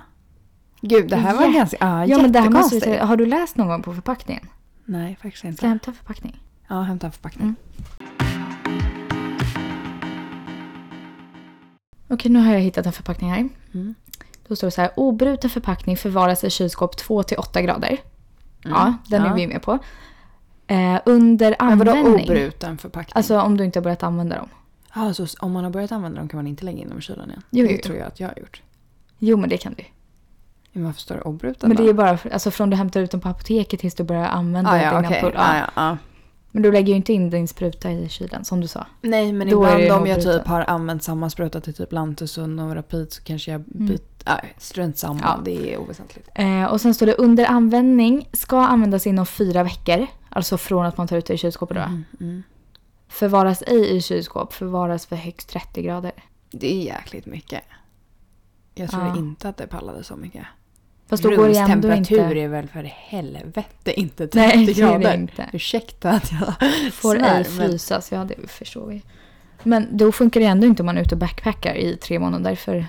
Gud, 0.81 1.09
det 1.09 1.17
här 1.17 1.35
var 1.35 1.43
Ja. 1.47 1.51
ganska 1.53 1.77
ja, 1.81 2.07
Ja 2.07 2.19
men 2.19 2.33
det 2.33 2.41
här 2.41 2.51
måste. 2.51 2.99
Har 2.99 3.17
du 3.17 3.27
läst 3.27 3.57
någon 3.57 3.69
gång 3.69 3.83
på 3.83 3.95
förpackningen? 3.95 4.49
Nej, 4.85 5.17
faktiskt 5.23 5.39
Ska 5.39 5.47
jag 5.49 5.53
inte. 5.53 5.67
hämta 5.69 5.91
en 5.91 5.95
förpackning? 5.97 6.43
Ja, 6.69 6.81
hämta 6.83 7.07
en 7.07 7.13
förpackning. 7.13 7.43
Mm. 7.43 7.57
Okej, 12.09 12.31
nu 12.31 12.39
har 12.39 12.53
jag 12.53 12.61
hittat 12.61 12.87
en 12.87 12.93
förpackning 12.93 13.31
här. 13.31 13.49
Mm. 13.75 13.95
Då 14.49 14.57
står 14.57 14.67
det 14.67 14.71
så 14.71 14.81
här. 14.81 14.91
Obruten 14.97 15.51
förpackning 15.51 15.97
förvaras 15.97 16.45
i 16.45 16.51
kylskåp 16.51 16.95
2-8 17.01 17.61
grader. 17.63 17.99
Ja, 18.63 18.95
den 19.09 19.23
är 19.23 19.27
Mm. 19.27 19.39
Ja. 19.41 19.47
vi 19.47 19.47
med 19.53 19.63
på. 19.63 19.79
Eh, 20.67 20.99
under 21.07 21.57
Men 21.61 21.79
vadå 21.79 21.91
användning. 21.91 22.25
obruten 22.25 22.79
förpackning? 22.79 23.13
Alltså 23.17 23.41
om 23.41 23.57
du 23.57 23.65
inte 23.65 23.79
har 23.79 23.83
börjat 23.85 24.03
använda 24.03 24.37
dem. 24.37 24.49
Ja, 24.95 25.15
så 25.15 25.27
om 25.41 25.53
man 25.53 25.65
har 25.65 25.71
börjat 25.71 25.93
använda 25.93 26.19
dem 26.19 26.29
kan 26.29 26.39
man 26.39 26.47
inte 26.47 26.65
lägga 26.65 26.79
in 26.79 26.89
dem 26.89 26.99
i 26.99 27.03
kylen 27.03 27.31
igen? 27.31 27.43
Jo, 27.51 27.67
det 27.67 27.73
jo. 27.73 27.79
tror 27.85 27.97
jag 27.97 28.07
att 28.07 28.21
jag 28.21 28.29
har 28.29 28.35
gjort. 28.39 28.63
Jo 29.19 29.37
men 29.37 29.49
det 29.51 29.57
kan 29.57 29.75
du. 29.75 29.85
Men 30.73 30.85
varför 30.85 31.01
står 31.01 31.15
det 31.15 31.21
obruten 31.21 31.69
Men 31.69 31.77
då? 31.77 31.83
det 31.83 31.89
är 31.89 31.95
bara 31.95 32.17
för, 32.19 32.31
alltså, 32.31 32.51
från 32.51 32.71
du 32.71 32.77
hämtar 32.77 33.01
ut 33.01 33.11
dem 33.11 33.21
på 33.21 33.29
apoteket 33.29 33.81
tills 33.81 33.95
du 33.95 34.05
börjar 34.05 34.27
använda 34.27 34.71
ah, 34.71 34.77
ja, 34.83 34.97
din 34.97 35.05
okej. 35.07 35.19
ampull. 35.19 35.33
Ja. 35.35 35.41
Ah, 35.45 35.57
ja, 35.59 35.71
ja. 35.77 35.97
Men 36.57 36.63
du 36.63 36.73
lägger 36.73 36.89
ju 36.89 36.97
inte 36.97 37.13
in 37.13 37.31
din 37.31 37.49
spruta 37.49 37.91
i 37.93 38.09
kylen 38.09 38.45
som 38.45 38.61
du 38.61 38.67
sa. 38.67 38.87
Nej, 39.01 39.33
men 39.33 39.49
Då 39.51 39.69
ibland 39.69 39.91
om 40.03 40.07
jag 40.07 40.23
typ 40.23 40.47
har 40.47 40.61
använt 40.69 41.03
samma 41.03 41.31
spruta 41.31 41.61
till 41.61 41.75
typ 41.75 41.93
Lantusund 41.93 42.61
och 42.61 42.75
Rapid 42.75 43.13
så 43.13 43.23
kanske 43.23 43.51
jag 43.51 43.61
byter. 43.61 43.99
Nej, 44.27 44.55
strunt 44.59 44.99
samma. 44.99 45.21
Ja. 45.23 45.41
Det 45.45 45.75
är 45.75 45.79
oväsentligt. 45.79 46.29
Eh, 46.35 46.65
och 46.65 46.81
sen 46.81 46.95
står 46.95 47.07
det 47.07 47.15
under 47.15 47.45
användning 47.45 48.29
ska 48.33 48.59
användas 48.61 49.07
inom 49.07 49.27
fyra 49.27 49.63
veckor. 49.63 50.07
Alltså 50.29 50.59
från 50.59 50.87
att 50.87 50.97
man 50.97 51.09
tar 51.09 51.17
ut 51.17 51.27
det 51.27 51.35
i 51.35 51.39
kylskåpet 51.39 51.77
då. 51.77 51.83
Mm, 51.83 52.05
mm. 52.21 52.43
Förvaras 53.09 53.63
ej 53.67 53.97
i 53.97 54.01
kylskåp, 54.03 54.53
förvaras 54.53 55.07
för 55.07 55.17
högst 55.17 55.49
30 55.49 55.83
grader. 55.83 56.13
Det 56.51 56.73
är 56.73 56.83
jäkligt 56.85 57.27
mycket. 57.27 57.63
Jag 58.75 58.91
tror 58.91 59.07
Ja. 59.07 59.17
inte 59.17 59.49
att 59.49 59.57
det 59.57 59.67
pallade 59.67 60.05
så 60.05 60.17
mycket. 60.17 60.47
Fast 61.09 61.23
då 61.23 61.37
går 61.37 61.49
det 61.49 61.59
ändå 61.59 61.93
inte... 61.93 62.15
är 62.21 62.49
väl 62.49 62.69
för 62.69 62.83
helvete 62.83 64.01
inte 64.01 64.29
30 64.29 64.39
Nej, 64.39 64.67
det 64.67 64.73
är 64.73 64.75
grader. 64.75 64.99
det 64.99 65.15
inte. 65.15 65.51
Ursäkta 65.53 66.11
att 66.11 66.33
jag 66.33 66.71
Får 66.93 67.15
svär, 67.17 67.39
ej 67.39 67.45
frysas, 67.45 68.13
ja 68.13 68.25
det 68.25 68.51
förstår 68.51 68.87
vi. 68.87 69.03
Men 69.63 69.97
då 69.97 70.13
funkar 70.13 70.41
det 70.41 70.47
ändå 70.47 70.67
inte 70.67 70.83
om 70.83 70.87
man 70.87 70.97
är 70.99 71.03
ute 71.03 71.15
och 71.15 71.19
backpackar 71.19 71.75
i 71.75 71.97
tre 71.97 72.19
månader 72.19 72.55
för... 72.55 72.87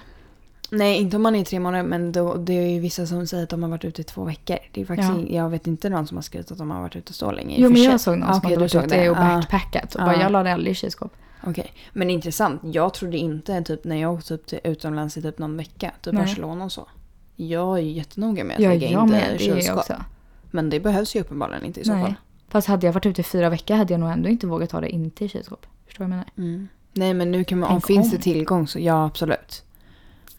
Nej, 0.70 0.98
inte 0.98 1.16
om 1.16 1.24
man 1.24 1.36
är 1.36 1.40
i 1.40 1.46
tre 1.46 1.60
månader 1.60 1.84
men 1.84 2.12
då, 2.12 2.36
det 2.36 2.54
är 2.54 2.70
ju 2.70 2.80
vissa 2.80 3.06
som 3.08 3.28
säger 3.28 3.44
att 3.44 3.50
de 3.50 3.64
har 3.64 3.70
varit 3.70 3.86
ute 3.86 4.02
i 4.02 4.04
två 4.04 4.24
veckor. 4.24 4.58
Det 4.72 4.82
är 4.82 4.86
faktiskt, 4.86 5.10
Ja. 5.10 5.36
Jag 5.44 5.50
vet 5.50 5.68
inte 5.68 5.90
någon 5.90 6.08
som 6.08 6.18
har 6.18 6.22
skrivit 6.22 6.52
att 6.52 6.58
de 6.58 6.72
har 6.72 6.82
varit 6.82 6.96
ute 6.96 7.14
så 7.14 7.32
länge. 7.32 7.56
Jo 7.60 7.70
men 7.70 7.84
jag 7.84 8.02
såg 8.02 8.18
någon 8.18 8.30
Ah, 8.30 8.34
som 8.34 8.44
hade 8.44 8.58
varit 8.58 8.76
ute 8.76 8.88
det. 8.88 9.10
och 9.10 9.18
Ah, 9.18 9.36
backpackat 9.36 9.96
och 9.96 10.02
bara 10.02 10.16
Ja. 10.16 10.22
jag 10.22 10.32
la 10.32 10.44
det 10.44 10.54
aldrig 10.54 10.72
i 10.72 10.76
kylskåp. 10.76 11.14
Okej, 11.44 11.72
men 11.94 12.10
intressant. 12.10 12.62
Jag 12.64 12.94
trodde 12.94 13.18
inte 13.18 13.64
typ 13.64 13.84
när 13.84 13.96
jag 13.96 14.14
åkte 14.14 14.38
typ 14.38 14.46
till 14.48 14.60
utomlands 14.64 15.18
i 15.18 15.22
typ 15.22 15.38
någon 15.38 15.58
vecka, 15.58 15.92
typ 16.02 16.14
Nej. 16.14 16.24
Barcelona 16.24 16.66
och 16.66 16.72
så. 16.72 16.88
Jag 17.40 17.78
är 17.78 17.82
jättenoga 17.82 18.44
med 18.44 18.56
att 18.56 18.62
Ja, 18.62 18.70
lägga 18.70 18.90
jag 18.90 19.04
in 19.04 19.12
det 19.12 19.44
i 19.44 19.48
jag 19.48 19.64
kylskåp. 19.64 19.86
Men 20.52 20.70
det 20.70 20.80
behövs 20.80 21.16
ju 21.16 21.22
uppenbarligen 21.22 21.64
inte 21.64 21.80
i 21.80 21.84
så 21.84 21.94
Nej. 21.94 22.04
fall. 22.04 22.14
Fast 22.50 22.68
hade 22.68 22.86
jag 22.86 22.94
varit 22.94 23.06
ute 23.06 23.22
i 23.22 23.24
fyra 23.24 23.50
veckor 23.50 23.76
hade 23.76 23.94
jag 23.94 24.00
nog 24.00 24.10
ändå 24.10 24.30
inte 24.30 24.48
vågat 24.48 24.72
ha 24.72 24.82
det 24.82 24.90
inte 24.90 25.26
i 25.26 25.30
kylskåp. 25.30 25.66
Förstår 25.86 26.06
du 26.06 26.10
vad 26.10 26.20
jag 26.20 26.26
menar? 26.38 26.54
Mm. 26.54 26.68
Nej 26.94 27.14
men 27.14 27.32
nu 27.32 27.44
kan 27.44 27.60
man, 27.60 27.70
om 27.70 27.82
Tänk 27.82 27.86
finns 27.86 28.06
om. 28.06 28.18
det 28.18 28.24
tillgång 28.24 28.68
så 28.68 28.80
ja 28.80 29.06
absolut. 29.06 29.64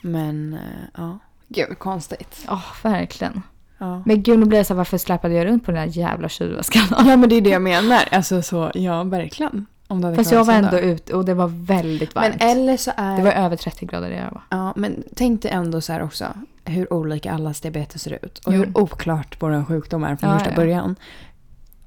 Men 0.03 0.55
eh, 0.55 0.61
ja, 0.97 1.19
gud 1.49 1.79
konstigt. 1.79 2.45
Ja, 2.47 2.63
verkligen. 2.83 3.43
Ja. 3.79 4.03
Men 4.07 4.23
gud, 4.23 4.39
nu 4.39 4.47
blir 4.47 4.59
jag 4.59 4.67
så 4.67 4.75
här, 4.75 4.77
varför 4.77 4.99
släpade 4.99 5.35
jag 5.35 5.47
runt 5.47 5.65
på 5.65 5.71
den 5.71 5.81
där 5.81 5.97
jävla 5.97 6.29
kylväskan? 6.29 6.83
ja 6.91 7.17
men 7.17 7.29
det 7.29 7.35
är 7.35 7.41
det 7.41 7.51
jag 7.51 7.63
menar. 7.63 8.01
Alltså 8.11 8.43
så, 8.43 8.71
ja 8.75 9.05
verkligen. 9.05 9.67
Om 9.87 10.01
det 10.01 10.15
Fast 10.15 10.33
jag 10.33 10.45
var 10.45 10.55
ändå 10.55 10.79
ute 10.79 11.15
och 11.15 11.25
det 11.25 11.35
var 11.35 11.49
väldigt 11.49 12.15
varmt. 12.15 12.37
Men 12.39 12.49
eller 12.51 12.77
så 12.77 12.93
är... 12.97 13.17
Det 13.17 13.23
var 13.23 13.33
över 13.33 13.57
30 13.57 13.87
grader 13.87 14.11
där 14.11 14.17
jag 14.17 14.31
var. 14.31 14.43
Ja, 14.49 14.73
men 14.77 15.05
tänk 15.17 15.43
dig 15.43 15.51
ändå 15.51 15.81
så 15.81 15.93
här 15.93 16.03
också 16.03 16.25
hur 16.69 16.93
olika 16.93 17.33
allas 17.33 17.61
diabetes 17.61 18.03
ser 18.03 18.19
ut. 18.25 18.39
Och 18.39 18.55
Jo. 18.55 18.59
hur 18.59 18.79
oklart 18.79 19.37
vår 19.43 19.65
sjukdom 19.65 20.05
är 20.05 20.17
från 20.17 20.31
Ja, 20.31 20.39
första 20.39 20.51
ja. 20.51 20.57
början. 20.57 20.97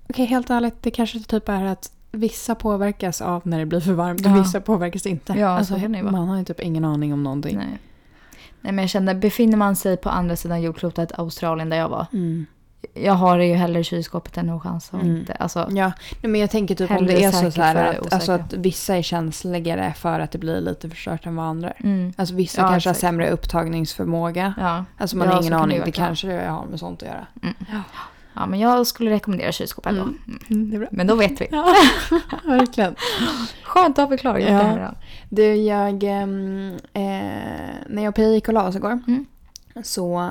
Okej, 0.09 0.25
helt 0.25 0.49
ärligt, 0.49 0.75
det 0.83 0.91
kanske 0.91 1.19
typ 1.19 1.49
är 1.49 1.65
att 1.65 1.91
vissa 2.11 2.55
påverkas 2.55 3.21
av 3.21 3.41
när 3.47 3.59
det 3.59 3.65
blir 3.65 3.79
för 3.79 3.93
varmt 3.93 4.25
och 4.25 4.31
Ja. 4.31 4.35
vissa 4.41 4.61
påverkas 4.61 5.05
inte. 5.05 5.33
Ja, 5.33 5.47
alltså, 5.47 5.77
man 6.03 6.15
har 6.29 6.37
ju 6.37 6.43
typ 6.45 6.59
ingen 6.59 6.85
aning 6.85 7.13
om 7.13 7.23
någonting. 7.23 7.57
Nej. 7.57 7.77
Nej 8.61 8.73
men 8.73 8.83
jag 8.83 8.89
kände, 8.89 9.15
befinner 9.15 9.57
man 9.57 9.75
sig 9.75 9.97
på 9.97 10.09
andra 10.09 10.35
sidan 10.35 10.61
jordklotet, 10.61 11.19
Australien 11.19 11.69
där 11.69 11.77
jag 11.77 11.89
var. 11.89 12.05
Mm. 12.13 12.45
Jag 12.93 13.13
har 13.13 13.37
det 13.37 13.45
ju 13.45 13.53
hellre 13.53 13.79
i 13.79 13.83
kylskåpet 13.83 14.37
än 14.37 14.49
att 14.49 14.63
chans 14.63 14.89
och 14.93 14.99
Mm. 15.01 15.17
inte. 15.17 15.33
Alltså, 15.33 15.59
Ja, 15.71 15.91
nej, 16.21 16.31
men 16.31 16.41
jag 16.41 16.49
tänker 16.49 16.75
typ 16.75 16.91
om 16.91 17.05
det 17.05 17.23
är 17.23 17.31
så, 17.31 17.51
så 17.51 17.61
här 17.61 17.75
det 17.75 17.89
att, 17.99 18.13
alltså 18.13 18.31
att 18.31 18.53
vissa 18.53 18.95
är 18.97 19.01
känsligare 19.01 19.93
för 19.97 20.19
att 20.19 20.31
det 20.31 20.37
blir 20.37 20.61
lite 20.61 20.89
förstört 20.89 21.25
än 21.25 21.35
vad 21.35 21.45
andra 21.45 21.71
mm. 21.71 22.13
Alltså 22.17 22.35
vissa 22.35 22.61
Ja, 22.61 22.67
kanske 22.69 22.89
har 22.89 22.93
exakt. 22.93 22.99
sämre 23.01 23.29
upptagningsförmåga. 23.29 24.53
ja. 24.57 24.85
Alltså 24.97 25.17
man 25.17 25.27
Ja, 25.27 25.33
har 25.33 25.41
ingen 25.41 25.51
det 25.51 25.57
aning, 25.59 25.77
det 25.77 25.83
verkligen. 25.85 26.07
kanske 26.07 26.27
det 26.27 26.47
har 26.49 26.65
med 26.65 26.79
sånt 26.79 27.01
att 27.03 27.07
göra. 27.09 27.27
ja, 28.33 28.45
men 28.45 28.59
jag 28.59 28.87
skulle 28.87 29.11
rekommendera 29.11 29.51
kylskåp 29.51 29.85
ändå. 29.85 30.01
Mm. 30.01 30.17
Mm. 30.49 30.71
det 30.71 30.77
bra. 30.77 30.87
Men 30.91 31.07
då 31.07 31.15
vet 31.15 31.41
vi. 31.41 31.47
Ja, 31.51 31.75
verkligen. 32.45 32.95
Skönt 33.63 33.99
att 33.99 34.03
ha 34.09 34.17
förklarat 34.17 34.41
Ja. 34.41 34.47
det 34.49 34.53
här. 34.53 34.91
Du, 35.29 35.55
jag... 35.55 36.03
ehm, 36.03 36.71
eh, 36.93 37.01
när 37.87 38.03
jag 38.03 38.07
och 38.09 38.15
Pia 38.15 38.27
gick 38.29 38.47
och 38.47 38.53
la 38.53 38.67
oss 38.67 38.75
igår 38.75 38.99
Mm. 39.07 39.25
Så... 39.83 40.29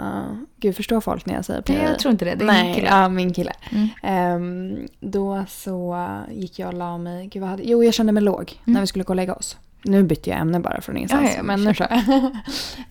Gud, 0.56 0.76
förstår 0.76 1.00
folk 1.00 1.26
när 1.26 1.34
jag 1.34 1.44
säger? 1.44 1.62
Nej, 1.68 1.82
jag 1.82 1.98
tror 1.98 2.12
inte 2.12 2.24
det. 2.24 2.34
Det 2.34 2.44
är 2.44 2.46
Nej, 2.46 2.64
min 2.64 2.74
kille. 2.74 2.88
ja, 2.88 3.08
min 3.08 3.32
kille. 3.32 3.52
Mm. 3.70 3.88
Ehm, 4.02 4.88
då 5.00 5.44
så 5.48 6.08
gick 6.30 6.58
jag 6.58 6.68
och 6.68 6.74
la 6.74 6.98
mig... 6.98 7.26
Gud, 7.26 7.40
vad 7.40 7.50
hade, 7.50 7.62
jo, 7.62 7.84
jag 7.84 7.94
kände 7.94 8.12
mig 8.12 8.22
låg 8.22 8.60
när 8.64 8.80
vi 8.80 8.86
skulle 8.86 9.04
gå 9.04 9.10
och 9.12 9.16
lägga 9.16 9.34
oss. 9.34 9.56
Nu 9.82 10.02
bytte 10.02 10.30
jag 10.30 10.38
ämne 10.38 10.60
bara 10.60 10.80
från 10.80 10.96
ingenstans. 10.96 11.36
Mm. 11.36 11.62
Ja, 11.66 11.72
ja, 11.76 11.88
men 11.96 12.14
nu. 12.20 12.32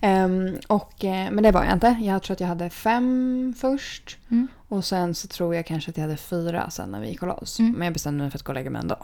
Ehm, 0.00 0.56
och, 0.66 1.04
eh, 1.04 1.30
men 1.30 1.42
det 1.44 1.50
var 1.50 1.64
jag 1.64 1.72
inte. 1.72 1.96
Jag 2.00 2.22
tror 2.22 2.34
att 2.34 2.40
jag 2.40 2.48
hade 2.48 2.70
fem 2.70 3.54
först. 3.58 4.18
Mm. 4.30 4.48
Och 4.68 4.84
sen 4.84 5.14
så 5.14 5.28
tror 5.28 5.54
jag 5.54 5.66
kanske 5.66 5.90
att 5.90 5.96
jag 5.96 6.04
hade 6.04 6.16
fyra 6.16 6.70
sen 6.70 6.90
när 6.90 7.00
vi 7.00 7.08
gick 7.08 7.22
och 7.22 7.28
la 7.28 7.34
oss. 7.34 7.58
Mm. 7.58 7.72
Men 7.72 7.84
jag 7.84 7.92
bestämde 7.92 8.22
mig 8.22 8.30
för 8.30 8.38
att 8.38 8.42
gå 8.42 8.50
och 8.50 8.54
lägga 8.54 8.70
mig 8.70 8.80
ändå. 8.80 8.96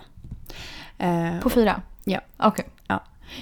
Ehm, 0.99 1.41
På 1.41 1.51
fyra? 1.51 1.83
Ja. 2.05 2.21
Okej. 2.37 2.65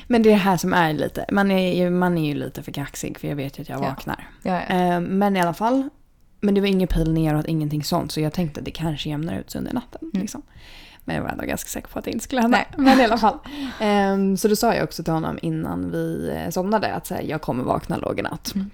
Men 0.08 0.22
det 0.22 0.28
är 0.28 0.32
det 0.32 0.36
här 0.38 0.56
som 0.56 0.72
är 0.72 0.92
lite, 0.92 1.24
man 1.32 1.50
är 1.50 1.74
ju, 1.84 1.90
man 1.90 2.18
är 2.18 2.26
ju 2.28 2.34
lite 2.34 2.62
för 2.62 2.72
kaxig 2.72 3.18
för 3.18 3.28
jag 3.28 3.36
vet 3.36 3.58
ju 3.58 3.62
att 3.62 3.68
jag 3.68 3.78
Ja. 3.80 3.88
vaknar. 3.88 4.28
Ja, 4.42 4.60
ja. 4.68 4.74
Eh, 4.76 5.00
men 5.00 5.36
i 5.36 5.40
alla 5.40 5.54
fall, 5.54 5.88
men 6.40 6.54
det 6.54 6.60
var 6.60 6.68
ingen 6.68 6.88
pil 6.88 7.12
neråt, 7.12 7.46
ingenting 7.46 7.84
sånt. 7.84 8.12
Så 8.12 8.20
jag 8.20 8.32
tänkte 8.32 8.60
att 8.60 8.64
det 8.64 8.70
kanske 8.70 9.08
jämnar 9.08 9.38
ut 9.38 9.50
sig 9.50 9.58
under 9.58 9.72
natten. 9.72 10.00
Mm. 10.02 10.20
Liksom. 10.20 10.42
Men 11.04 11.16
jag 11.16 11.22
var 11.22 11.30
ändå 11.30 11.44
ganska 11.44 11.68
säker 11.68 11.88
på 11.88 11.98
att 11.98 12.04
det 12.04 12.10
inte 12.10 12.24
skulle 12.24 12.40
hända. 12.42 12.58
Nej. 12.58 12.84
Men 12.86 13.00
i 13.00 13.04
alla 13.04 13.18
fall. 13.18 13.38
Ehm, 13.80 14.36
så 14.36 14.48
då 14.48 14.56
sa 14.56 14.74
jag 14.74 14.84
också 14.84 15.04
till 15.04 15.12
honom 15.12 15.38
innan 15.42 15.90
vi 15.90 16.32
eh, 16.36 16.50
somnade 16.50 16.94
att 16.94 17.06
så 17.06 17.14
här, 17.14 17.22
jag 17.22 17.40
kommer 17.42 17.64
vakna 17.64 17.96
låg 17.96 18.18
i 18.18 18.22
natt. 18.22 18.52
Mm. 18.54 18.70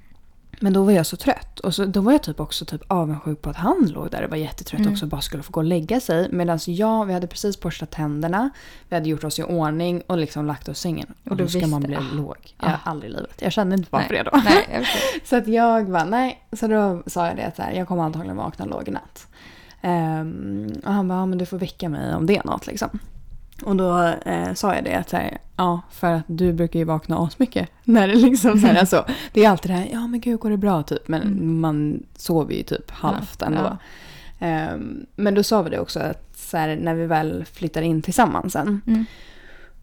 Men 0.62 0.72
då 0.72 0.84
var 0.84 0.92
jag 0.92 1.06
så 1.06 1.16
trött. 1.16 1.60
Och 1.60 1.74
så, 1.74 1.84
då 1.84 2.00
var 2.00 2.12
jag 2.12 2.22
typ 2.22 2.40
också 2.40 2.64
typ 2.64 2.82
avundsjuk 2.86 3.42
på 3.42 3.50
att 3.50 3.56
han 3.56 3.88
låg 3.94 4.10
där 4.10 4.22
och 4.24 4.30
var 4.30 4.36
jättetrött 4.36 4.80
Mm. 4.80 4.92
också 4.92 5.04
och 5.04 5.08
bara 5.08 5.20
skulle 5.20 5.42
få 5.42 5.52
gå 5.52 5.60
och 5.60 5.64
lägga 5.64 6.00
sig. 6.00 6.28
Medan 6.30 6.58
jag, 6.66 7.06
vi 7.06 7.12
hade 7.12 7.26
precis 7.26 7.60
borstat 7.60 7.90
tänderna, 7.90 8.50
vi 8.88 8.96
hade 8.96 9.08
gjort 9.08 9.24
oss 9.24 9.38
i 9.38 9.42
ordning 9.42 10.02
och 10.06 10.18
liksom 10.18 10.46
lagt 10.46 10.68
oss 10.68 10.78
i 10.78 10.80
sängen. 10.82 11.14
Och, 11.24 11.30
Och 11.30 11.36
då 11.36 11.48
ska 11.48 11.66
man 11.66 11.82
bli 11.82 11.96
ah. 11.96 12.00
låg. 12.14 12.36
Jag 12.60 12.70
Ah. 12.70 12.76
aldrig 12.84 13.10
i 13.12 13.14
livet. 13.14 13.42
Jag 13.42 13.52
kände 13.52 13.76
inte 13.76 13.88
varför 13.90 14.14
Nej. 14.14 14.24
det 14.24 14.30
då. 14.32 14.40
Nej, 14.44 14.84
förstår. 14.84 15.26
Så 15.28 15.36
att 15.36 15.48
jag 15.48 15.90
bara 15.90 16.04
nej. 16.04 16.42
Så 16.52 16.66
då 16.66 17.02
sa 17.06 17.26
jag 17.26 17.36
det 17.36 17.46
att 17.46 17.76
jag 17.76 17.88
kommer 17.88 18.02
antagligen 18.02 18.36
vakna 18.36 18.64
låg 18.64 18.88
i 18.88 18.90
natt. 18.90 19.26
Ehm, 19.82 20.72
och 20.84 20.92
han 20.92 21.08
bara, 21.08 21.18
ja, 21.18 21.26
men 21.26 21.38
du 21.38 21.46
får 21.46 21.58
väcka 21.58 21.88
mig 21.88 22.14
om 22.14 22.26
det 22.26 22.36
är 22.36 22.44
något 22.44 22.66
liksom. 22.66 22.98
Och 23.64 23.76
då 23.76 24.02
eh, 24.26 24.52
sa 24.54 24.74
jag 24.74 24.84
det 24.84 24.94
att 24.94 25.08
så 25.10 25.16
här, 25.16 25.38
ja, 25.56 25.80
för 25.90 26.12
att 26.12 26.24
du 26.26 26.52
brukar 26.52 26.78
ju 26.78 26.84
vakna 26.84 27.18
asmycket. 27.18 27.68
När 27.84 28.08
det 28.08 28.14
liksom 28.14 28.60
så 28.60 28.66
här, 28.66 28.74
alltså, 28.80 29.04
det 29.32 29.44
är 29.44 29.50
alltid 29.50 29.70
det 29.70 29.74
här, 29.74 29.88
ja 29.92 30.06
men 30.06 30.20
gud 30.20 30.40
går 30.40 30.50
det 30.50 30.56
bra 30.56 30.82
typ. 30.82 31.08
Men 31.08 31.22
Mm. 31.22 31.60
man 31.60 32.02
sover 32.16 32.54
ju 32.54 32.62
typ 32.62 32.90
halvt 32.90 33.36
Ja, 33.40 33.46
ändå. 33.46 33.60
ja. 33.60 33.76
Ehm, 34.46 35.06
men 35.16 35.34
då 35.34 35.42
sa 35.42 35.62
vi 35.62 35.70
det 35.70 35.78
också 35.80 36.00
att 36.00 36.36
så 36.38 36.56
här, 36.56 36.76
när 36.76 36.94
vi 36.94 37.06
väl 37.06 37.44
flyttar 37.52 37.82
in 37.82 38.02
tillsammans 38.02 38.52
sen 38.52 38.80
Mm. 38.86 39.04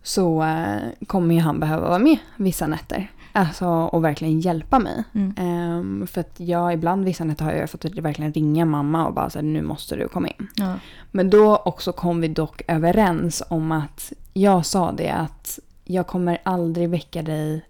så 0.03 0.43
eh, 0.43 1.05
kommer 1.07 1.35
ju 1.35 1.41
han 1.41 1.59
behöva 1.59 1.87
vara 1.89 1.99
med 1.99 2.17
vissa 2.35 2.67
nätter. 2.67 3.11
Alltså 3.37 3.67
och 3.67 4.03
verkligen 4.03 4.39
hjälpa 4.39 4.79
mig. 4.79 5.03
Mm. 5.13 5.33
Ehm, 5.37 6.07
för 6.07 6.21
att 6.21 6.39
jag 6.39 6.73
ibland 6.73 7.05
vissa 7.05 7.23
nätter 7.23 7.45
har 7.45 7.51
jag 7.51 7.69
fått 7.69 7.85
verkligen 7.85 8.33
ringa 8.33 8.65
mamma 8.65 9.07
och 9.07 9.13
bara 9.13 9.29
så 9.29 9.37
här, 9.39 9.43
nu 9.45 9.61
måste 9.61 9.95
du 9.95 10.07
komma 10.07 10.27
in. 10.27 10.47
Ja. 10.55 10.73
Men 11.11 11.29
då 11.29 11.55
också 11.57 11.91
kom 11.91 12.21
vi 12.21 12.27
dock 12.27 12.61
överens 12.67 13.43
om 13.49 13.71
att 13.71 14.13
jag 14.33 14.65
sa 14.65 14.91
det 14.91 15.09
att 15.09 15.59
jag 15.83 16.07
kommer 16.07 16.37
aldrig 16.43 16.89
väcka 16.89 17.21
dig 17.21 17.65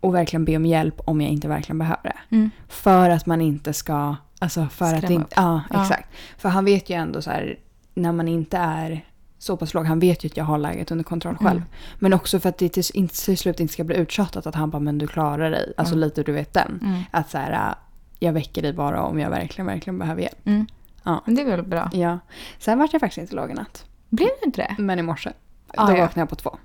och 0.00 0.14
verkligen 0.14 0.44
be 0.44 0.56
om 0.56 0.66
hjälp 0.66 1.00
om 1.04 1.20
jag 1.20 1.30
inte 1.30 1.48
verkligen 1.48 1.78
behöver 1.78 2.02
det. 2.02 2.36
Mm. 2.36 2.50
För 2.68 3.10
att 3.10 3.26
man 3.26 3.40
inte 3.40 3.72
ska, 3.72 4.16
alltså 4.38 4.66
för 4.66 4.84
att 4.84 4.98
Skrämma 4.98 5.14
inte, 5.14 5.24
upp. 5.26 5.32
ja 5.36 5.60
Ja. 5.70 5.82
exakt. 5.82 6.08
För 6.38 6.48
han 6.48 6.64
vet 6.64 6.90
ju 6.90 6.94
ändå 6.94 7.22
så 7.22 7.30
här, 7.30 7.58
när 7.94 8.12
man 8.12 8.28
inte 8.28 8.56
är 8.58 9.04
så 9.38 9.56
pass 9.56 9.74
låg, 9.74 9.86
han 9.86 9.98
vet 9.98 10.24
ju 10.24 10.26
att 10.26 10.36
jag 10.36 10.44
har 10.44 10.58
läget 10.58 10.90
under 10.90 11.04
kontroll 11.04 11.36
själv. 11.36 11.56
Mm. 11.60 11.68
Men 11.98 12.12
också 12.12 12.40
för 12.40 12.48
att 12.48 12.58
det 12.58 12.68
till, 12.68 13.08
till 13.08 13.38
slut 13.38 13.60
inte 13.60 13.72
ska 13.72 13.84
bli 13.84 13.96
uttjatat 13.96 14.46
att 14.46 14.54
han 14.54 14.70
bara, 14.70 14.80
men 14.80 14.98
du 14.98 15.06
klarar 15.06 15.50
dig. 15.50 15.72
Alltså 15.76 15.94
Mm. 15.94 16.04
lite 16.08 16.22
du 16.22 16.32
vet 16.32 16.52
den. 16.52 16.80
Mm. 16.82 17.02
Att 17.10 17.30
så 17.30 17.38
här, 17.38 17.52
äh, 17.70 17.74
jag 18.18 18.32
väcker 18.32 18.62
dig 18.62 18.72
bara 18.72 19.02
om 19.02 19.18
jag 19.20 19.30
verkligen, 19.30 19.66
verkligen 19.66 19.98
behöver 19.98 20.22
hjälp. 20.22 20.46
Mm. 20.46 20.66
Ja. 21.02 21.22
Men 21.26 21.34
det 21.34 21.42
är 21.42 21.46
väl 21.46 21.62
bra. 21.62 21.90
Ja. 21.92 22.18
Sen 22.58 22.78
var 22.78 22.88
jag 22.92 23.00
faktiskt 23.00 23.18
inte 23.18 23.34
låg 23.34 23.50
i 23.50 23.54
natt. 23.54 23.84
Blev 24.08 24.28
det 24.40 24.46
inte 24.46 24.60
det? 24.62 24.82
Men 24.82 24.98
i 24.98 25.02
morse, 25.02 25.32
Ah, 25.76 25.86
då 25.86 25.92
ja. 25.96 26.00
vaknade 26.00 26.20
jag 26.20 26.28
på 26.28 26.36
två. 26.36 26.58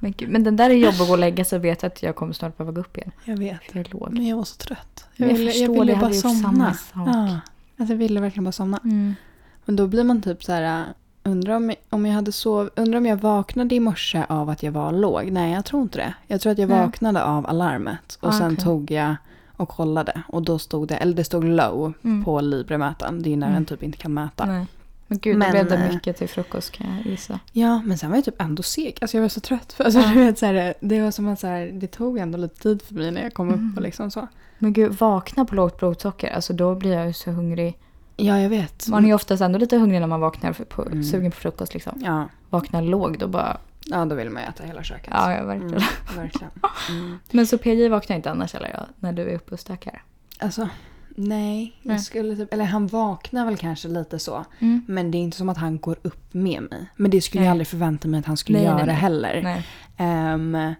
Men, 0.00 0.12
gud, 0.16 0.28
men 0.28 0.44
den 0.44 0.56
där 0.56 0.70
är 0.70 0.74
jobbig 0.74 1.00
att 1.00 1.06
gå 1.06 1.12
och 1.12 1.18
lägga 1.18 1.44
sig 1.44 1.56
och 1.58 1.64
veta 1.64 1.86
att 1.86 2.02
jag 2.02 2.16
kommer 2.16 2.32
snart 2.32 2.56
behöva 2.56 2.72
gå 2.72 2.80
upp 2.80 2.96
igen. 2.96 3.10
Jag 3.24 3.36
vet. 3.36 3.62
För 3.72 3.78
jag 3.78 3.94
låg. 3.94 4.12
Men 4.12 4.26
jag 4.26 4.36
var 4.36 4.44
så 4.44 4.56
trött. 4.56 5.06
Men 5.16 5.28
jag 5.28 5.38
förstår, 5.52 5.84
det 5.84 5.94
hade 5.94 6.14
gjort 6.16 6.42
samma 6.42 6.74
sak. 6.74 7.08
Ja. 7.08 7.40
Alltså 7.78 7.92
jag 7.92 7.98
ville 7.98 8.20
verkligen 8.20 8.44
bara 8.44 8.52
somna. 8.52 8.78
Mm. 8.84 9.14
Men 9.64 9.76
då 9.76 9.86
blir 9.86 10.04
man 10.04 10.22
typ 10.22 10.44
så 10.44 10.52
här, 10.52 10.80
äh, 10.80 10.86
undrar 11.24 11.54
om, 11.56 11.74
om 11.90 12.06
jag 12.06 12.14
hade 12.14 12.32
sov, 12.32 12.70
undrar 12.76 12.98
om 12.98 13.06
jag 13.06 13.16
vaknade 13.16 13.74
i 13.74 13.80
morse 13.80 14.24
av 14.28 14.50
att 14.50 14.62
jag 14.62 14.72
var 14.72 14.92
låg. 14.92 15.30
Nej, 15.30 15.52
jag 15.52 15.64
tror 15.64 15.82
inte 15.82 15.98
det. 15.98 16.14
Jag 16.26 16.40
tror 16.40 16.52
att 16.52 16.58
jag 16.58 16.68
Nej. 16.68 16.80
vaknade 16.80 17.24
av 17.24 17.46
alarmet. 17.46 18.18
Och 18.20 18.28
Ah, 18.28 18.32
sen 18.32 18.52
okej. 18.52 18.64
tog 18.64 18.90
jag 18.90 19.14
och 19.56 19.68
kollade. 19.68 20.22
Och 20.28 20.42
då 20.42 20.58
stod 20.58 20.88
det, 20.88 20.94
eller 20.96 21.14
det 21.14 21.24
stod 21.24 21.44
low 21.44 21.92
Mm. 22.04 22.24
på 22.24 22.40
Libre-mätaren. 22.40 23.22
Det 23.22 23.32
är 23.32 23.36
när 23.36 23.46
Mm. 23.46 23.54
den 23.54 23.64
typ 23.66 23.82
inte 23.82 23.98
kan 23.98 24.14
mäta. 24.14 24.44
Nej. 24.46 24.66
Men 25.06 25.18
gud, 25.18 25.36
Men, 25.36 25.46
då 25.48 25.52
blev 25.52 25.66
det 25.68 25.86
eh, 25.86 25.92
mycket 25.94 26.16
till 26.16 26.28
frukost 26.28 26.70
kan 26.72 26.86
jag 26.96 27.06
gissa. 27.06 27.40
Ja, 27.52 27.82
men 27.84 27.98
sen 27.98 28.10
var 28.10 28.16
jag 28.16 28.24
typ 28.24 28.40
ändå 28.42 28.62
seg. 28.62 28.98
Alltså 29.00 29.16
jag 29.16 29.22
var 29.22 29.28
så 29.28 29.40
trött. 29.40 29.72
För, 29.72 29.84
alltså, 29.84 30.00
Ja. 30.00 30.08
du 30.14 30.24
vet, 30.24 30.38
så 30.38 30.46
här, 30.46 30.74
det 30.80 31.00
var 31.02 31.10
som 31.10 31.28
att 31.28 31.40
så 31.40 31.46
här, 31.46 31.70
det 31.72 31.86
tog 31.86 32.18
ändå 32.18 32.38
lite 32.38 32.62
tid 32.62 32.82
för 32.82 32.94
mig 32.94 33.10
när 33.10 33.22
jag 33.22 33.34
kom 33.34 33.48
Mm. 33.48 33.70
upp 33.70 33.76
och 33.76 33.82
liksom 33.82 34.10
så. 34.10 34.26
Men 34.58 34.72
gud, 34.72 34.92
vakna 34.92 35.44
på 35.44 35.54
lågt 35.54 35.78
blodsocker, 35.78 36.30
alltså 36.34 36.52
då 36.52 36.74
blir 36.74 36.92
jag 36.92 37.06
ju 37.06 37.12
så 37.12 37.30
hungrig. 37.30 37.78
Ja, 38.16 38.40
jag 38.40 38.48
vet. 38.48 38.88
Man 38.88 39.04
är 39.04 39.08
ju 39.08 39.14
oftast 39.14 39.42
ändå 39.42 39.58
lite 39.58 39.76
hungrig 39.76 40.00
när 40.00 40.06
man 40.06 40.20
vaknar 40.20 40.52
på, 40.52 40.82
Mm. 40.82 41.04
sugen 41.04 41.30
på 41.30 41.36
frukost 41.36 41.74
liksom. 41.74 42.00
Ja. 42.04 42.28
Vaknar 42.50 42.82
låg 42.82 43.18
då 43.18 43.28
bara, 43.28 43.56
ja, 43.84 44.04
då 44.04 44.14
vill 44.14 44.30
man 44.30 44.42
ju 44.42 44.48
äta 44.48 44.64
hela 44.64 44.82
köket. 44.82 45.08
ja, 45.10 45.32
ja 45.36 45.44
verkligen. 45.44 45.72
Mm, 45.74 45.84
verkligen. 46.16 46.50
Mm. 46.90 47.18
Men 47.30 47.46
så 47.46 47.58
PJ 47.58 47.88
vaknar 47.88 48.16
inte 48.16 48.30
annars 48.30 48.54
eller 48.54 48.68
jag, 48.68 48.86
när 48.96 49.12
du 49.12 49.22
är 49.30 49.34
uppe 49.34 49.54
och 49.54 49.60
stökar? 49.60 50.02
Alltså, 50.38 50.68
nej. 51.08 51.76
Nej. 51.82 51.94
Jag 51.94 52.00
skulle 52.00 52.36
typ, 52.36 52.52
eller 52.54 52.64
han 52.64 52.86
vaknar 52.86 53.44
väl 53.44 53.56
kanske 53.56 53.88
lite 53.88 54.18
så. 54.18 54.44
Mm. 54.58 54.84
Men 54.88 55.10
det 55.10 55.18
är 55.18 55.22
inte 55.22 55.36
som 55.36 55.48
att 55.48 55.58
han 55.58 55.78
går 55.78 55.96
upp 56.02 56.34
med 56.34 56.62
mig. 56.70 56.86
Men 56.96 57.10
det 57.10 57.20
skulle 57.20 57.40
Nej. 57.40 57.46
jag 57.46 57.50
aldrig 57.50 57.68
förvänta 57.68 58.08
mig 58.08 58.20
att 58.20 58.26
han 58.26 58.36
skulle 58.36 58.58
Nej, 58.58 58.66
göra 58.66 58.92
heller. 58.92 59.62
Ehm, 59.96 60.74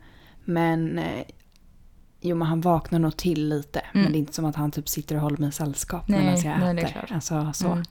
men 0.44 0.98
eh, 0.98 1.24
jo, 2.22 2.36
men 2.36 2.48
han 2.48 2.60
vaknar 2.60 2.98
nog 2.98 3.16
till 3.16 3.48
lite. 3.48 3.78
Mm. 3.80 4.02
Men 4.02 4.12
det 4.12 4.18
är 4.18 4.20
inte 4.20 4.32
som 4.32 4.44
att 4.44 4.56
han 4.56 4.70
typ 4.70 4.88
sitter 4.88 5.14
och 5.16 5.20
håller 5.22 5.38
mig 5.38 5.52
sällskap 5.52 6.08
Nej, 6.08 6.20
medan 6.20 6.40
jag 6.40 6.60
nej, 6.60 6.74
det 6.74 6.80
är 6.82 6.84
äter. 6.86 6.92
klart. 6.92 7.12
Alltså, 7.12 7.52
så. 7.54 7.68
Mm. 7.68 7.82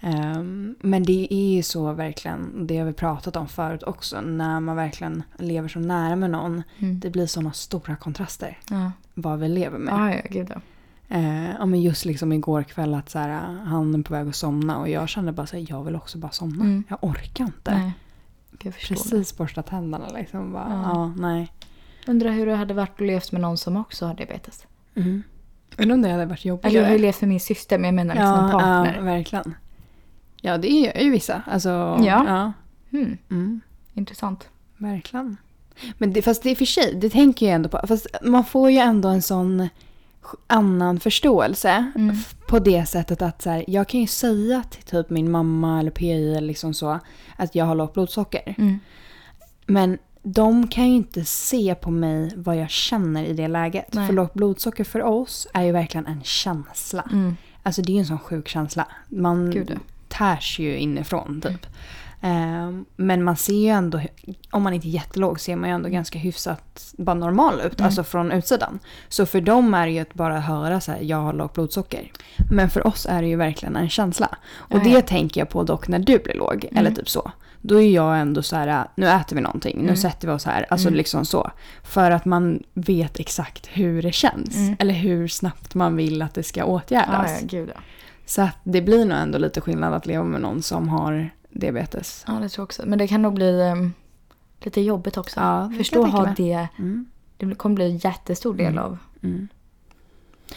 Ehm, 0.00 0.74
men 0.80 1.02
det 1.02 1.34
är 1.34 1.54
ju 1.56 1.62
så 1.62 1.92
verkligen, 1.92 2.66
det 2.66 2.78
har 2.78 2.84
vi 2.86 2.92
pratat 2.92 3.36
om 3.36 3.48
förut 3.48 3.82
också, 3.82 4.20
när 4.20 4.60
man 4.60 4.76
verkligen 4.76 5.22
lever 5.38 5.68
så 5.68 5.78
nära 5.78 6.16
med 6.16 6.30
någon. 6.30 6.62
Mm. 6.78 7.00
Det 7.00 7.10
blir 7.10 7.26
sådana 7.26 7.52
stora 7.52 7.96
kontraster 7.96 8.58
Ja. 8.70 8.92
vad 9.14 9.38
vi 9.38 9.48
lever 9.48 9.78
med. 9.78 9.94
Ja, 9.94 10.14
ja, 10.14 10.20
gud 10.30 10.46
ja. 10.54 10.60
Eh, 11.08 11.50
ja, 11.50 11.66
men 11.66 11.82
just 11.82 12.04
liksom 12.04 12.32
igår 12.32 12.62
kväll 12.62 12.94
att 12.94 13.10
så 13.10 13.18
här, 13.18 13.28
han 13.64 13.94
är 13.94 14.02
på 14.02 14.14
väg 14.14 14.28
att 14.28 14.36
somna 14.36 14.78
och 14.78 14.88
jag 14.88 15.08
kände 15.08 15.32
bara 15.32 15.46
så 15.46 15.56
här, 15.56 15.66
jag 15.68 15.84
vill 15.84 15.96
också 15.96 16.18
bara 16.18 16.32
somna. 16.32 16.64
Mm. 16.64 16.84
Jag 16.88 16.98
orkar 17.04 17.44
inte. 17.44 17.74
Nej. 17.74 17.92
Jag. 18.62 18.74
Precis 18.74 19.36
borsta 19.36 19.62
tänderna 19.62 20.08
liksom. 20.14 20.52
Bara, 20.52 20.68
Ja. 20.70 20.82
ja. 20.92 21.06
nej. 21.16 21.52
Undrar 22.06 22.30
hur 22.30 22.46
det 22.46 22.54
hade 22.54 22.74
varit 22.74 23.00
att 23.00 23.06
levt 23.06 23.32
med 23.32 23.40
någon 23.40 23.58
som 23.58 23.76
också 23.76 24.06
har 24.06 24.14
diabetes. 24.14 24.66
Mm. 24.94 25.22
Undrar 25.78 25.94
om 25.94 26.02
det 26.02 26.08
hade 26.08 26.26
varit 26.26 26.44
jobbigare. 26.44 26.70
Eller 26.70 26.80
jag 26.80 26.86
har 26.88 26.92
ju 26.96 27.02
levt 27.02 27.20
med 27.20 27.28
min 27.28 27.40
syster, 27.40 27.78
men 27.78 27.84
jag 27.84 27.94
menar 27.94 28.14
liksom 28.14 28.32
en 28.44 28.50
ja, 28.50 28.58
partner. 28.58 28.94
ja, 28.96 29.02
verkligen. 29.02 29.54
Ja, 30.40 30.58
det 30.58 30.68
gör 30.68 31.00
ju 31.00 31.10
vissa. 31.10 31.42
Alltså, 31.46 31.68
Ja. 31.68 32.24
ja. 32.26 32.52
Mm, 32.98 33.18
Mm, 33.30 33.60
intressant. 33.94 34.48
verkligen. 34.76 35.36
Men 35.98 36.12
det, 36.12 36.22
fast 36.22 36.42
det 36.42 36.50
är 36.50 36.54
för 36.54 36.64
sig, 36.64 36.94
det 36.94 37.10
tänker 37.10 37.46
jag 37.46 37.54
ändå 37.54 37.68
på. 37.68 37.80
Fast 37.86 38.06
man 38.22 38.44
får 38.44 38.70
ju 38.70 38.78
ändå 38.78 39.08
en 39.08 39.22
sån 39.22 39.68
annan 40.46 41.00
förståelse 41.00 41.86
Mm. 41.96 42.16
på 42.48 42.58
det 42.58 42.86
sättet 42.86 43.22
att 43.22 43.42
så 43.42 43.50
här, 43.50 43.64
jag 43.68 43.88
kan 43.88 44.00
ju 44.00 44.06
säga 44.06 44.62
till 44.70 44.82
typ 44.82 45.10
min 45.10 45.30
mamma 45.30 45.80
eller 45.80 45.90
PI 45.90 46.30
eller 46.36 46.40
liksom 46.46 46.74
så 46.74 46.98
att 47.36 47.54
jag 47.54 47.64
har 47.64 47.74
lågt 47.74 47.92
blodsocker. 47.94 48.54
Mm. 48.58 48.78
Men 49.66 49.98
de 50.28 50.68
kan 50.68 50.88
ju 50.88 50.96
inte 50.96 51.24
se 51.24 51.74
på 51.74 51.90
mig 51.90 52.32
vad 52.36 52.56
jag 52.56 52.70
känner 52.70 53.24
i 53.24 53.32
det 53.32 53.48
läget. 53.48 53.94
Nej. 53.94 54.06
För 54.06 54.14
lågt 54.14 54.34
blodsocker 54.34 54.84
för 54.84 55.02
oss 55.02 55.46
är 55.54 55.62
ju 55.62 55.72
verkligen 55.72 56.06
en 56.06 56.22
känsla. 56.22 57.08
Mm. 57.12 57.36
Alltså 57.62 57.82
det 57.82 57.92
är 57.92 57.94
ju 57.94 58.00
en 58.00 58.06
sån 58.06 58.18
sjuk 58.18 58.48
känsla. 58.48 58.86
Man 59.08 59.50
Gud, 59.50 59.78
tärs 60.08 60.58
ju 60.58 60.76
inifrån 60.76 61.40
typ. 61.40 61.66
Ehm, 62.20 62.84
men 62.96 63.24
man 63.24 63.36
ser 63.36 63.54
ju 63.54 63.68
ändå, 63.68 64.00
om 64.50 64.62
man 64.62 64.72
inte 64.72 64.88
är 64.88 64.90
jättelåg 64.90 65.40
ser 65.40 65.56
man 65.56 65.68
ju 65.68 65.74
ändå 65.74 65.88
ganska 65.88 66.18
hyfsat 66.18 66.94
bara 66.98 67.14
normal 67.14 67.60
ut. 67.60 67.80
Mm. 67.80 67.86
Alltså 67.86 68.04
från 68.04 68.32
utsidan. 68.32 68.78
Så 69.08 69.26
för 69.26 69.40
dem 69.40 69.74
är 69.74 69.86
det 69.86 69.92
ju 69.92 69.98
att 69.98 70.14
bara 70.14 70.40
höra 70.40 70.80
så 70.80 70.92
här, 70.92 71.00
jag 71.00 71.16
har 71.16 71.32
lågt 71.32 71.54
blodsocker. 71.54 72.12
Men 72.50 72.70
för 72.70 72.86
oss 72.86 73.06
är 73.10 73.22
det 73.22 73.28
ju 73.28 73.36
verkligen 73.36 73.76
en 73.76 73.88
känsla. 73.88 74.36
Och 74.54 74.78
Ja, 74.78 74.84
det 74.84 75.02
tänker 75.02 75.40
jag 75.40 75.48
på 75.48 75.62
dock 75.62 75.88
när 75.88 75.98
du 75.98 76.18
blir 76.18 76.34
låg. 76.34 76.64
Mm. 76.64 76.76
Eller 76.76 76.90
typ 76.90 77.08
så. 77.08 77.32
Då 77.60 77.80
är 77.80 77.90
jag 77.90 78.20
ändå 78.20 78.42
så 78.42 78.56
här, 78.56 78.88
nu 78.94 79.08
äter 79.08 79.36
vi 79.36 79.42
någonting, 79.42 79.76
nu 79.78 79.82
Mm. 79.82 79.96
sätter 79.96 80.28
vi 80.28 80.34
oss 80.34 80.44
här. 80.44 80.66
Alltså 80.70 80.88
Mm. 80.88 80.96
liksom 80.98 81.24
så. 81.24 81.50
För 81.82 82.10
att 82.10 82.24
man 82.24 82.62
vet 82.74 83.20
exakt 83.20 83.66
hur 83.72 84.02
det 84.02 84.12
känns. 84.12 84.56
Mm. 84.56 84.76
Eller 84.78 84.94
hur 84.94 85.28
snabbt 85.28 85.74
man 85.74 85.96
vill 85.96 86.22
att 86.22 86.34
det 86.34 86.42
ska 86.42 86.64
åtgärdas. 86.64 87.30
Ja, 87.30 87.38
ja, 87.40 87.46
gud 87.58 87.70
ja. 87.74 87.80
Så 88.26 88.42
att 88.42 88.56
det 88.64 88.82
blir 88.82 89.04
nog 89.04 89.18
ändå 89.18 89.38
lite 89.38 89.60
skillnad 89.60 89.94
att 89.94 90.06
leva 90.06 90.24
med 90.24 90.40
någon 90.40 90.62
som 90.62 90.88
har 90.88 91.30
diabetes. 91.50 92.24
Ja, 92.26 92.32
det 92.32 92.48
tror 92.48 92.62
jag 92.62 92.64
också. 92.64 92.82
Men 92.86 92.98
det 92.98 93.08
kan 93.08 93.22
nog 93.22 93.34
bli 93.34 93.60
ehm, 93.62 93.92
lite 94.60 94.80
jobbigt 94.80 95.16
också. 95.16 95.40
Ja, 95.40 95.72
Förstå 95.76 96.00
jag 96.00 96.06
ha 96.06 96.26
det. 96.36 96.68
Mm. 96.78 97.06
Det 97.36 97.54
kommer 97.54 97.74
bli 97.74 97.84
en 97.90 97.96
jättestor 97.98 98.54
del 98.54 98.72
Mm. 98.72 98.84
av 98.84 98.98
Mm. 99.22 99.48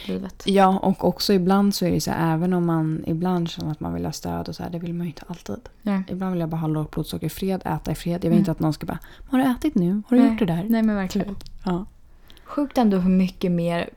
Livet. 0.05 0.43
Ja, 0.45 0.79
och 0.79 1.05
också 1.05 1.33
ibland 1.33 1.75
så 1.75 1.85
är 1.85 1.91
det 1.91 2.01
så 2.01 2.11
här, 2.11 2.33
även 2.33 2.53
om 2.53 2.65
man 2.65 3.03
ibland 3.07 3.49
känner 3.49 3.71
att 3.71 3.79
man 3.79 3.93
vill 3.93 4.05
ha 4.05 4.11
stöd 4.11 4.49
och 4.49 4.55
så 4.55 4.63
här, 4.63 4.69
det 4.69 4.79
vill 4.79 4.93
man 4.93 5.05
ju 5.05 5.09
inte 5.09 5.23
alltid. 5.27 5.59
Nej. 5.81 6.03
Ibland 6.07 6.31
vill 6.31 6.39
jag 6.39 6.49
bara 6.49 6.57
ha 6.57 6.67
lågt 6.67 6.91
blodsocker 6.91 7.25
i 7.27 7.29
fred, 7.29 7.61
äta 7.65 7.91
i 7.91 7.95
fred. 7.95 8.13
Jag 8.15 8.19
vill 8.19 8.27
Mm. 8.31 8.39
inte 8.39 8.51
att 8.51 8.59
någon 8.59 8.73
ska 8.73 8.85
bara, 8.85 8.99
har 9.29 9.37
du 9.37 9.43
ätit 9.45 9.75
nu? 9.75 10.01
Har 10.09 10.17
du 10.17 10.23
Nej. 10.23 10.31
gjort 10.31 10.39
det 10.39 10.45
där? 10.45 10.65
Nej, 10.69 10.83
men 10.83 10.95
verkligen. 10.95 11.35
Ja. 11.65 11.85
Sjukt 12.43 12.77
ändå 12.77 12.97
hur 12.97 13.09
mycket 13.11 13.51
mer 13.51 13.89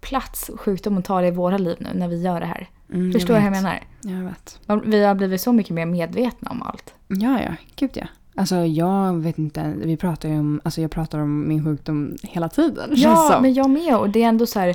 plats 0.00 0.50
sjukdomen 0.58 1.02
tar 1.02 1.22
i 1.22 1.30
våra 1.30 1.58
liv 1.58 1.76
nu 1.80 1.88
när 1.94 2.08
vi 2.08 2.22
gör 2.22 2.40
det 2.40 2.46
här. 2.46 2.68
Mm, 2.92 3.12
Förstår 3.12 3.34
du 3.34 3.40
vad 3.40 3.46
jag 3.46 3.52
menar? 3.52 3.80
Jag 4.02 4.22
vet. 4.24 4.60
Vi 4.86 5.04
har 5.04 5.14
blivit 5.14 5.40
så 5.40 5.52
mycket 5.52 5.72
mer 5.74 5.86
medvetna 5.86 6.50
om 6.50 6.62
allt. 6.62 6.94
Ja, 7.08 7.40
ja. 7.42 7.50
Gud 7.76 7.90
ja. 7.94 8.06
Alltså 8.34 8.56
jag 8.56 9.14
vet 9.14 9.38
inte, 9.38 9.72
vi 9.76 9.96
pratar 9.96 10.28
ju 10.28 10.38
om, 10.38 10.60
alltså 10.64 10.80
jag 10.80 10.90
pratar 10.90 11.18
om 11.18 11.48
min 11.48 11.64
sjukdom 11.64 12.16
hela 12.22 12.48
tiden. 12.48 12.90
Ja, 12.96 13.38
men 13.42 13.54
jag 13.54 13.70
med. 13.70 13.96
Och 13.96 14.10
det 14.10 14.22
är 14.22 14.28
ändå 14.28 14.46
så 14.46 14.60
här. 14.60 14.74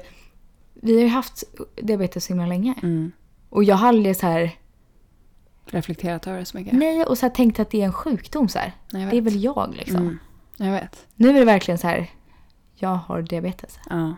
Vi 0.82 0.94
har 0.94 1.02
ju 1.02 1.08
haft 1.08 1.44
diabetes 1.76 2.26
så 2.26 2.34
himla 2.34 2.46
länge. 2.46 2.76
Mm. 2.84 3.12
Och 3.50 3.63
jag 3.63 3.76
har 3.76 3.88
aldrig 3.88 4.17
så 4.17 4.28
här. 4.28 4.58
Reflekterat 5.65 6.28
över 6.28 6.39
det 6.39 6.46
så 6.46 6.58
mycket. 6.58 6.74
Nej, 6.74 7.06
och 7.06 7.17
så 7.17 7.26
här 7.26 7.34
tänkt 7.34 7.60
att 7.60 7.70
det 7.70 7.82
är 7.82 7.86
en 7.86 7.94
sjukdom 7.94 8.50
så 8.50 8.60
här. 8.60 8.76
Det 8.91 9.17
är 9.17 9.22
väl 9.22 9.44
jag 9.44 9.74
liksom. 9.76 10.02
Mm. 10.02 10.17
Jag 10.58 10.72
vet. 10.72 11.08
Nu 11.15 11.30
är 11.30 11.34
det 11.34 11.46
verkligen 11.46 11.78
så 11.78 11.88
här. 11.88 12.10
Jag 12.76 12.96
har 12.96 13.22
diabetes. 13.22 13.80
Ja. 13.89 14.15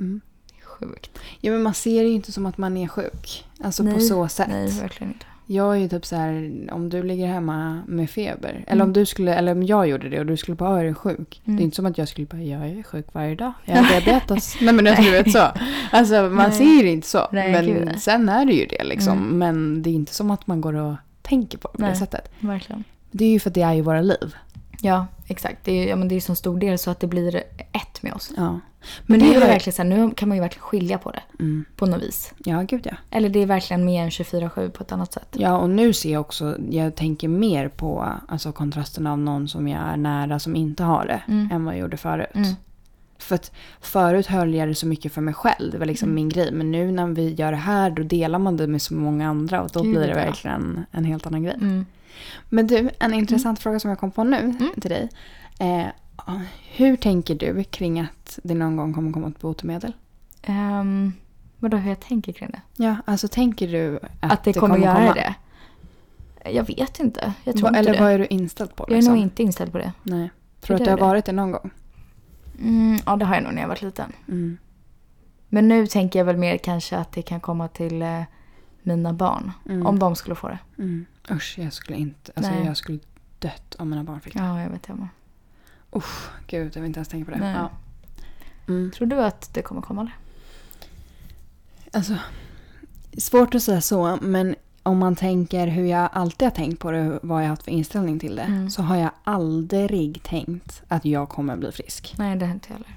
Mm. 0.00 0.20
Sjukt. 0.62 1.18
Ja 1.40 1.52
men 1.52 1.62
man 1.62 1.74
ser 1.74 2.02
det 2.02 2.08
ju 2.08 2.14
inte 2.14 2.32
som 2.32 2.46
att 2.46 2.58
man 2.58 2.76
är 2.76 2.88
sjuk. 2.88 3.48
Alltså 3.60 3.82
på 3.82 3.88
Nej, 3.88 4.00
så 4.00 4.28
sätt. 4.28 4.48
Nej, 4.48 4.80
verkligen 4.80 5.12
inte. 5.12 5.26
Jag 5.52 5.74
är 5.76 5.78
ju 5.80 5.88
typ 5.88 6.06
så 6.06 6.16
här, 6.16 6.52
om 6.72 6.88
du 6.88 7.02
ligger 7.02 7.26
hemma 7.26 7.82
med 7.86 8.10
feber. 8.10 8.64
Eller 8.66 8.72
Mm. 8.82 8.86
om 8.86 8.92
du 8.92 9.06
skulle, 9.06 9.34
eller 9.34 9.52
om 9.52 9.62
jag 9.62 9.88
gjorde 9.88 10.08
det 10.08 10.20
och 10.20 10.26
du 10.26 10.36
skulle 10.36 10.54
bara, 10.54 10.70
"Ja, 10.70 10.80
är 10.80 10.84
du 10.84 10.94
sjuk? 10.94 11.42
Mm. 11.44 11.56
Det 11.56 11.62
är 11.62 11.64
inte 11.64 11.76
som 11.76 11.86
att 11.86 11.98
jag 11.98 12.08
skulle 12.08 12.26
bara, 12.26 12.42
jag 12.42 12.66
är 12.68 12.82
sjuk 12.82 13.06
varje 13.12 13.34
dag. 13.34 13.52
Jag 13.64 13.76
har 13.76 14.00
diabetes. 14.00 14.56
nej 14.60 14.74
men 14.74 14.86
alltså, 14.86 15.02
du 15.02 15.10
vet 15.10 15.30
så. 15.32 15.46
Alltså 15.90 16.14
man 16.14 16.34
Nej. 16.50 16.52
ser 16.52 16.82
det 16.82 16.90
inte 16.90 17.06
så. 17.08 17.28
Nej, 17.32 17.52
men 17.52 17.66
gud, 17.66 18.00
sen 18.00 18.28
är 18.28 18.44
det 18.46 18.52
ju 18.52 18.66
det 18.66 18.84
liksom. 18.84 19.18
Mm. 19.18 19.38
Men 19.38 19.82
det 19.82 19.90
är 19.90 19.94
inte 19.94 20.14
som 20.14 20.30
att 20.30 20.46
man 20.46 20.60
går 20.60 20.74
och 20.74 20.94
tänker 21.22 21.58
på 21.58 21.68
det 21.68 21.72
på 21.72 21.82
det 21.82 21.86
Nej. 21.88 21.96
sättet. 21.96 22.30
Verkligen. 22.40 22.84
Det 23.10 23.24
är 23.24 23.30
ju 23.30 23.40
för 23.40 23.50
att 23.50 23.54
det 23.54 23.62
är 23.62 23.72
ju 23.74 23.82
våra 23.82 24.00
liv. 24.02 24.34
Ja, 24.82 25.06
exakt. 25.26 25.64
Det 25.64 25.72
är, 25.72 25.88
ja, 25.88 25.96
men 25.96 26.08
det 26.08 26.14
är 26.14 26.20
så 26.20 26.34
stor 26.34 26.58
del 26.58 26.78
så 26.78 26.90
att 26.90 27.00
det 27.00 27.06
blir 27.06 27.36
ett 27.72 28.02
med 28.02 28.12
oss. 28.12 28.32
Ja. 28.36 28.60
Men 29.06 29.20
det 29.20 29.26
är 29.26 29.34
ju 29.34 29.40
har- 29.40 29.46
verkligen 29.46 29.74
så 29.74 29.82
här, 29.82 29.88
nu 29.88 30.10
kan 30.10 30.28
man 30.28 30.36
ju 30.36 30.40
verkligen 30.42 30.62
skilja 30.62 30.98
på 30.98 31.10
det. 31.10 31.22
Mm. 31.38 31.64
På 31.76 31.86
något 31.86 32.02
vis. 32.02 32.32
Ja, 32.44 32.62
gud 32.62 32.86
ja. 32.90 32.96
Eller 33.10 33.28
det 33.28 33.42
är 33.42 33.46
verkligen 33.46 33.84
mer 33.84 34.02
än 34.04 34.10
24-7 34.10 34.70
på 34.70 34.82
ett 34.82 34.92
annat 34.92 35.12
sätt. 35.12 35.28
Ja, 35.32 35.56
och 35.58 35.70
nu 35.70 35.92
ser 35.92 36.12
jag 36.12 36.20
också, 36.20 36.56
jag 36.70 36.94
tänker 36.94 37.28
mer 37.28 37.68
på 37.68 38.06
alltså, 38.28 38.52
kontrasten 38.52 39.06
av 39.06 39.18
någon 39.18 39.48
som 39.48 39.68
jag 39.68 39.80
är 39.82 39.96
nära 39.96 40.38
som 40.38 40.56
inte 40.56 40.82
har 40.84 41.06
det 41.06 41.22
Mm. 41.28 41.48
än 41.52 41.64
vad 41.64 41.74
jag 41.74 41.80
gjorde 41.80 41.96
förut. 41.96 42.26
Mm. 42.34 42.54
För 43.18 43.34
att 43.34 43.52
förut 43.80 44.26
höll 44.26 44.54
jag 44.54 44.68
det 44.68 44.74
så 44.74 44.86
mycket 44.86 45.12
för 45.12 45.20
mig 45.20 45.34
själv, 45.34 45.72
det 45.72 45.78
var 45.78 45.86
liksom 45.86 46.06
Mm. 46.06 46.14
min 46.14 46.28
grej. 46.28 46.52
Men 46.52 46.70
nu 46.70 46.92
när 46.92 47.06
vi 47.06 47.34
gör 47.34 47.50
det 47.52 47.58
här 47.58 47.90
då 47.90 48.02
delar 48.02 48.38
man 48.38 48.56
det 48.56 48.66
med 48.66 48.82
så 48.82 48.94
många 48.94 49.28
andra 49.28 49.62
och 49.62 49.70
då 49.72 49.82
Gud, 49.82 49.90
blir 49.92 50.00
det 50.02 50.08
ja. 50.08 50.14
verkligen 50.14 50.84
en 50.90 51.04
helt 51.04 51.26
annan 51.26 51.42
grej. 51.42 51.56
Mm. 52.10 52.48
Men 52.48 52.66
du, 52.66 52.90
en 52.98 53.14
intressant 53.14 53.58
fråga 53.60 53.80
som 53.80 53.90
jag 53.90 53.98
kom 53.98 54.10
på 54.10 54.24
nu 54.24 54.36
Mm. 54.36 54.70
till 54.80 54.90
dig. 54.90 55.08
Eh, 55.58 55.86
hur 56.76 56.96
tänker 56.96 57.34
du 57.34 57.64
kring 57.64 58.00
att 58.00 58.38
det 58.42 58.54
någon 58.54 58.76
gång 58.76 58.94
kommer 58.94 59.12
komma 59.12 59.28
ett 59.28 59.40
botemedel? 59.40 59.92
Um, 60.48 61.12
vadå 61.58 61.76
hur 61.76 61.88
jag 61.88 62.00
tänker 62.00 62.32
kring 62.32 62.50
det? 62.50 62.84
Ja, 62.84 62.96
alltså 63.04 63.28
tänker 63.28 63.68
du 63.68 63.96
att, 64.20 64.32
Att, 64.32 64.44
det, 64.44 64.52
kommer, 64.52 64.78
göra 64.78 64.94
komma? 64.94 65.14
det? 65.14 65.34
Jag 66.50 66.66
vet 66.66 67.00
inte. 67.00 67.32
Jag 67.44 67.54
tror 67.54 67.62
Va, 67.62 67.68
inte 67.68 67.78
eller 67.78 67.92
det. 67.92 68.00
vad 68.00 68.12
är 68.12 68.18
du 68.18 68.26
inställd 68.26 68.74
på? 68.76 68.84
Jag 68.84 68.92
är 68.92 68.96
Liksom? 68.96 69.14
nog 69.14 69.22
inte 69.22 69.42
inställd 69.42 69.72
på 69.72 69.78
det. 69.78 69.92
Nej. 70.02 70.30
Tror 70.60 70.68
du 70.68 70.74
att 70.74 70.78
du 70.78 70.84
det 70.84 70.90
har 70.90 70.96
det? 70.98 71.04
varit 71.04 71.24
det 71.24 71.32
någon 71.32 71.52
gång? 71.52 71.70
Mm, 72.60 72.98
ja, 73.06 73.16
det 73.16 73.24
har 73.24 73.34
jag 73.34 73.44
nog 73.44 73.54
när 73.54 73.60
jag 73.60 73.68
var 73.68 73.78
liten. 73.84 74.12
Mm. 74.28 74.58
Men 75.48 75.68
nu 75.68 75.86
tänker 75.86 76.18
jag 76.18 76.26
väl 76.26 76.36
mer 76.36 76.56
kanske 76.58 76.96
att 76.96 77.12
det 77.12 77.22
kan 77.22 77.40
komma 77.40 77.68
till 77.68 78.02
eh, 78.02 78.22
mina 78.82 79.12
barn. 79.12 79.52
Mm. 79.68 79.86
Om 79.86 79.98
de 79.98 80.16
skulle 80.16 80.34
få 80.36 80.48
det. 80.48 80.58
Mm. 80.78 81.06
Usch, 81.30 81.58
jag 81.58 81.72
skulle 81.72 81.98
inte... 81.98 82.32
Alltså 82.36 82.52
Nej. 82.52 82.64
jag 82.66 82.76
skulle 82.76 82.98
dött 83.38 83.74
om 83.78 83.90
mina 83.90 84.04
barn 84.04 84.20
fick 84.20 84.32
det. 84.34 84.38
Ja, 84.38 84.62
jag 84.62 84.70
vet. 84.70 84.88
Jag 84.88 84.98
med. 84.98 85.08
Usch, 85.96 86.28
gud, 86.46 86.72
jag 86.76 86.80
vill 86.82 86.86
inte 86.88 86.98
ens 86.98 87.08
tänka 87.08 87.32
på 87.32 87.38
det. 87.38 87.50
Ja. 87.50 87.70
Mm. 88.68 88.90
Tror 88.90 89.06
du 89.06 89.22
att 89.22 89.54
det 89.54 89.62
kommer 89.62 89.82
komma? 89.82 90.00
Eller? 90.00 90.12
Alltså, 91.92 92.16
svårt 93.18 93.54
att 93.54 93.62
säga 93.62 93.80
så, 93.80 94.18
men 94.22 94.54
om 94.82 94.98
man 94.98 95.16
tänker 95.16 95.66
hur 95.66 95.84
jag 95.86 96.08
alltid 96.12 96.46
har 96.46 96.50
tänkt 96.50 96.78
på 96.80 96.90
det, 96.90 97.18
vad 97.22 97.38
jag 97.40 97.44
har 97.44 97.48
haft 97.48 97.62
för 97.62 97.70
inställning 97.70 98.18
till 98.18 98.36
det, 98.36 98.42
Mm. 98.42 98.70
så 98.70 98.82
har 98.82 98.96
jag 98.96 99.10
aldrig 99.24 100.22
tänkt 100.22 100.82
att 100.88 101.04
jag 101.04 101.28
kommer 101.28 101.56
bli 101.56 101.72
frisk. 101.72 102.14
Nej, 102.18 102.36
det 102.36 102.46
har 102.46 102.52
inte 102.54 102.68
jag 102.68 102.74
heller. 102.74 102.96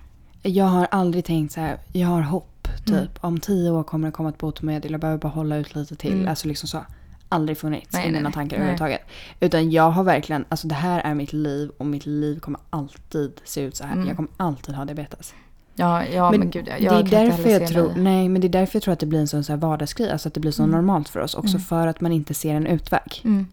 Jag 0.56 0.66
har 0.66 0.88
aldrig 0.92 1.26
tänkt 1.26 1.54
så 1.54 1.60
här, 1.62 1.78
jag 1.92 2.08
har 2.08 2.22
hopp, 2.22 2.53
typ. 2.78 2.90
Mm. 2.96 3.08
Om 3.22 3.40
tio 3.40 3.72
år 3.72 3.84
kommer 3.84 4.08
det 4.08 4.12
komma 4.12 4.30
ett 4.30 4.38
botemedel, 4.38 4.92
jag 4.92 5.02
behöver 5.02 5.20
bara 5.20 5.30
hålla 5.30 5.58
ut 5.58 5.76
lite 5.76 5.96
till. 5.96 6.14
Mm. 6.14 6.28
Alltså 6.28 6.48
liksom 6.48 6.68
så. 6.70 6.86
Aldrig 7.30 7.58
funnits 7.58 7.94
Nej, 7.94 8.04
i 8.08 8.12
mina 8.12 8.24
nej. 8.24 8.34
tankar 8.34 8.58
Nej. 8.58 8.62
överhuvudtaget. 8.62 9.02
Utan 9.40 9.72
jag 9.72 9.90
har 9.92 10.04
verkligen, 10.04 10.46
alltså 10.50 10.68
det 10.68 10.76
här 10.76 11.00
är 11.02 11.14
mitt 11.14 11.34
liv 11.34 11.72
och 11.78 11.86
mitt 11.86 12.06
liv 12.06 12.40
kommer 12.40 12.60
alltid 12.70 13.32
se 13.44 13.62
ut 13.62 13.76
så 13.76 13.84
här. 13.84 13.94
Mm. 13.94 14.08
Jag 14.08 14.16
kommer 14.16 14.32
alltid 14.38 14.76
ha 14.76 14.86
diabetes. 14.86 15.34
Ja, 15.76 16.04
ja 16.06 16.32
men, 16.32 16.50
gud. 16.50 16.68
Jag, 16.68 16.78
det 16.80 16.84
jag 16.86 17.00
är 17.00 17.04
därför 17.04 17.50
jag 17.50 17.68
tror, 17.68 17.88
mig- 17.88 18.04
nej 18.04 18.30
men 18.30 18.42
det 18.42 18.48
är 18.48 18.50
därför 18.50 18.76
jag 18.76 18.84
tror 18.84 18.94
att 18.94 19.00
det 19.00 19.06
blir 19.06 19.20
en 19.20 19.28
sån 19.28 19.44
så 19.44 19.52
här 19.54 19.58
vardagsgrej. 19.60 20.12
Alltså 20.12 20.28
att 20.28 20.34
det 20.34 20.40
blir 20.40 20.52
så 20.52 20.64
Mm. 20.64 20.76
normalt 20.76 21.10
för 21.10 21.20
oss. 21.20 21.36
Också 21.36 21.56
Mm. 21.56 21.62
för 21.62 21.88
att 21.88 22.02
man 22.02 22.12
inte 22.12 22.34
ser 22.34 22.56
en 22.56 22.68
utväg. 22.68 23.22
Mm. 23.24 23.48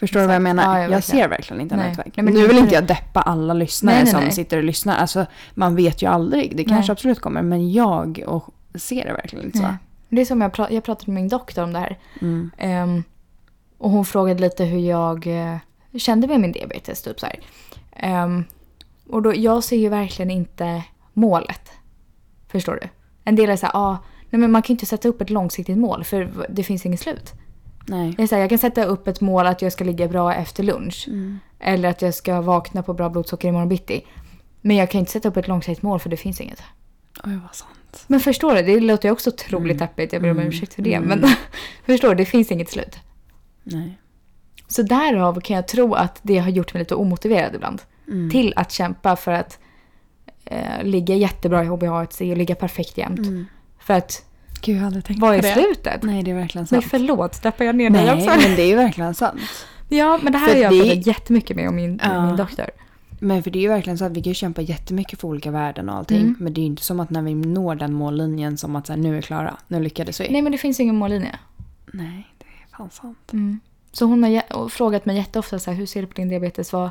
Förstår 0.00 0.20
du 0.20 0.26
vad 0.26 0.34
jag 0.34 0.42
Exakt. 0.42 0.56
menar? 0.56 0.62
Ja, 0.62 0.76
ja, 0.78 0.82
jag 0.82 0.90
verkligen. 0.90 1.22
ser 1.22 1.28
verkligen 1.28 1.60
inte 1.60 1.74
en 1.74 1.80
Nej. 1.80 1.90
utväg. 1.92 2.12
Nej, 2.16 2.24
men 2.24 2.34
nu 2.34 2.40
det- 2.40 2.48
vill 2.48 2.58
inte 2.58 2.74
jag 2.74 2.86
deppa 2.86 3.20
alla 3.22 3.54
lyssnare 3.54 3.96
Nej, 3.96 4.06
som 4.06 4.30
sitter 4.30 4.56
och 4.56 4.64
lyssnar. 4.64 4.96
Alltså 4.96 5.26
man 5.54 5.76
vet 5.76 6.02
ju 6.02 6.06
aldrig. 6.06 6.56
Det 6.56 6.64
kanske 6.64 6.92
absolut 6.92 7.20
kommer. 7.20 7.42
Men 7.42 7.72
jag 7.72 8.22
och 8.26 8.54
ser 8.74 9.04
det 9.04 9.12
verkligen 9.12 9.44
inte 9.44 9.58
så. 9.58 9.64
Nej. 9.64 9.76
Det 10.08 10.20
är 10.20 10.24
som 10.24 10.40
jag, 10.40 10.52
pra- 10.52 10.72
jag 10.72 10.84
pratade 10.84 11.12
med 11.12 11.22
min 11.22 11.28
doktor 11.28 11.62
om 11.62 11.72
det 11.72 11.78
här. 11.78 11.98
Mm. 12.20 12.50
Ehm, 12.58 13.02
och 13.78 13.90
hon 13.90 14.04
frågade 14.04 14.40
lite 14.40 14.64
hur 14.64 14.78
jag 14.78 15.26
eh, 15.26 15.56
kände 15.98 16.26
med 16.26 16.40
min 16.40 16.52
diabetes. 16.52 17.02
Typ 17.02 17.20
så. 17.20 17.26
Ehm, 17.92 18.44
och 19.08 19.22
då, 19.22 19.34
jag 19.34 19.64
ser 19.64 19.76
ju 19.76 19.88
verkligen 19.88 20.30
inte 20.30 20.82
målet. 21.12 21.70
Förstår 22.48 22.78
du? 22.82 22.88
En 23.24 23.36
del 23.36 23.50
är 23.50 23.56
så 23.56 23.66
här, 23.66 23.76
ah, 23.76 23.96
nej 24.30 24.40
men 24.40 24.50
man 24.52 24.62
kan 24.62 24.68
ju 24.68 24.74
inte 24.74 24.86
sätta 24.86 25.08
upp 25.08 25.20
ett 25.20 25.30
långsiktigt 25.30 25.78
mål 25.78 26.04
för 26.04 26.46
det 26.48 26.62
finns 26.62 26.86
inget 26.86 27.00
slut. 27.00 27.32
Nej. 27.86 28.14
Jag, 28.18 28.28
här, 28.30 28.38
jag 28.38 28.48
kan 28.48 28.58
sätta 28.58 28.84
upp 28.84 29.08
ett 29.08 29.20
mål 29.20 29.46
att 29.46 29.62
jag 29.62 29.72
ska 29.72 29.84
ligga 29.84 30.08
bra 30.08 30.34
efter 30.34 30.62
lunch. 30.62 31.04
Mm. 31.08 31.38
Eller 31.58 31.88
att 31.88 32.02
jag 32.02 32.14
ska 32.14 32.40
vakna 32.40 32.82
på 32.82 32.94
bra 32.94 33.08
blodsocker 33.08 33.48
imorgon 33.48 33.68
bitti. 33.68 34.06
Men 34.60 34.76
jag 34.76 34.90
kan 34.90 34.98
inte 34.98 35.12
sätta 35.12 35.28
upp 35.28 35.36
ett 35.36 35.48
långsiktigt 35.48 35.82
mål 35.82 36.00
för 36.00 36.10
det 36.10 36.16
finns 36.16 36.40
inget. 36.40 36.62
Oj 37.24 37.40
vad 37.46 37.54
sant. 37.54 37.70
Men 38.06 38.20
förstår 38.20 38.54
du, 38.54 38.62
det 38.62 38.80
låter 38.80 39.08
ju 39.08 39.12
också 39.12 39.30
otroligt 39.30 39.76
Mm. 39.76 39.76
deppigt. 39.76 40.12
Jag 40.12 40.22
ber 40.22 40.30
om 40.30 40.36
Mm. 40.36 40.48
ursäkt 40.48 40.74
för 40.74 40.82
det. 40.82 40.94
Mm. 40.94 41.08
Men 41.08 41.30
förstår 41.86 42.08
du, 42.08 42.14
det 42.14 42.24
finns 42.24 42.52
inget 42.52 42.70
slut. 42.70 42.96
Nej. 43.62 43.98
Så 44.68 44.82
därav 44.82 45.40
kan 45.40 45.56
jag 45.56 45.68
tro 45.68 45.94
att 45.94 46.18
det 46.22 46.38
har 46.38 46.50
gjort 46.50 46.74
mig 46.74 46.78
lite 46.80 46.94
omotiverad 46.94 47.54
ibland. 47.54 47.82
Mm. 48.08 48.30
Till 48.30 48.52
att 48.56 48.72
kämpa 48.72 49.16
för 49.16 49.32
att 49.32 49.58
eh, 50.44 50.82
ligga 50.82 51.14
jättebra 51.14 51.64
i 51.64 51.66
HbA1c 51.66 52.30
och 52.30 52.36
ligga 52.36 52.54
perfekt 52.54 52.98
jämt. 52.98 53.18
Mm. 53.18 53.46
För 53.80 53.94
att, 53.94 54.24
Gud 54.62 54.76
jag 54.76 54.80
har 54.80 54.86
aldrig 54.86 55.04
tänkt 55.04 55.20
vad 55.20 55.34
är 55.34 55.42
det. 55.42 55.52
slutet? 55.52 56.02
Nej 56.02 56.22
det 56.22 56.30
är 56.30 56.34
verkligen 56.34 56.66
Men 56.70 56.82
sant. 56.82 56.90
förlåt, 56.90 57.34
steppar 57.34 57.64
jag 57.64 57.74
ner 57.74 57.90
dig 57.90 58.04
Nej 58.04 58.14
också? 58.14 58.40
men 58.48 58.56
det 58.56 58.62
är 58.62 58.66
ju 58.66 58.76
verkligen 58.76 59.14
sant. 59.14 59.40
Ja, 59.88 60.18
men 60.22 60.32
det 60.32 60.38
här 60.38 60.48
har 60.48 60.60
jag 60.60 60.72
det- 60.72 60.80
pratat 60.82 61.06
jättemycket 61.06 61.56
med 61.56 61.68
om 61.68 61.76
min, 61.76 62.00
Ja. 62.02 62.26
min 62.26 62.36
doktor. 62.36 62.66
Men 63.24 63.42
för 63.42 63.50
det 63.50 63.58
är 63.58 63.60
ju 63.60 63.68
verkligen 63.68 63.98
så 63.98 64.04
att 64.04 64.12
vi 64.12 64.22
kan 64.22 64.34
kämpa 64.34 64.62
jättemycket 64.62 65.20
för 65.20 65.28
olika 65.28 65.50
värden 65.50 65.88
och 65.88 65.94
allting. 65.94 66.20
Mm. 66.20 66.36
Men 66.38 66.54
det 66.54 66.60
är 66.60 66.62
ju 66.62 66.66
inte 66.66 66.82
som 66.84 67.00
att 67.00 67.10
när 67.10 67.22
vi 67.22 67.34
når 67.34 67.74
den 67.74 67.92
mållinjen 67.92 68.58
som 68.58 68.76
att 68.76 68.86
så 68.86 68.92
här, 68.92 69.00
nu 69.00 69.18
är 69.18 69.22
klara, 69.22 69.56
nu 69.68 69.82
lyckades 69.82 70.20
vi. 70.20 70.28
Nej, 70.30 70.42
men 70.42 70.52
det 70.52 70.58
finns 70.58 70.80
ingen 70.80 70.96
mållinje. 70.96 71.38
Nej, 71.92 72.26
det 72.38 72.44
är 72.44 72.76
fan 72.76 72.90
sant. 72.90 73.32
Mm. 73.32 73.60
Så 73.92 74.06
hon 74.06 74.24
har 74.24 74.68
frågat 74.68 75.06
mig 75.06 75.16
jätteofta 75.16 75.58
så 75.58 75.70
här, 75.70 75.78
hur 75.78 75.86
ser 75.86 76.00
du 76.00 76.06
på 76.06 76.14
din 76.14 76.28
diabetes? 76.28 76.72
Vad, 76.72 76.90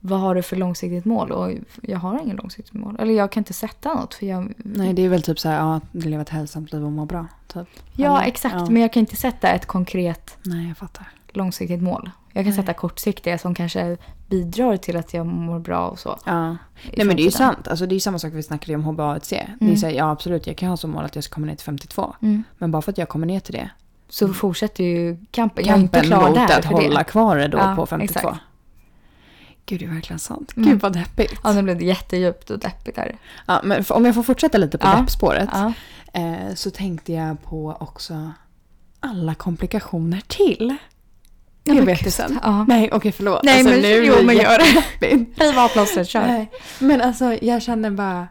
vad 0.00 0.20
har 0.20 0.34
du 0.34 0.42
för 0.42 0.56
långsiktigt 0.56 1.04
mål? 1.04 1.32
Och 1.32 1.52
jag 1.82 1.98
har 1.98 2.20
ingen 2.22 2.36
långsiktigt 2.36 2.74
mål. 2.74 2.96
Eller 2.98 3.14
jag 3.14 3.32
kan 3.32 3.40
inte 3.40 3.52
sätta 3.52 3.94
något. 3.94 4.14
För 4.14 4.26
jag, 4.26 4.54
Nej, 4.56 4.92
det 4.92 5.02
är 5.02 5.08
väl 5.08 5.22
typ 5.22 5.38
så 5.38 5.48
här, 5.48 5.58
ja, 5.58 5.80
leva 5.92 6.22
ett 6.22 6.28
hälsosamt 6.28 6.72
liv 6.72 6.84
och 6.84 6.92
må 6.92 7.04
bra. 7.04 7.26
Typ. 7.46 7.68
ja, 7.96 8.18
Eller? 8.18 8.28
exakt. 8.28 8.54
Ja. 8.54 8.66
Men 8.70 8.82
jag 8.82 8.92
kan 8.92 9.00
inte 9.00 9.16
sätta 9.16 9.48
ett 9.48 9.66
konkret 9.66 10.36
Nej, 10.42 10.68
jag 10.68 10.76
fattar. 10.76 11.08
långsiktigt 11.28 11.82
mål. 11.82 12.10
Jag 12.32 12.44
kan 12.44 12.50
Nej. 12.50 12.60
sätta 12.60 12.74
kortsiktiga 12.74 13.38
som 13.38 13.54
kanske 13.54 13.96
bidrar 14.32 14.76
till 14.76 14.96
att 14.96 15.14
jag 15.14 15.26
mår 15.26 15.58
bra 15.58 15.88
och 15.88 15.98
så. 15.98 16.18
Ja. 16.26 16.48
Nej 16.96 17.06
men 17.06 17.16
det 17.16 17.22
är 17.22 17.24
ju 17.24 17.30
sant. 17.30 17.68
Alltså, 17.68 17.86
det 17.86 17.92
är 17.92 17.96
ju 17.96 18.00
samma 18.00 18.18
sak 18.18 18.32
vi 18.34 18.42
snackade 18.42 18.74
om 18.74 18.84
HbA1c. 18.84 19.28
Det 19.30 19.36
är 19.36 19.56
Mm. 19.60 19.76
så 19.76 19.86
här, 19.86 19.92
ja 19.92 20.10
absolut, 20.10 20.46
jag 20.46 20.56
kan 20.56 20.68
ha 20.68 20.76
som 20.76 20.90
mål 20.90 21.04
att 21.04 21.14
jag 21.14 21.24
ska 21.24 21.34
komma 21.34 21.46
ner 21.46 21.54
till 21.54 21.64
52. 21.64 22.14
Mm. 22.22 22.42
Men 22.58 22.70
bara 22.70 22.82
för 22.82 22.92
att 22.92 22.98
jag 22.98 23.08
kommer 23.08 23.26
ner 23.26 23.40
till 23.40 23.54
det. 23.54 23.70
Så 24.08 24.28
fortsätter 24.28 24.84
ju 24.84 25.16
kampen. 25.30 25.64
Jag 25.66 25.76
är 25.76 25.80
inte 25.80 26.00
Kampen 26.00 26.10
klar 26.18 26.28
mot 26.28 26.48
där 26.48 26.58
att 26.58 26.64
hålla 26.64 26.98
det. 26.98 27.04
kvar 27.04 27.36
det 27.36 27.48
då 27.48 27.58
Ja, 27.58 27.76
på 27.76 27.86
52. 27.86 28.18
exakt. 28.18 28.38
Gud, 29.66 29.80
det 29.80 29.84
är 29.86 29.90
verkligen 29.90 30.18
sant. 30.18 30.52
Mm. 30.56 30.68
Gud 30.70 30.80
vad 30.80 30.92
deppigt. 30.92 31.34
Ja, 31.44 31.52
nu 31.52 31.62
blev 31.62 31.78
det 31.78 31.84
jättedjupt 31.84 32.50
och 32.50 32.58
deppigt 32.58 32.96
här. 32.96 33.16
Ja, 33.46 33.60
men 33.64 33.84
om 33.90 34.04
jag 34.04 34.14
får 34.14 34.22
fortsätta 34.22 34.58
lite 34.58 34.78
på 34.78 34.86
Ja. 34.86 34.96
deppspåret. 35.00 35.48
Ja. 35.52 35.72
Eh, 36.12 36.54
så 36.54 36.70
tänkte 36.70 37.12
jag 37.12 37.42
på 37.42 37.76
också 37.80 38.32
alla 39.00 39.34
komplikationer 39.34 40.22
till 40.26 40.76
Diabetesen. 41.64 42.28
gud. 42.30 42.38
Ja. 42.42 42.64
Nej, 42.68 42.88
okej 42.92 43.12
förlåt. 43.12 43.40
Nej, 43.44 43.54
alltså, 43.54 43.70
men- 43.70 43.82
nu 43.82 44.04
jo, 44.04 44.14
men 44.24 44.36
gör 44.36 44.58
det. 44.58 45.06
Riv 45.44 45.58
av 45.58 45.68
plåstret, 45.68 46.08
kör. 46.08 46.26
Nej, 46.26 46.50
Men 46.78 47.00
alltså 47.00 47.38
jag 47.42 47.62
känner 47.62 47.90
bara, 47.90 48.28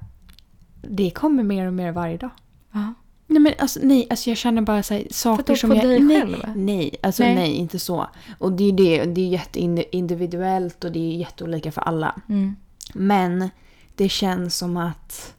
det 0.81 1.09
kommer 1.11 1.43
mer 1.43 1.67
och 1.67 1.73
mer 1.73 1.91
varje 1.91 2.17
dag. 2.17 2.29
Ja. 2.71 2.93
Nej 3.27 3.39
men 3.41 3.53
alltså, 3.59 3.79
nej, 3.83 4.07
alltså 4.09 4.29
jag 4.29 4.37
känner 4.37 4.61
bara 4.61 4.83
så 4.83 4.93
här, 4.93 5.07
saker 5.11 5.55
som 5.55 5.69
på 5.69 5.75
jag... 5.75 5.85
dig 5.85 5.99
nej, 5.99 6.21
själv? 6.21 6.37
Nej, 6.55 6.95
alltså 7.03 7.23
Nej. 7.23 7.35
nej. 7.35 7.51
inte 7.53 7.79
så. 7.79 8.07
Och 8.37 8.51
det 8.51 8.63
är 8.63 8.65
ju 8.65 8.71
det, 8.71 9.05
det 9.05 9.21
är 9.21 9.27
jätteindividuellt 9.27 10.83
och 10.83 10.91
det 10.91 10.99
är 10.99 11.17
jätteolika 11.17 11.71
för 11.71 11.81
alla. 11.81 12.15
Mm. 12.29 12.55
Men 12.93 13.49
det 13.95 14.09
känns 14.09 14.57
som 14.57 14.77
att 14.77 15.33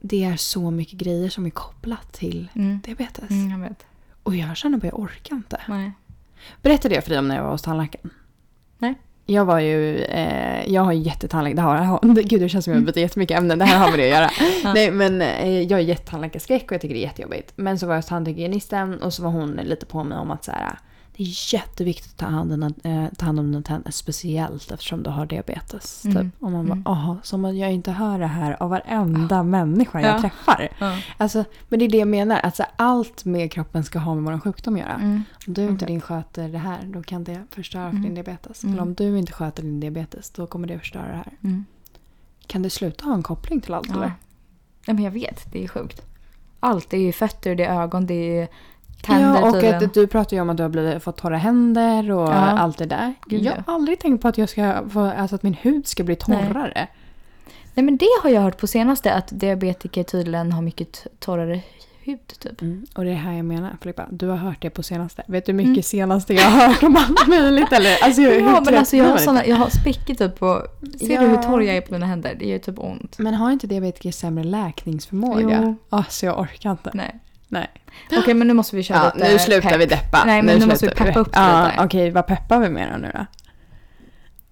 det 0.00 0.24
är 0.24 0.36
så 0.36 0.70
mycket 0.70 0.98
grejer 0.98 1.28
som 1.28 1.46
är 1.46 1.50
kopplat 1.50 2.12
till 2.12 2.48
Mm. 2.54 2.80
diabetes. 2.84 3.30
Mm, 3.30 3.50
jag 3.50 3.68
vet. 3.68 3.86
Och 4.22 4.36
jag 4.36 4.56
känner 4.56 4.78
bara, 4.78 4.86
jag 4.86 4.98
orkar 5.00 5.36
inte. 5.36 5.60
Nej. 5.68 5.92
Berättade 6.62 6.94
jag 6.94 7.04
för 7.04 7.10
dig 7.10 7.18
om 7.18 7.28
när 7.28 7.36
jag 7.36 7.42
var 7.42 7.50
hos 7.50 7.62
tandläkaren? 7.62 8.10
Nej. 8.78 8.94
Jag 9.26 9.44
var 9.44 9.60
ju, 9.60 9.98
eh, 9.98 10.72
jag 10.72 10.82
har 10.82 10.92
ju 10.92 11.00
jättetandläkare, 11.00 11.56
det 11.56 11.62
har, 11.62 11.76
har, 11.76 12.22
gud 12.22 12.40
det 12.40 12.48
känns 12.48 12.64
som 12.64 12.74
jag 12.74 12.84
byter 12.84 12.98
jättemycket 12.98 13.38
ämnen, 13.38 13.58
det 13.58 13.64
här 13.64 13.78
har 13.78 13.90
med 13.90 13.98
det 13.98 14.04
att 14.04 14.20
göra. 14.20 14.30
Ja. 14.64 14.72
Nej 14.72 14.90
men 14.90 15.22
eh, 15.22 15.62
jag 15.62 15.80
är 15.80 15.84
jättetandläkarskräck 15.84 16.64
och 16.64 16.72
jag 16.72 16.80
tycker 16.80 16.94
det 16.94 17.00
är 17.00 17.06
jättejobbigt. 17.06 17.52
Men 17.56 17.78
så 17.78 17.86
var 17.86 17.94
jag 17.94 17.98
hos 17.98 18.06
tandhygienisten 18.06 19.02
och 19.02 19.14
så 19.14 19.22
var 19.22 19.30
hon 19.30 19.50
lite 19.50 19.86
på 19.86 20.04
mig 20.04 20.18
om 20.18 20.30
att 20.30 20.44
så 20.44 20.52
här, 20.52 20.78
Det 21.16 21.22
är 21.22 21.54
jätteviktigt 21.54 22.12
att 22.12 22.18
ta 22.18 22.26
hand 22.26 22.52
om, 22.52 22.62
eh, 22.84 23.04
ta 23.16 23.26
hand 23.26 23.40
om 23.40 23.46
dina 23.52 23.62
tänder. 23.62 23.90
Speciellt 23.90 24.70
eftersom 24.70 25.02
du 25.02 25.10
har 25.10 25.26
diabetes. 25.26 26.04
Mm. 26.04 26.16
Typ. 26.30 26.42
Och 26.42 26.50
man 26.52 26.66
bara, 26.66 26.72
Mm. 26.72 26.86
aha, 26.86 27.16
som 27.22 27.44
att 27.44 27.56
jag 27.56 27.72
inte 27.72 27.90
hör 27.92 28.18
det 28.18 28.26
här 28.26 28.62
av 28.62 28.70
varenda 28.70 29.42
människa 29.42 30.00
jag 30.00 30.16
Ja. 30.16 30.20
träffar. 30.20 30.68
Ja. 30.78 30.98
Alltså, 31.16 31.44
men 31.68 31.78
det 31.78 31.84
är 31.84 31.88
det 31.88 31.96
jag 31.98 32.08
menar. 32.08 32.40
Alltså, 32.40 32.64
allt 32.76 33.24
med 33.24 33.52
kroppen 33.52 33.84
ska 33.84 33.98
ha 33.98 34.14
med 34.14 34.32
vår 34.32 34.40
sjukdom 34.40 34.74
att 34.74 34.80
göra. 34.80 34.94
Mm. 34.94 35.22
Om 35.46 35.54
du 35.54 35.62
inte 35.68 35.86
din 35.86 36.00
sköter 36.00 36.48
det 36.48 36.58
här, 36.58 36.78
då 36.84 37.02
kan 37.02 37.24
det 37.24 37.42
förstöra 37.50 37.82
för 37.90 37.96
Mm. 37.96 38.02
din 38.02 38.14
diabetes. 38.14 38.62
Mm. 38.64 38.72
Eller 38.74 38.82
om 38.82 38.94
du 38.94 39.18
inte 39.18 39.32
sköter 39.32 39.62
din 39.62 39.80
diabetes, 39.80 40.30
då 40.30 40.46
kommer 40.46 40.68
det 40.68 40.78
förstöra 40.78 41.08
det 41.08 41.16
här. 41.16 41.32
Mm. 41.44 41.64
Kan 42.46 42.62
det 42.62 42.70
sluta 42.70 43.04
ha 43.04 43.14
en 43.14 43.22
koppling 43.22 43.60
till 43.60 43.74
allt 43.74 43.88
Ja. 43.88 43.94
eller? 43.94 44.12
ja, 44.86 44.92
men 44.92 45.04
jag 45.04 45.10
vet. 45.10 45.52
Det 45.52 45.64
är 45.64 45.68
sjukt. 45.68 46.02
Allt. 46.60 46.90
Det 46.90 46.98
är 47.08 47.12
fötter, 47.12 47.54
det 47.54 47.64
är 47.64 47.82
ögon, 47.82 48.06
det 48.06 48.38
är 48.38 48.48
tänder 49.02 49.40
ja, 49.40 49.46
och 49.48 49.52
tydligen. 49.54 49.84
att 49.84 49.94
du 49.94 50.06
pratar 50.06 50.36
ju 50.36 50.40
om 50.42 50.50
att 50.50 50.56
du 50.56 50.62
har 50.62 50.70
blivit, 50.70 51.02
fått 51.02 51.16
torra 51.16 51.36
händer 51.36 52.10
och 52.10 52.28
Ja. 52.28 52.34
allt 52.34 52.78
det 52.78 52.86
där. 52.86 53.14
Gud, 53.26 53.42
jag 53.42 53.54
ja. 53.56 53.62
har 53.66 53.74
aldrig 53.74 53.98
tänkt 54.00 54.22
på 54.22 54.28
att, 54.28 54.38
jag 54.38 54.48
ska 54.48 54.88
få, 54.88 55.00
alltså 55.00 55.36
att 55.36 55.42
min 55.42 55.54
hud 55.54 55.86
ska 55.86 56.04
bli 56.04 56.16
Nej. 56.26 56.48
torrare. 56.48 56.86
Nej 57.74 57.84
men 57.84 57.96
det 57.96 58.08
har 58.22 58.30
jag 58.30 58.40
hört 58.40 58.58
på 58.58 58.66
senaste 58.66 59.14
att 59.14 59.28
diabetiker 59.30 60.02
tydligen 60.02 60.52
har 60.52 60.62
mycket 60.62 61.06
torrare 61.18 61.60
hud 62.04 62.26
typ. 62.38 62.60
Mm. 62.62 62.86
Och 62.94 63.04
det 63.04 63.10
är 63.10 63.14
här 63.14 63.32
jag 63.32 63.44
menar, 63.44 63.76
Filippa. 63.82 64.06
Du 64.10 64.28
har 64.28 64.36
hört 64.36 64.56
det 64.62 64.70
på 64.70 64.82
senaste. 64.82 65.22
Vet 65.26 65.46
du 65.46 65.52
hur 65.52 65.56
mycket 65.56 65.68
Mm. 65.70 65.82
senaste 65.82 66.34
jag 66.34 66.42
har 66.50 66.68
hört 66.68 66.82
om 66.82 66.96
allt 66.96 67.28
möjligt? 67.28 67.72
Eller? 67.72 68.04
Alltså, 68.04 68.22
Ja 68.22 68.60
men 68.64 68.74
alltså 68.76 68.96
jag 68.96 69.04
har, 69.04 69.16
såna, 69.18 69.46
jag 69.46 69.56
har 69.56 69.68
sprickor 69.68 70.14
typ 70.14 70.38
på... 70.38 70.62
Ser 71.00 71.06
du 71.08 71.14
Ja. 71.14 71.20
hur 71.20 71.36
torr 71.36 71.62
jag 71.62 71.76
är 71.76 71.80
på 71.80 71.92
mina 71.92 72.06
händer? 72.06 72.34
Det 72.38 72.46
gör 72.46 72.58
typ 72.58 72.78
ont. 72.78 73.18
Men 73.18 73.34
har 73.34 73.50
inte 73.50 73.66
diabetiker 73.66 74.12
sämre 74.12 74.44
läkningsförmåga? 74.44 75.60
Jo. 75.62 75.74
Alltså 75.88 76.26
jag 76.26 76.38
orkar 76.40 76.70
inte. 76.70 76.90
Nej. 76.94 77.18
Nej. 77.52 77.70
Okej 78.18 78.34
men 78.34 78.48
nu 78.48 78.54
måste 78.54 78.76
vi 78.76 78.82
köra 78.82 78.98
Ja, 78.98 79.12
lite 79.14 79.32
nu 79.32 79.38
slutar 79.38 79.70
pepp. 79.70 79.80
vi 79.80 79.86
deppa. 79.86 80.24
Nej, 80.26 80.42
men 80.42 80.58
nu 80.58 80.66
måste 80.66 80.86
vi 80.86 80.92
peppa 80.94 81.20
upp 81.20 81.28
ja, 81.32 81.66
lite. 81.70 81.84
Okej, 81.84 82.10
vad 82.10 82.26
peppar 82.26 82.58
vi 82.60 82.68
med 82.68 82.92
då 82.92 82.96
nu 82.98 83.10
då? 83.14 83.26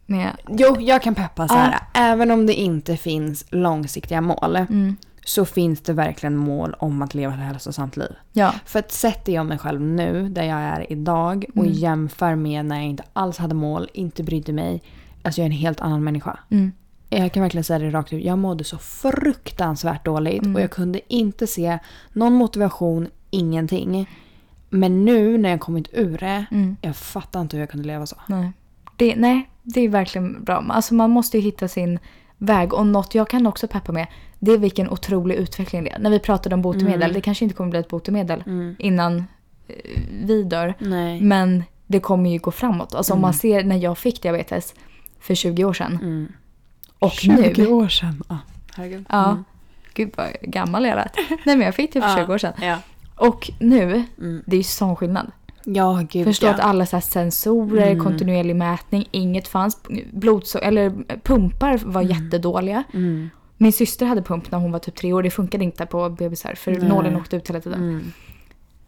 Med, 0.07 0.31
Jo, 0.49 0.77
jag 0.81 1.03
kan 1.03 1.15
peppa 1.15 1.49
så 1.49 1.55
här. 1.55 1.73
Ja. 1.73 2.01
Även 2.01 2.31
om 2.31 2.47
det 2.47 2.55
inte 2.55 2.97
finns 2.97 3.45
långsiktiga 3.51 4.21
mål 4.21 4.57
mm, 4.57 4.97
så 5.25 5.45
finns 5.45 5.81
det 5.81 5.93
verkligen 5.93 6.37
mål 6.37 6.75
om 6.79 7.03
att 7.03 7.15
leva 7.15 7.35
ett 7.35 7.41
hälsosamt 7.41 7.97
liv. 7.97 8.13
ja. 8.33 8.55
För 8.67 8.79
att 8.79 8.93
sätter 8.93 9.33
jag 9.33 9.47
mig 9.47 9.59
själv 9.59 9.81
nu, 9.81 10.29
där 10.29 10.43
jag 10.45 10.59
är 10.61 10.93
idag 10.93 11.45
och 11.55 11.63
Mm. 11.65 11.73
jämför 11.73 12.35
med 12.35 12.65
när 12.67 12.77
jag 12.77 12.85
inte 12.85 13.03
alls 13.13 13.39
hade 13.39 13.55
mål, 13.55 13.89
inte 13.95 14.23
brydde 14.23 14.53
mig. 14.53 14.83
Alltså 15.23 15.41
jag 15.41 15.45
är 15.45 15.51
en 15.51 15.57
helt 15.57 15.81
annan 15.81 16.05
människa. 16.05 16.39
Mm, 16.51 16.73
Jag 17.13 17.33
kan 17.33 17.43
verkligen 17.43 17.65
säga 17.65 17.79
det 17.79 17.91
rakt 17.91 18.13
ut. 18.13 18.25
Jag 18.25 18.39
mådde 18.39 18.65
så 18.65 18.79
fruktansvärt 18.79 20.05
dåligt 20.05 20.43
Mm. 20.43 20.55
och 20.57 20.61
jag 20.63 20.71
kunde 20.71 21.01
inte 21.15 21.47
se 21.47 21.79
någon 22.13 22.33
motivation, 22.33 23.09
ingenting. 23.31 24.09
Men 24.71 25.05
nu 25.05 25.39
när 25.39 25.51
jag 25.51 25.61
kommit 25.61 25.89
ur 25.93 26.19
det, 26.19 26.45
mm, 26.51 26.77
jag 26.81 26.97
fattar 26.97 27.41
inte 27.41 27.57
hur 27.57 27.63
jag 27.63 27.71
kunde 27.71 27.87
leva 27.87 28.07
så. 28.07 28.17
nej. 28.27 28.53
Det, 28.97 29.17
nej, 29.17 29.49
det 29.63 29.81
är 29.81 29.89
verkligen 29.89 30.45
bra. 30.45 30.65
Alltså 30.69 30.95
man 30.95 31.11
måste 31.11 31.37
ju 31.39 31.43
hitta 31.43 31.69
sin 31.69 31.99
väg. 32.39 32.75
Och 32.75 32.87
något 32.87 33.15
jag 33.15 33.29
kan 33.29 33.47
också 33.47 33.69
peppa 33.69 33.93
med, 33.93 34.07
det 34.39 34.53
är 34.53 34.59
vilken 34.59 34.91
otrolig 34.91 35.35
utveckling 35.35 35.85
det 35.85 35.91
är. 35.91 35.99
När 35.99 36.11
vi 36.11 36.19
pratade 36.19 36.55
om 36.55 36.63
botemedel, 36.63 37.03
Mm. 37.03 37.13
det 37.13 37.21
kanske 37.21 37.45
inte 37.45 37.55
kommer 37.57 37.71
bli 37.71 37.79
ett 37.81 37.89
botemedel 37.89 38.43
Mm. 38.47 38.77
innan 38.79 39.17
eh, 39.69 39.75
vi 40.25 40.43
dör. 40.43 40.75
Nej. 40.79 41.21
Men 41.21 41.65
det 41.87 42.01
kommer 42.01 42.31
ju 42.31 42.39
gå 42.39 42.51
framåt. 42.51 42.95
Alltså 42.95 43.13
om 43.13 43.19
Mm. 43.19 43.23
man 43.23 43.35
ser 43.35 43.65
när 43.65 43.77
jag 43.77 43.99
fick 43.99 44.23
diabetes 44.23 44.75
för 45.21 45.35
20 45.35 45.65
år 45.65 45.73
sedan 45.73 45.99
Mm. 46.03 46.33
Och 47.01 47.13
20 47.13 47.53
nu. 47.57 47.67
år 47.67 47.89
sedan. 47.89 48.23
Ah, 48.29 48.37
herregud. 48.75 49.05
Ja. 49.09 49.31
Mm. 49.31 49.45
Gud 49.95 50.11
vad 50.17 50.27
gammal 50.43 50.85
jag 50.85 50.97
lät. 50.97 51.17
Nej 51.47 51.57
men 51.57 51.61
jag 51.61 51.75
fick 51.75 51.93
det 51.93 52.01
för 52.01 52.09
Ja. 52.09 52.17
20 52.17 52.33
år 52.35 52.39
sedan. 52.39 52.53
Ja. 52.63 52.79
Och 53.17 53.51
nu, 53.59 54.05
Mm. 54.19 54.43
det 54.47 54.57
är 54.57 54.59
ju 54.59 54.63
sån 54.65 54.97
skillnad. 54.97 55.31
Ja, 55.65 56.03
gud 56.11 56.25
Förstå 56.27 56.47
ja. 56.47 56.55
att 56.55 56.61
alla 56.61 56.87
så 56.87 57.01
sensorer, 57.01 57.91
Mm. 57.91 58.05
kontinuerlig 58.05 58.57
mätning, 58.57 59.09
inget 59.11 59.49
fanns. 59.49 59.79
Blodso 60.13 60.59
eller 60.59 60.93
pumpar 61.23 61.79
var 61.85 62.03
Mm. 62.03 62.17
jättedåliga. 62.17 62.83
Mm. 62.95 63.31
Min 63.57 63.73
syster 63.73 64.07
hade 64.07 64.23
pump 64.23 64.51
när 64.51 64.59
hon 64.59 64.73
var 64.73 64.79
typ 64.79 64.95
tre 64.97 65.13
år. 65.13 65.23
Det 65.23 65.31
funkade 65.31 65.65
inte 65.65 65.87
på 65.87 66.09
bebisar 66.11 66.55
för 66.55 66.71
Nej. 66.71 66.89
nålen 66.89 67.17
åkte 67.17 67.37
ut 67.37 67.49
hela 67.51 67.61
tiden. 67.61 68.13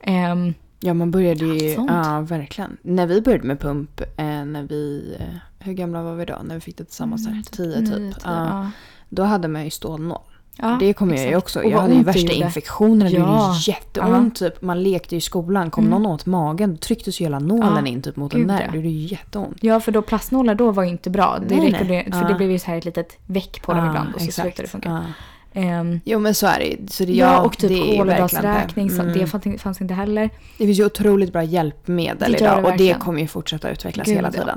Ehm, 0.00 0.54
Ja, 0.84 0.94
man 0.94 1.10
började 1.10 1.44
ju... 1.44 1.70
Ja, 1.88 2.20
verkligen. 2.20 2.76
När 2.82 3.06
vi 3.06 3.20
började 3.22 3.46
med 3.46 3.60
pump, 3.60 4.00
eh, 4.00 4.24
när 4.44 4.62
vi... 4.62 5.16
Hur 5.64 5.72
gamla 5.72 6.02
var 6.02 6.14
vi 6.14 6.24
då? 6.24 6.38
När 6.44 6.54
vi 6.54 6.60
fick 6.60 6.78
det 6.78 6.84
tillsammans? 6.84 7.26
mm, 7.26 7.42
Där? 7.42 7.50
Tio 7.56 7.80
nio, 7.80 7.86
typ. 7.86 8.20
tio, 8.20 8.30
Ja. 8.30 8.46
ja. 8.48 8.70
Då 9.08 9.22
hade 9.22 9.48
man 9.48 9.64
ju 9.64 9.70
stålnål. 9.70 10.18
Ja, 10.56 10.76
det 10.80 10.92
kommer 10.92 11.16
jag 11.16 11.26
ju 11.28 11.36
också. 11.36 11.64
Jag 11.64 11.80
hade 11.80 11.94
ju 11.94 12.02
värsta 12.02 12.20
gjorde. 12.20 12.34
infektionerna. 12.34 13.10
Det 13.10 13.16
Ja. 13.16 13.46
gjorde 13.46 13.58
jätteont. 13.58 14.38
Typ. 14.38 14.62
Man 14.62 14.82
lekte 14.82 15.16
i 15.16 15.20
skolan. 15.20 15.70
Kom 15.70 15.86
Mm. 15.86 16.02
någon 16.02 16.12
åt 16.12 16.26
magen, 16.26 16.70
då 16.70 16.76
trycktes 16.76 17.20
ju 17.20 17.24
hela 17.24 17.38
nålen 17.38 17.86
Ja. 17.86 17.92
in 17.92 18.02
typ 18.02 18.16
mot 18.16 18.32
Gud, 18.32 18.40
en 18.40 18.46
nerv. 18.46 18.60
ja. 18.64 18.70
Det 18.70 18.76
gjorde 18.76 18.88
ju 18.88 19.06
jätteont. 19.06 19.56
Ja, 19.60 19.80
för 19.80 19.92
då 19.92 20.02
plastnålar 20.02 20.54
då 20.54 20.70
var 20.70 20.82
ju 20.82 20.88
inte 20.88 21.10
bra. 21.10 21.38
Det 21.48 21.56
Nej, 21.56 21.70
nej. 21.70 22.04
för 22.10 22.20
Ja. 22.22 22.28
det 22.28 22.34
blev 22.34 22.50
ju 22.50 22.58
så 22.58 22.66
här 22.66 22.78
ett 22.78 22.84
litet 22.84 23.18
väck 23.26 23.62
på 23.62 23.72
dem 23.72 23.84
Ja, 23.84 23.90
ibland 23.90 24.14
och 24.14 24.20
så 24.20 24.26
exakt. 24.26 24.46
slutade 24.46 24.62
det 24.62 24.70
funka. 24.70 24.88
Ja. 24.88 25.60
Ehm, 25.60 26.00
Jo 26.04 26.18
men 26.18 26.34
så 26.34 26.46
är 26.46 26.58
det. 26.58 26.92
Så 26.92 27.04
det, 27.04 27.12
ja, 27.12 27.32
ja, 27.32 27.40
och 27.40 27.58
typ 27.58 27.70
så 27.70 29.02
Mm. 29.02 29.18
det 29.18 29.26
fanns, 29.26 29.62
fanns 29.62 29.80
inte 29.80 29.94
heller. 29.94 30.30
Det 30.58 30.66
finns 30.66 30.78
ju 30.78 30.84
otroligt 30.86 31.32
bra 31.32 31.42
hjälpmedel 31.42 32.32
Det 32.32 32.38
idag 32.38 32.62
det 32.64 32.70
och 32.70 32.76
det 32.76 32.94
kommer 33.00 33.20
ju 33.20 33.26
fortsätta 33.26 33.70
utvecklas 33.70 34.06
Gud, 34.06 34.16
hela 34.16 34.30
ja. 34.36 34.54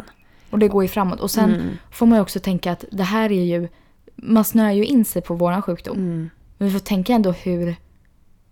Och 0.56 0.60
det 0.60 0.68
går 0.68 0.84
ju 0.84 0.88
framåt. 0.90 1.20
Och 1.20 1.32
sen 1.32 1.54
Mm. 1.54 1.68
får 1.92 2.06
man 2.06 2.18
ju 2.18 2.22
också 2.22 2.40
tänka 2.40 2.72
att 2.72 2.86
det 2.92 3.04
här 3.04 3.32
är 3.32 3.44
ju... 3.44 3.68
Man 4.16 4.44
snör 4.44 4.72
ju 4.72 4.86
in 4.86 5.06
sig 5.06 5.22
på 5.22 5.34
våran 5.34 5.62
sjukdom. 5.62 5.98
Mm. 5.98 6.30
Men 6.58 6.68
vi 6.68 6.74
får 6.74 6.80
tänka 6.80 7.14
ändå 7.14 7.32
hur 7.32 7.76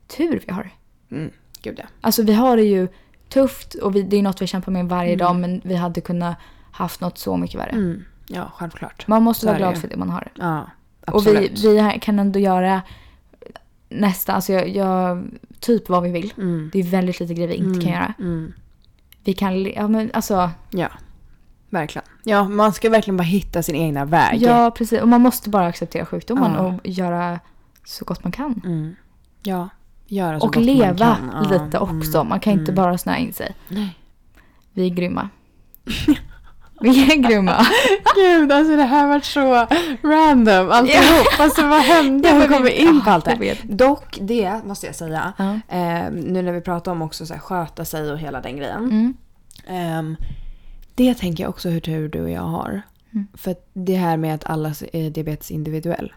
tur 0.08 0.42
vi 0.48 0.54
har. 0.54 0.70
Mm. 1.12 1.32
Gud 1.62 1.76
ja. 1.80 1.86
Alltså 2.02 2.24
vi 2.24 2.34
har 2.34 2.58
det 2.58 2.64
ju 2.64 2.88
tufft 3.30 3.74
och 3.74 3.96
vi, 3.96 4.02
det 4.02 4.18
är 4.18 4.22
något 4.24 4.42
vi 4.42 4.48
kämpar 4.48 4.72
med 4.72 4.86
varje 4.90 5.14
Mm. 5.14 5.18
dag 5.18 5.36
men 5.36 5.62
vi 5.64 5.76
hade 5.76 6.02
kunnat 6.02 6.36
haft 6.72 7.02
något 7.02 7.18
så 7.18 7.38
mycket 7.38 7.60
värre. 7.60 7.70
Mm. 7.70 8.04
Ja, 8.28 8.52
självklart. 8.56 9.08
Man 9.08 9.24
måste 9.24 9.42
Så 9.42 9.48
vara 9.48 9.58
glad 9.58 9.78
för 9.78 9.88
det 9.88 9.98
man 9.98 10.10
har. 10.10 10.28
Ja, 10.36 10.68
Och 11.08 11.28
vi, 11.28 11.30
absolut. 11.38 11.64
vi 11.64 12.00
kan 12.02 12.20
ändå 12.20 12.40
göra 12.40 12.82
nästa, 13.90 14.34
alltså 14.34 14.54
jag, 14.54 14.70
jag, 14.70 15.24
typ 15.60 15.90
vad 15.90 16.04
vi 16.04 16.12
vill. 16.12 16.34
Mm. 16.38 16.70
Det 16.74 16.80
är 16.80 16.84
väldigt 16.84 17.20
lite 17.20 17.34
grejer 17.34 17.48
vi 17.50 17.56
inte 17.56 17.82
kan 17.82 17.92
göra. 17.94 18.14
Mm. 18.20 18.54
Vi 19.24 19.34
kan, 19.34 19.64
ja 19.64 19.88
men 19.88 20.12
alltså, 20.14 20.50
Ja, 20.72 20.88
verkligen. 21.74 22.06
Ja, 22.24 22.44
man 22.44 22.74
ska 22.74 22.90
verkligen 22.90 23.18
bara 23.18 23.24
hitta 23.24 23.64
sin 23.64 23.76
egna 23.76 24.06
väg. 24.06 24.42
ja 24.42 24.72
precis. 24.72 25.02
Och 25.02 25.08
man 25.08 25.22
måste 25.22 25.50
bara 25.50 25.66
acceptera 25.68 26.06
sjukdomen 26.06 26.54
Ja. 26.54 26.60
och 26.60 26.74
göra 26.84 27.40
så 27.86 28.06
gott 28.06 28.24
man 28.24 28.32
kan. 28.32 28.62
Mm. 28.66 28.96
Ja, 29.44 29.70
göra 30.08 30.40
så 30.40 30.46
Och 30.46 30.54
gott 30.54 30.56
man 30.56 30.76
leva 30.76 30.98
kan. 31.16 31.32
Ja, 31.34 31.50
lite 31.50 31.80
också. 31.80 32.18
mm, 32.18 32.30
Man 32.30 32.40
kan 32.40 32.54
inte 32.54 32.72
mm. 32.72 32.76
bara 32.76 32.98
snöa 32.98 33.18
in 33.18 33.34
sig. 33.34 33.56
Nej. 33.68 33.98
Vi 34.74 34.86
är 34.86 34.90
grymma. 34.90 35.30
vi 36.82 37.12
är 37.12 37.30
grymma. 37.30 37.66
Gud, 38.16 38.52
alltså 38.52 38.76
det 38.76 38.84
här 38.84 39.08
var 39.08 39.20
så 39.20 39.68
random 40.08 40.72
alltihop. 40.72 41.40
Alltså 41.40 41.68
vad 41.68 41.82
hände? 41.82 42.30
Hur 42.34 42.48
kom 42.48 42.64
vi 42.64 42.72
in 42.72 43.02
på 43.02 43.10
allt 43.10 43.26
det 43.26 43.32
här? 43.32 43.58
Dock, 43.64 44.18
det 44.22 44.66
måste 44.66 44.86
jag 44.86 44.96
säga. 44.96 45.34
Ja. 45.38 45.54
Eh, 45.78 46.12
nu 46.12 46.42
när 46.42 46.52
vi 46.52 46.62
pratar 46.62 46.92
om 46.92 47.02
också 47.02 47.26
så 47.26 47.34
här, 47.34 47.42
sköta 47.42 47.86
sig 47.86 48.12
och 48.12 48.20
hela 48.20 48.42
den 48.42 48.58
grejen. 48.58 48.84
Mm. 48.84 49.14
Ehm, 49.68 50.18
det 50.96 51.14
tänker 51.14 51.44
jag 51.44 51.50
också 51.50 51.70
hur 51.70 51.80
tur 51.80 52.10
du 52.10 52.22
och 52.22 52.30
jag 52.30 52.42
har. 52.42 52.82
Mm. 53.12 53.28
För 53.34 53.56
det 53.74 53.96
här 53.96 54.18
med 54.18 54.36
att 54.36 54.46
alla 54.46 54.70
är 54.94 55.10
diabetes 55.10 55.52
individuell. 55.52 56.14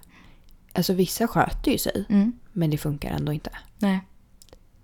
Alltså 0.73 0.93
vissa 0.93 1.27
sköter 1.29 1.71
ju 1.71 1.79
sig, 1.79 2.05
Mm. 2.09 2.33
men 2.53 2.71
det 2.71 2.79
funkar 2.79 3.11
ändå 3.11 3.33
inte. 3.33 3.51
Nej, 3.79 4.01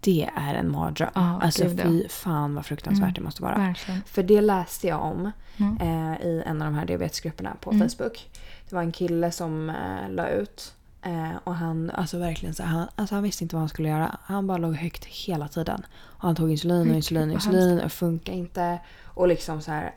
Det 0.00 0.30
är 0.36 0.54
en 0.54 0.70
mardröm. 0.70 1.10
Ja, 1.14 1.40
alltså 1.42 1.64
gud, 1.64 1.80
fy 1.82 2.08
fan 2.08 2.54
vad 2.54 2.66
fruktansvärt 2.66 3.02
Mm. 3.04 3.14
det 3.14 3.20
måste 3.20 3.42
vara. 3.42 3.58
verkligen. 3.58 4.02
För 4.06 4.22
det 4.22 4.40
läste 4.40 4.86
jag 4.86 5.02
om 5.02 5.30
Mm. 5.56 5.76
eh, 6.12 6.20
i 6.26 6.42
en 6.46 6.62
av 6.62 6.66
de 6.72 6.74
här 6.78 6.86
diabetesgrupperna 6.86 7.56
på 7.60 7.70
Mm. 7.70 7.88
Facebook. 7.88 8.30
Det 8.68 8.74
var 8.74 8.82
en 8.82 8.92
kille 8.92 9.30
som 9.32 9.70
eh, 9.70 10.10
la 10.10 10.28
ut 10.28 10.74
eh, 11.02 11.30
och 11.44 11.54
han, 11.54 11.90
alltså 11.90 12.18
verkligen 12.18 12.54
så 12.54 12.62
han, 12.62 12.88
alltså 12.96 13.14
han 13.14 13.24
visste 13.24 13.44
inte 13.44 13.54
vad 13.56 13.60
han 13.60 13.68
skulle 13.68 13.88
göra. 13.88 14.16
Han 14.22 14.46
bara 14.46 14.58
låg 14.58 14.74
högt 14.74 15.04
hela 15.04 15.48
tiden. 15.48 15.86
Och 15.96 16.22
han 16.22 16.36
tog 16.36 16.50
insulin 16.50 16.90
och 16.90 16.96
insulin 16.96 17.28
och 17.28 17.34
insulin 17.34 17.80
och 17.80 17.92
funkar 17.92 18.32
inte. 18.32 18.78
Och 19.14 19.28
liksom 19.28 19.60
så 19.62 19.70
här, 19.72 19.94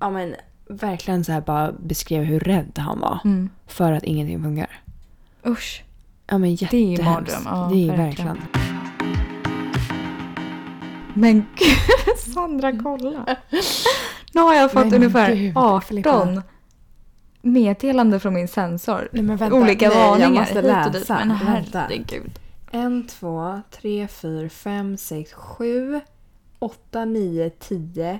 ja 0.00 0.10
men 0.10 0.34
verkligen 0.68 1.24
så 1.24 1.32
här 1.32 1.40
bara 1.40 1.72
beskrev 1.72 2.22
hur 2.24 2.40
rädd 2.40 2.72
han 2.78 3.00
var 3.00 3.18
Mm. 3.24 3.50
för 3.66 3.92
att 3.92 4.02
ingenting 4.02 4.42
funkar. 4.42 4.80
Usch. 5.46 5.84
Ja 6.26 6.38
men 6.38 6.56
Det 6.56 6.72
är 6.72 6.78
ju 6.78 6.90
jättehemskt. 6.90 7.04
mardröm, 7.04 7.42
ja, 7.44 7.68
det 7.72 7.88
är 7.88 7.96
verkligen. 7.96 8.28
verkligen. 8.34 8.48
Men 11.14 11.34
gud, 11.56 12.18
Sandra 12.34 12.72
kolla. 12.82 13.36
Nu 14.32 14.40
har 14.40 14.54
jag 14.54 14.72
fått 14.72 14.84
Men 14.84 14.94
ungefär 14.94 15.34
gud, 15.34 15.56
18 15.56 15.80
Filippa. 15.82 16.42
meddelanden 17.42 18.20
från 18.20 18.34
min 18.34 18.48
sensor. 18.48 19.08
Nej, 19.12 19.22
men 19.22 19.36
vänta. 19.36 19.56
Olika 19.56 19.88
Nej, 19.88 19.98
jag 19.98 20.08
varningar 20.10 20.44
hit 20.44 20.56
och 20.56 20.92
dit. 20.92 21.08
Men 21.08 21.30
herregud. 21.30 22.38
En, 22.70 23.06
två, 23.06 23.60
tre, 23.70 24.08
fyra, 24.08 24.48
fem, 24.48 24.96
sex, 24.96 25.32
sju, 25.32 26.00
åtta, 26.64 27.04
nio, 27.04 27.50
tio, 27.50 28.18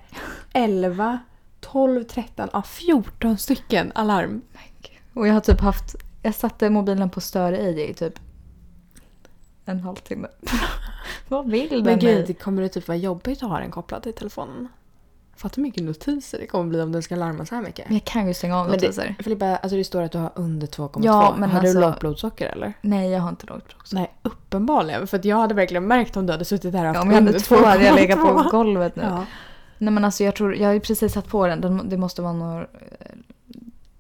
elva, 0.53 1.19
tolv, 1.61 2.05
tretton, 2.05 2.49
ja 2.53 2.63
14 2.63 3.39
stycken 3.39 3.93
alarm. 3.95 4.43
Och 5.15 5.29
jag 5.29 5.35
har 5.35 5.41
typ 5.41 5.61
haft, 5.61 5.95
jag 6.23 6.35
satte 6.35 6.71
mobilen 6.71 7.11
på 7.11 7.21
stör 7.21 7.53
ej 7.53 7.91
i 7.91 7.95
typ 7.95 8.19
en 9.65 9.81
halvtimme. 9.81 10.29
Vad 11.29 11.51
vill 11.51 11.69
den 11.69 11.83
Men 11.83 12.05
mig? 12.05 12.25
gud, 12.27 12.39
kommer 12.41 12.63
det 12.63 12.69
typ 12.69 12.89
vara 12.89 12.99
jobbigt 12.99 13.43
att 13.43 13.49
ha 13.49 13.61
den 13.61 13.71
kopplad 13.71 14.03
till 14.03 14.13
telefonen? 14.15 14.69
Fattar 15.37 15.57
hur 15.57 15.63
mycket 15.63 15.83
notiser 15.83 16.39
det 16.39 16.47
kommer 16.47 16.65
bli 16.65 16.81
om 16.81 16.93
den 16.93 17.03
ska 17.03 17.17
larma 17.17 17.47
så 17.47 17.55
här 17.55 17.63
mycket. 17.63 17.85
Men 17.89 17.95
jag 17.95 18.05
kan 18.05 18.29
ju 18.29 18.35
stänga 18.35 18.59
av 18.59 18.67
Men 18.67 18.73
notiser. 18.75 19.15
det, 19.19 19.25
Filippa, 19.25 19.47
alltså 19.57 19.77
det 19.77 19.85
står 19.85 20.03
att 20.03 20.13
du 20.13 20.19
har 20.19 20.33
under 20.35 20.67
2,2. 20.67 21.01
Ja, 21.05 21.35
men 21.39 21.51
har 21.51 21.59
alltså- 21.61 21.75
du 21.75 21.81
lågt 21.81 22.01
blodsocker 22.01 22.47
eller? 22.47 22.73
Nej, 22.81 23.11
jag 23.11 23.21
har 23.21 23.29
inte 23.29 23.47
lågt 23.47 23.65
blodsocker. 23.69 23.95
Nej, 23.97 24.15
uppenbarligen. 24.23 25.07
För 25.07 25.19
att 25.19 25.25
jag 25.25 25.37
hade 25.37 25.55
verkligen 25.55 25.87
märkt 25.87 26.17
om 26.17 26.27
du 26.27 26.33
hade 26.33 26.45
suttit 26.45 26.75
här 26.75 26.81
och 26.81 26.87
haft 26.87 26.97
Ja, 26.97 27.03
om 27.03 27.11
jag 27.11 27.23
hade 27.23 27.41
två 27.41 27.57
hade 27.57 27.85
jag 27.85 27.95
legat 27.97 28.21
på 28.21 28.27
2,2. 28.27 28.51
golvet 28.51 28.97
nu. 28.97 29.03
Ja. 29.03 29.25
Nej 29.79 29.93
men 29.93 30.05
alltså 30.05 30.25
jag 30.25 30.37
tror, 30.37 30.57
jag 30.57 30.67
har 30.69 30.73
ju 30.75 30.81
precis 30.81 31.13
satt 31.13 31.29
på 31.29 31.47
den. 31.47 31.61
den 31.61 31.89
det 31.89 31.97
måste 31.97 32.23
vara 32.23 32.33
några... 32.33 32.67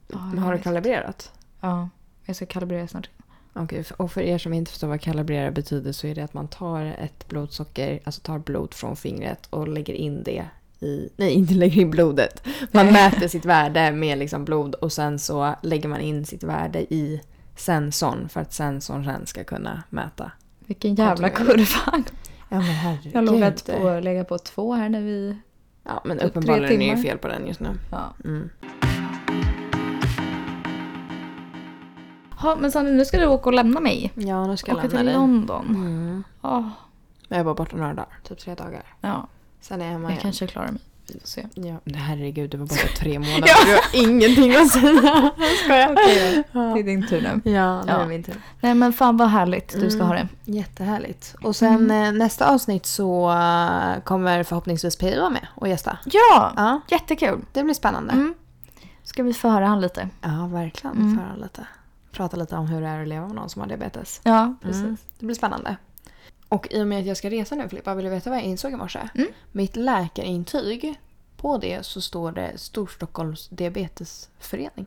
jag 0.09 0.19
har 0.19 0.53
du 0.53 0.59
kalibrerat? 0.59 1.33
Ja, 1.61 1.89
jag 2.25 2.37
ska 2.37 2.47
kalibrera 2.47 2.89
snart. 2.89 3.11
Okej, 3.53 3.85
och 3.97 4.13
för 4.13 4.21
er 4.21 4.39
som 4.39 4.53
inte 4.53 4.71
förstår 4.71 4.89
vad 4.89 5.01
kalibrera 5.01 5.51
betyder 5.51 5.93
så 5.93 6.07
är 6.07 6.15
det 6.15 6.21
att 6.23 6.35
man 6.35 6.49
tar 6.49 6.85
ett 6.85 7.29
blodsocker, 7.29 8.01
alltså 8.05 8.21
tar 8.21 8.39
blod 8.39 8.75
från 8.75 8.97
fingret 8.97 9.47
och 9.51 9.69
lägger 9.69 9.95
in 9.95 10.23
det 10.23 10.45
i, 10.81 11.09
nej 11.17 11.33
inte 11.39 11.55
lägger 11.55 11.81
in 11.83 11.91
blodet. 11.91 12.47
Man 12.73 12.87
mäter 12.93 13.29
sitt 13.29 13.45
värde 13.45 13.93
med 13.93 14.19
liksom 14.19 14.45
blod 14.45 14.75
och 14.75 14.93
sen 14.93 15.19
så 15.19 15.55
lägger 15.63 15.89
man 15.89 16.01
in 16.01 16.25
sitt 16.27 16.43
värde 16.43 16.81
i 16.95 17.21
sensorn 17.57 18.29
för 18.29 18.41
att 18.41 18.53
sensorn 18.53 19.05
sen 19.05 19.27
ska 19.27 19.45
kunna 19.45 19.83
mäta. 19.91 20.31
Vilken 20.67 20.95
jävla 20.95 21.31
kurva. 21.31 22.05
Ja. 22.49 22.63
Jag 23.13 23.23
har 23.23 23.33
legat 23.33 23.67
på, 23.67 24.01
legat 24.03 24.29
på 24.29 24.39
två 24.39 24.75
här 24.75 24.89
när 24.89 25.01
vi... 25.01 25.37
Ja 25.85 26.03
men 26.05 26.19
Typ 26.19 26.27
uppenbarligen 26.27 26.83
är 26.83 26.97
det 26.97 27.03
fel 27.03 27.19
på 27.19 27.29
den 27.29 27.47
just 27.47 27.61
nu. 27.61 27.69
Ja. 27.91 28.15
Mm. 28.25 28.51
Ha, 32.31 32.57
men 32.57 32.73
Sandra, 32.73 32.93
nu 32.93 33.05
ska 33.05 33.19
du 33.19 33.27
åka 33.27 33.49
och 33.51 33.55
lämna 33.55 33.81
mig. 33.81 34.13
Ja 34.15 34.47
nu 34.47 34.57
ska 34.57 34.71
jag 34.71 34.79
Åka 34.79 34.87
lämna 34.87 34.99
till 34.99 35.07
dig. 35.07 35.15
London. 35.15 35.67
Mm. 35.69 36.25
Åh, 36.43 36.69
Jag 37.29 37.39
är 37.39 37.45
bara 37.45 37.55
borta 37.55 37.77
några 37.77 37.95
dagar, 37.95 38.19
typ 38.23 38.39
tre 38.39 38.55
dagar. 38.55 38.83
ja, 39.01 39.27
Sen 39.65 39.81
är 39.81 39.85
jag 39.85 39.93
hemma 39.93 40.05
jag 40.05 40.11
igen. 40.13 40.23
kanske 40.23 40.47
klarar 40.47 40.71
mig. 40.71 40.81
Vi 41.13 41.21
får 41.21 41.27
se. 41.29 41.47
Ja, 41.55 41.77
men 41.85 41.95
herregud, 41.95 42.51
du 42.51 42.57
var 42.57 42.67
borta 42.67 42.87
tre 42.99 43.19
månader. 43.19 43.41
Du 43.67 43.73
har 43.73 44.11
ingenting 44.11 44.57
att 44.57 44.71
säga. 44.71 45.31
Jag 45.39 45.57
skojar. 45.65 45.93
Okej 45.93 46.43
Ja. 46.53 46.61
Det 46.61 46.81
är 46.81 46.83
din 46.85 47.07
tur 47.07 47.21
nu. 47.45 47.51
Ja, 47.53 47.83
nu 47.83 47.93
Ja. 47.93 48.01
är 48.01 48.07
min 48.07 48.23
tur. 48.23 48.35
Nej 48.61 48.75
men 48.75 48.93
fan 48.93 49.17
vad 49.17 49.29
härligt 49.29 49.81
du 49.81 49.91
ska 49.91 50.03
Mm. 50.03 50.07
ha 50.09 50.15
det. 50.15 50.29
Jättehärligt. 50.45 51.35
Och 51.43 51.57
sen 51.57 51.91
eh, 51.91 52.13
nästa 52.13 52.51
avsnitt 52.51 52.87
så 52.87 53.31
eh, 53.31 54.03
kommer 54.05 54.43
förhoppningsvis 54.43 54.97
Pia 54.97 55.21
vara 55.21 55.31
med 55.31 55.47
och 55.55 55.69
gästa. 55.69 55.99
Ja, 56.05 56.53
Ja, 56.57 56.81
jättekul. 56.91 57.41
det 57.53 57.63
blir 57.65 57.75
spännande. 57.75 58.13
Mm. 58.13 58.35
Ska 59.03 59.23
vi 59.23 59.35
få 59.35 59.49
höra 59.49 59.67
han 59.67 59.81
lite? 59.81 60.09
Ja, 60.23 60.47
verkligen. 60.53 60.97
Mm. 60.97 61.17
Föra 61.19 61.37
lite. 61.37 61.67
Prata 62.13 62.37
lite 62.37 62.57
om 62.57 62.67
hur 62.67 62.81
det 62.81 62.87
är 62.89 63.03
att 63.03 63.09
leva 63.09 63.27
med 63.27 63.37
någon 63.37 63.49
som 63.51 63.61
har 63.61 63.69
diabetes. 63.69 64.21
Ja, 64.25 64.55
precis. 64.63 64.83
Mm. 64.83 64.97
Det 65.19 65.27
blir 65.27 65.37
spännande. 65.37 65.77
Och 66.55 66.69
i 66.71 66.83
och 66.83 66.87
med 66.87 67.01
att 67.01 67.07
jag 67.07 67.17
ska 67.17 67.31
resa 67.31 67.55
nu 67.55 67.69
Filippa, 67.69 67.95
vill 67.95 68.05
du 68.05 68.11
veta 68.11 68.31
vad 68.31 68.39
jag 68.39 68.47
insåg 68.47 68.73
i 68.73 68.77
morse? 68.77 69.09
Mm. 69.15 69.29
Mitt 69.53 69.77
läkarintyg, 69.77 71.01
på 71.37 71.59
det 71.59 71.87
så 71.87 72.01
står 72.01 72.33
det 72.33 72.53
Storstockholms 72.57 73.49
diabetesförening. 73.49 74.87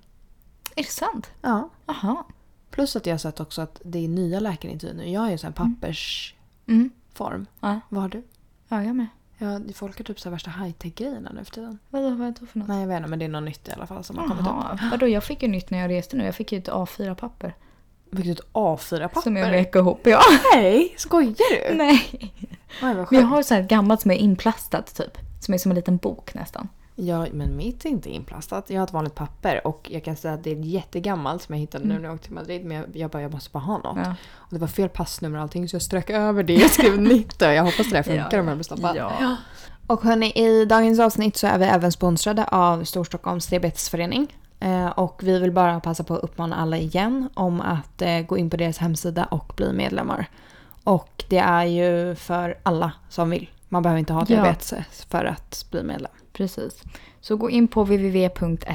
Är 0.75 0.83
det 0.83 0.89
sant? 0.89 1.31
Ja. 1.41 1.69
Jaha. 1.85 2.23
Plus 2.69 2.95
att 2.95 3.05
jag 3.05 3.13
har 3.13 3.17
sett 3.17 3.39
också 3.39 3.61
att 3.61 3.81
det 3.83 4.03
är 4.05 4.07
nya 4.07 4.39
läkarintyg 4.39 4.95
nu. 4.95 5.09
Jag 5.09 5.21
har 5.21 5.29
ju 5.29 5.37
en 5.43 5.53
pappersform. 5.53 6.35
Mm. 6.67 7.45
Ja. 7.59 7.79
Vad 7.89 8.01
har 8.01 8.09
du? 8.09 8.23
ja, 8.67 8.83
jag 8.83 8.95
med. 8.95 9.07
Ja, 9.37 9.59
folk 9.73 9.97
har 9.97 10.03
typ 10.03 10.19
så 10.19 10.29
värsta 10.29 10.51
high-tech-grejerna 10.51 11.31
nu 11.33 11.43
för 11.43 11.51
tiden. 11.51 11.79
Vadå, 11.89 12.09
vad 12.09 12.27
är 12.27 12.31
det 12.39 12.45
för 12.45 12.59
något? 12.59 12.67
Nej, 12.67 12.79
jag 12.79 12.87
vet 12.87 12.97
inte, 12.97 13.09
men 13.09 13.19
det 13.19 13.25
är 13.25 13.29
något 13.29 13.43
nytt 13.43 13.67
i 13.67 13.71
alla 13.71 13.87
fall 13.87 14.03
som 14.03 14.17
har 14.17 14.27
kommit 14.27 14.47
upp. 14.47 14.91
Vadå, 14.91 15.07
jag 15.07 15.23
fick 15.23 15.43
ju 15.43 15.47
nytt 15.47 15.69
när 15.69 15.79
jag 15.79 15.89
reste 15.89 16.17
nu. 16.17 16.25
Jag 16.25 16.35
fick 16.35 16.51
ju 16.51 16.57
ett 16.57 16.69
A4-papper. 16.69 17.53
Fick 18.15 18.25
du 18.25 18.31
ett 18.31 18.41
A4-papper? 18.53 19.21
Som 19.21 19.35
jag 19.37 19.51
vek 19.51 19.75
ihop. 19.75 19.99
Ja. 20.03 20.21
Nej, 20.55 20.93
skojar 20.97 21.69
du? 21.69 21.75
Nej. 21.77 22.33
Oj, 22.83 22.93
vad 22.95 23.07
sjukt. 23.07 23.23
har 23.23 23.37
ju 23.37 23.43
så 23.43 23.53
här 23.53 23.61
ett 23.61 23.67
gammalt 23.69 24.01
som 24.01 24.11
är 24.11 24.15
inplastat 24.15 24.95
typ. 24.95 25.17
Som 25.39 25.53
är 25.53 25.57
som 25.57 25.71
en 25.71 25.75
liten 25.75 25.97
bok 25.97 26.33
nästan. 26.33 26.69
Ja, 26.99 27.25
men 27.33 27.55
mitt 27.57 27.85
är 27.85 27.89
inte 27.89 28.09
inplastat. 28.09 28.69
Jag 28.69 28.79
har 28.79 28.87
ett 28.87 28.93
vanligt 28.93 29.15
papper 29.15 29.67
och 29.67 29.87
jag 29.91 30.03
kan 30.03 30.15
säga 30.15 30.33
att 30.33 30.43
det 30.43 30.51
är 30.51 30.55
jättegammalt 30.55 31.41
som 31.41 31.55
jag 31.55 31.59
hittade 31.59 31.85
nu 31.85 31.93
när 31.93 32.03
jag 32.03 32.13
åkte 32.13 32.25
till 32.25 32.33
Madrid. 32.35 32.65
Men 32.65 32.77
jag, 32.77 32.85
jag 32.93 33.09
bara, 33.11 33.21
jag 33.21 33.31
måste 33.33 33.49
bara 33.51 33.59
ha 33.63 33.77
något. 33.77 33.97
Ja. 34.05 34.15
Och 34.35 34.53
det 34.53 34.59
var 34.59 34.67
fel 34.67 34.89
passnummer 34.89 35.37
och 35.37 35.41
allting 35.43 35.69
så 35.69 35.75
jag 35.75 35.81
strök 35.81 36.09
över 36.09 36.43
det. 36.43 36.53
Jag 36.53 36.71
skrev 36.71 37.01
nytt 37.01 37.41
och 37.41 37.47
jag 37.53 37.63
hoppas 37.63 37.89
det 37.89 37.95
där 37.95 38.03
funkar 38.13 38.29
Ja. 38.31 38.39
om 38.41 38.47
jag 38.47 38.57
blir 38.57 38.63
stoppad. 38.63 38.95
Ja. 38.95 39.35
Och 39.87 40.01
hörni, 40.03 40.31
i 40.35 40.65
dagens 40.65 40.99
avsnitt 40.99 41.37
så 41.37 41.47
är 41.47 41.57
vi 41.57 41.65
även 41.65 41.91
sponsrade 41.91 42.45
av 42.45 42.83
Storstockholms 42.83 43.47
diabetesförening. 43.47 44.35
Eh, 44.59 44.87
och 44.87 45.21
vi 45.23 45.39
vill 45.39 45.51
bara 45.51 45.79
passa 45.79 46.03
på 46.03 46.15
att 46.15 46.23
uppmana 46.23 46.55
alla 46.55 46.77
igen 46.77 47.29
om 47.33 47.61
att 47.61 48.01
eh, 48.01 48.19
gå 48.21 48.37
in 48.37 48.49
på 48.49 48.57
deras 48.57 48.77
hemsida 48.77 49.25
och 49.25 49.53
bli 49.57 49.73
medlemmar. 49.73 50.25
Och 50.83 51.23
det 51.29 51.37
är 51.37 51.63
ju 51.65 52.15
för 52.15 52.57
alla 52.63 52.91
som 53.09 53.29
vill. 53.29 53.49
Man 53.69 53.83
behöver 53.83 53.99
inte 53.99 54.13
ha 54.13 54.21
Ja. 54.21 54.25
diabetes 54.25 55.05
för 55.09 55.25
att 55.25 55.65
bli 55.71 55.83
medlem. 55.83 56.11
Precis. 56.33 56.83
Så 57.21 57.35
gå 57.35 57.49
in 57.49 57.67
på 57.67 57.83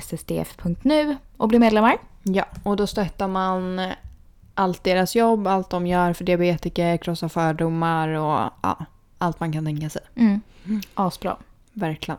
www.ssdf.nu 0.02 1.16
och 1.36 1.48
bli 1.48 1.58
medlemmar. 1.58 1.96
Ja, 2.22 2.44
och 2.62 2.76
då 2.76 2.86
stöttar 2.86 3.28
man 3.28 3.80
allt 4.54 4.84
deras 4.84 5.14
jobb, 5.16 5.46
allt 5.46 5.70
de 5.70 5.86
gör 5.86 6.12
för 6.12 6.24
diabetiker, 6.24 6.96
krossa 6.96 7.28
fördomar 7.28 8.08
och 8.08 8.50
ja, 8.62 8.84
allt 9.18 9.40
man 9.40 9.52
kan 9.52 9.64
tänka 9.64 9.90
sig. 9.90 10.02
Mm. 10.14 10.40
Asbra. 10.94 11.36
Verkligen. 11.72 12.18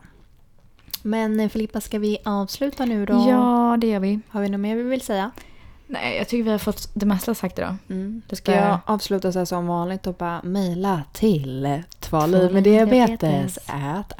Men 1.06 1.40
eh, 1.40 1.50
Filippa, 1.50 1.82
ska 1.82 2.00
vi 2.00 2.18
avsluta 2.26 2.86
nu 2.86 3.06
då? 3.06 3.26
Ja, 3.30 3.78
det 3.80 3.88
gör 3.88 4.00
vi. 4.00 4.20
Har 4.30 4.42
vi 4.42 4.50
något 4.50 4.60
mer 4.60 4.76
vi 4.76 4.84
vill 4.84 5.02
säga? 5.02 5.32
Nej, 5.88 6.18
jag 6.18 6.28
tycker 6.28 6.44
vi 6.44 6.52
har 6.52 6.58
fått 6.58 6.90
det 6.94 7.06
mesta 7.06 7.34
sagt 7.36 7.60
idag. 7.60 7.76
Mm. 7.90 8.22
Det 8.30 8.36
Ska 8.36 8.52
jag 8.56 8.80
avsluta 8.86 9.32
så 9.32 9.40
här 9.40 9.46
som 9.46 9.68
vanligt 9.68 10.08
och 10.08 10.14
bara 10.14 10.42
mejla 10.44 11.02
till 11.14 11.44
Tvåliv 11.54 11.72
med 11.72 11.84
tvålivmeddiabetes 12.00 13.20
diabetes. 13.20 13.60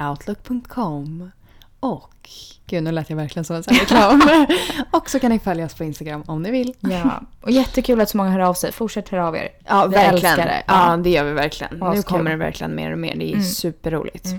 outlook.com 0.10 1.30
och 1.80 2.10
Gud, 2.66 2.82
nu 2.82 2.92
lät 2.92 3.10
jag 3.10 3.16
verkligen 3.16 3.44
som 3.44 3.56
en 3.56 3.62
reklam. 3.68 4.22
och 4.90 5.10
så 5.10 5.18
kan 5.20 5.30
ni 5.30 5.38
följa 5.38 5.64
oss 5.66 5.74
på 5.74 5.84
Instagram 5.84 6.22
om 6.26 6.42
ni 6.42 6.50
vill. 6.50 6.74
Ja, 6.80 7.22
och 7.40 7.50
jättekul 7.50 8.00
att 8.00 8.08
så 8.08 8.16
många 8.16 8.30
hör 8.30 8.40
av 8.40 8.54
sig. 8.54 8.72
Fortsätt 8.72 9.08
höra 9.08 9.28
av 9.28 9.36
er. 9.36 9.48
Ja, 9.68 9.86
Vi 9.86 9.94
verkligen. 9.94 10.14
älskar 10.14 10.46
det. 10.46 10.62
Ja. 10.66 10.90
Ja. 10.90 10.96
det 10.96 11.10
gör 11.10 11.24
vi 11.24 11.32
verkligen. 11.32 11.74
Nu 11.78 11.86
Askul. 11.86 12.02
kommer 12.02 12.30
det 12.30 12.36
verkligen 12.36 12.74
mer 12.74 12.92
och 12.92 12.98
mer. 12.98 13.14
Det 13.16 13.24
är 13.28 13.32
Mm. 13.32 13.44
superroligt. 13.44 14.26
Mm. 14.26 14.38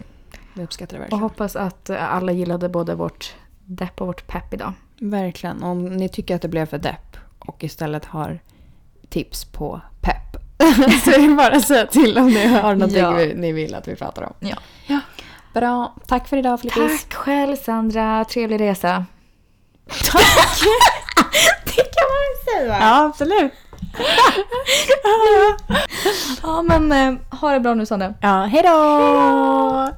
Vi 0.56 0.64
uppskattar 0.64 0.94
det 0.94 0.98
Och 0.98 1.02
verkligen. 1.04 1.22
hoppas 1.24 1.56
att 1.56 1.90
eh, 1.90 2.14
alla 2.14 2.32
gillade 2.32 2.70
både 2.70 2.96
vårt 2.96 3.34
depp 3.66 4.02
och 4.02 4.08
vårt 4.08 4.28
pepp 4.28 4.54
idag. 4.54 4.74
Verkligen. 5.00 5.64
Om 5.64 5.86
ni 5.86 6.10
tycker 6.10 6.36
att 6.36 6.42
det 6.42 6.48
blev 6.48 6.66
för 6.66 6.78
depp 6.78 7.18
och 7.40 7.64
istället 7.64 8.06
har 8.06 8.40
tips 9.10 9.46
på 9.46 9.82
pepp 10.02 10.42
så 11.04 11.12
är 11.12 11.28
det 11.30 11.36
bara 11.36 11.56
att 11.56 11.68
säga 11.68 11.86
till 11.88 12.18
om 12.18 12.28
ni 12.28 12.48
har 12.48 12.76
någonting 12.76 13.00
Ja. 13.02 13.12
vi- 13.12 13.34
ni 13.36 13.52
vill 13.52 13.76
att 13.76 13.88
vi 13.88 13.96
pratar 13.96 14.22
om. 14.24 14.34
Ja. 14.40 14.56
ja. 14.88 15.00
Bra. 15.54 15.94
Tack 16.08 16.28
för 16.28 16.38
idag 16.38 16.60
Filippis. 16.62 17.04
Tack 17.04 17.14
själv 17.14 17.56
Sandra. 17.56 18.26
Trevlig 18.26 18.60
resa. 18.62 19.06
Det 21.66 21.82
kan 21.82 22.08
man 22.10 22.62
säga. 22.62 22.78
Ja, 22.80 23.06
absolut. 23.06 23.52
Ja 26.44 26.62
men 26.62 26.92
eh, 26.92 27.14
ha 27.40 27.52
det 27.52 27.60
bra 27.60 27.74
nu 27.74 27.86
Sandra. 27.86 28.14
Ja, 28.22 28.44
hej 28.44 28.64
då! 28.64 29.90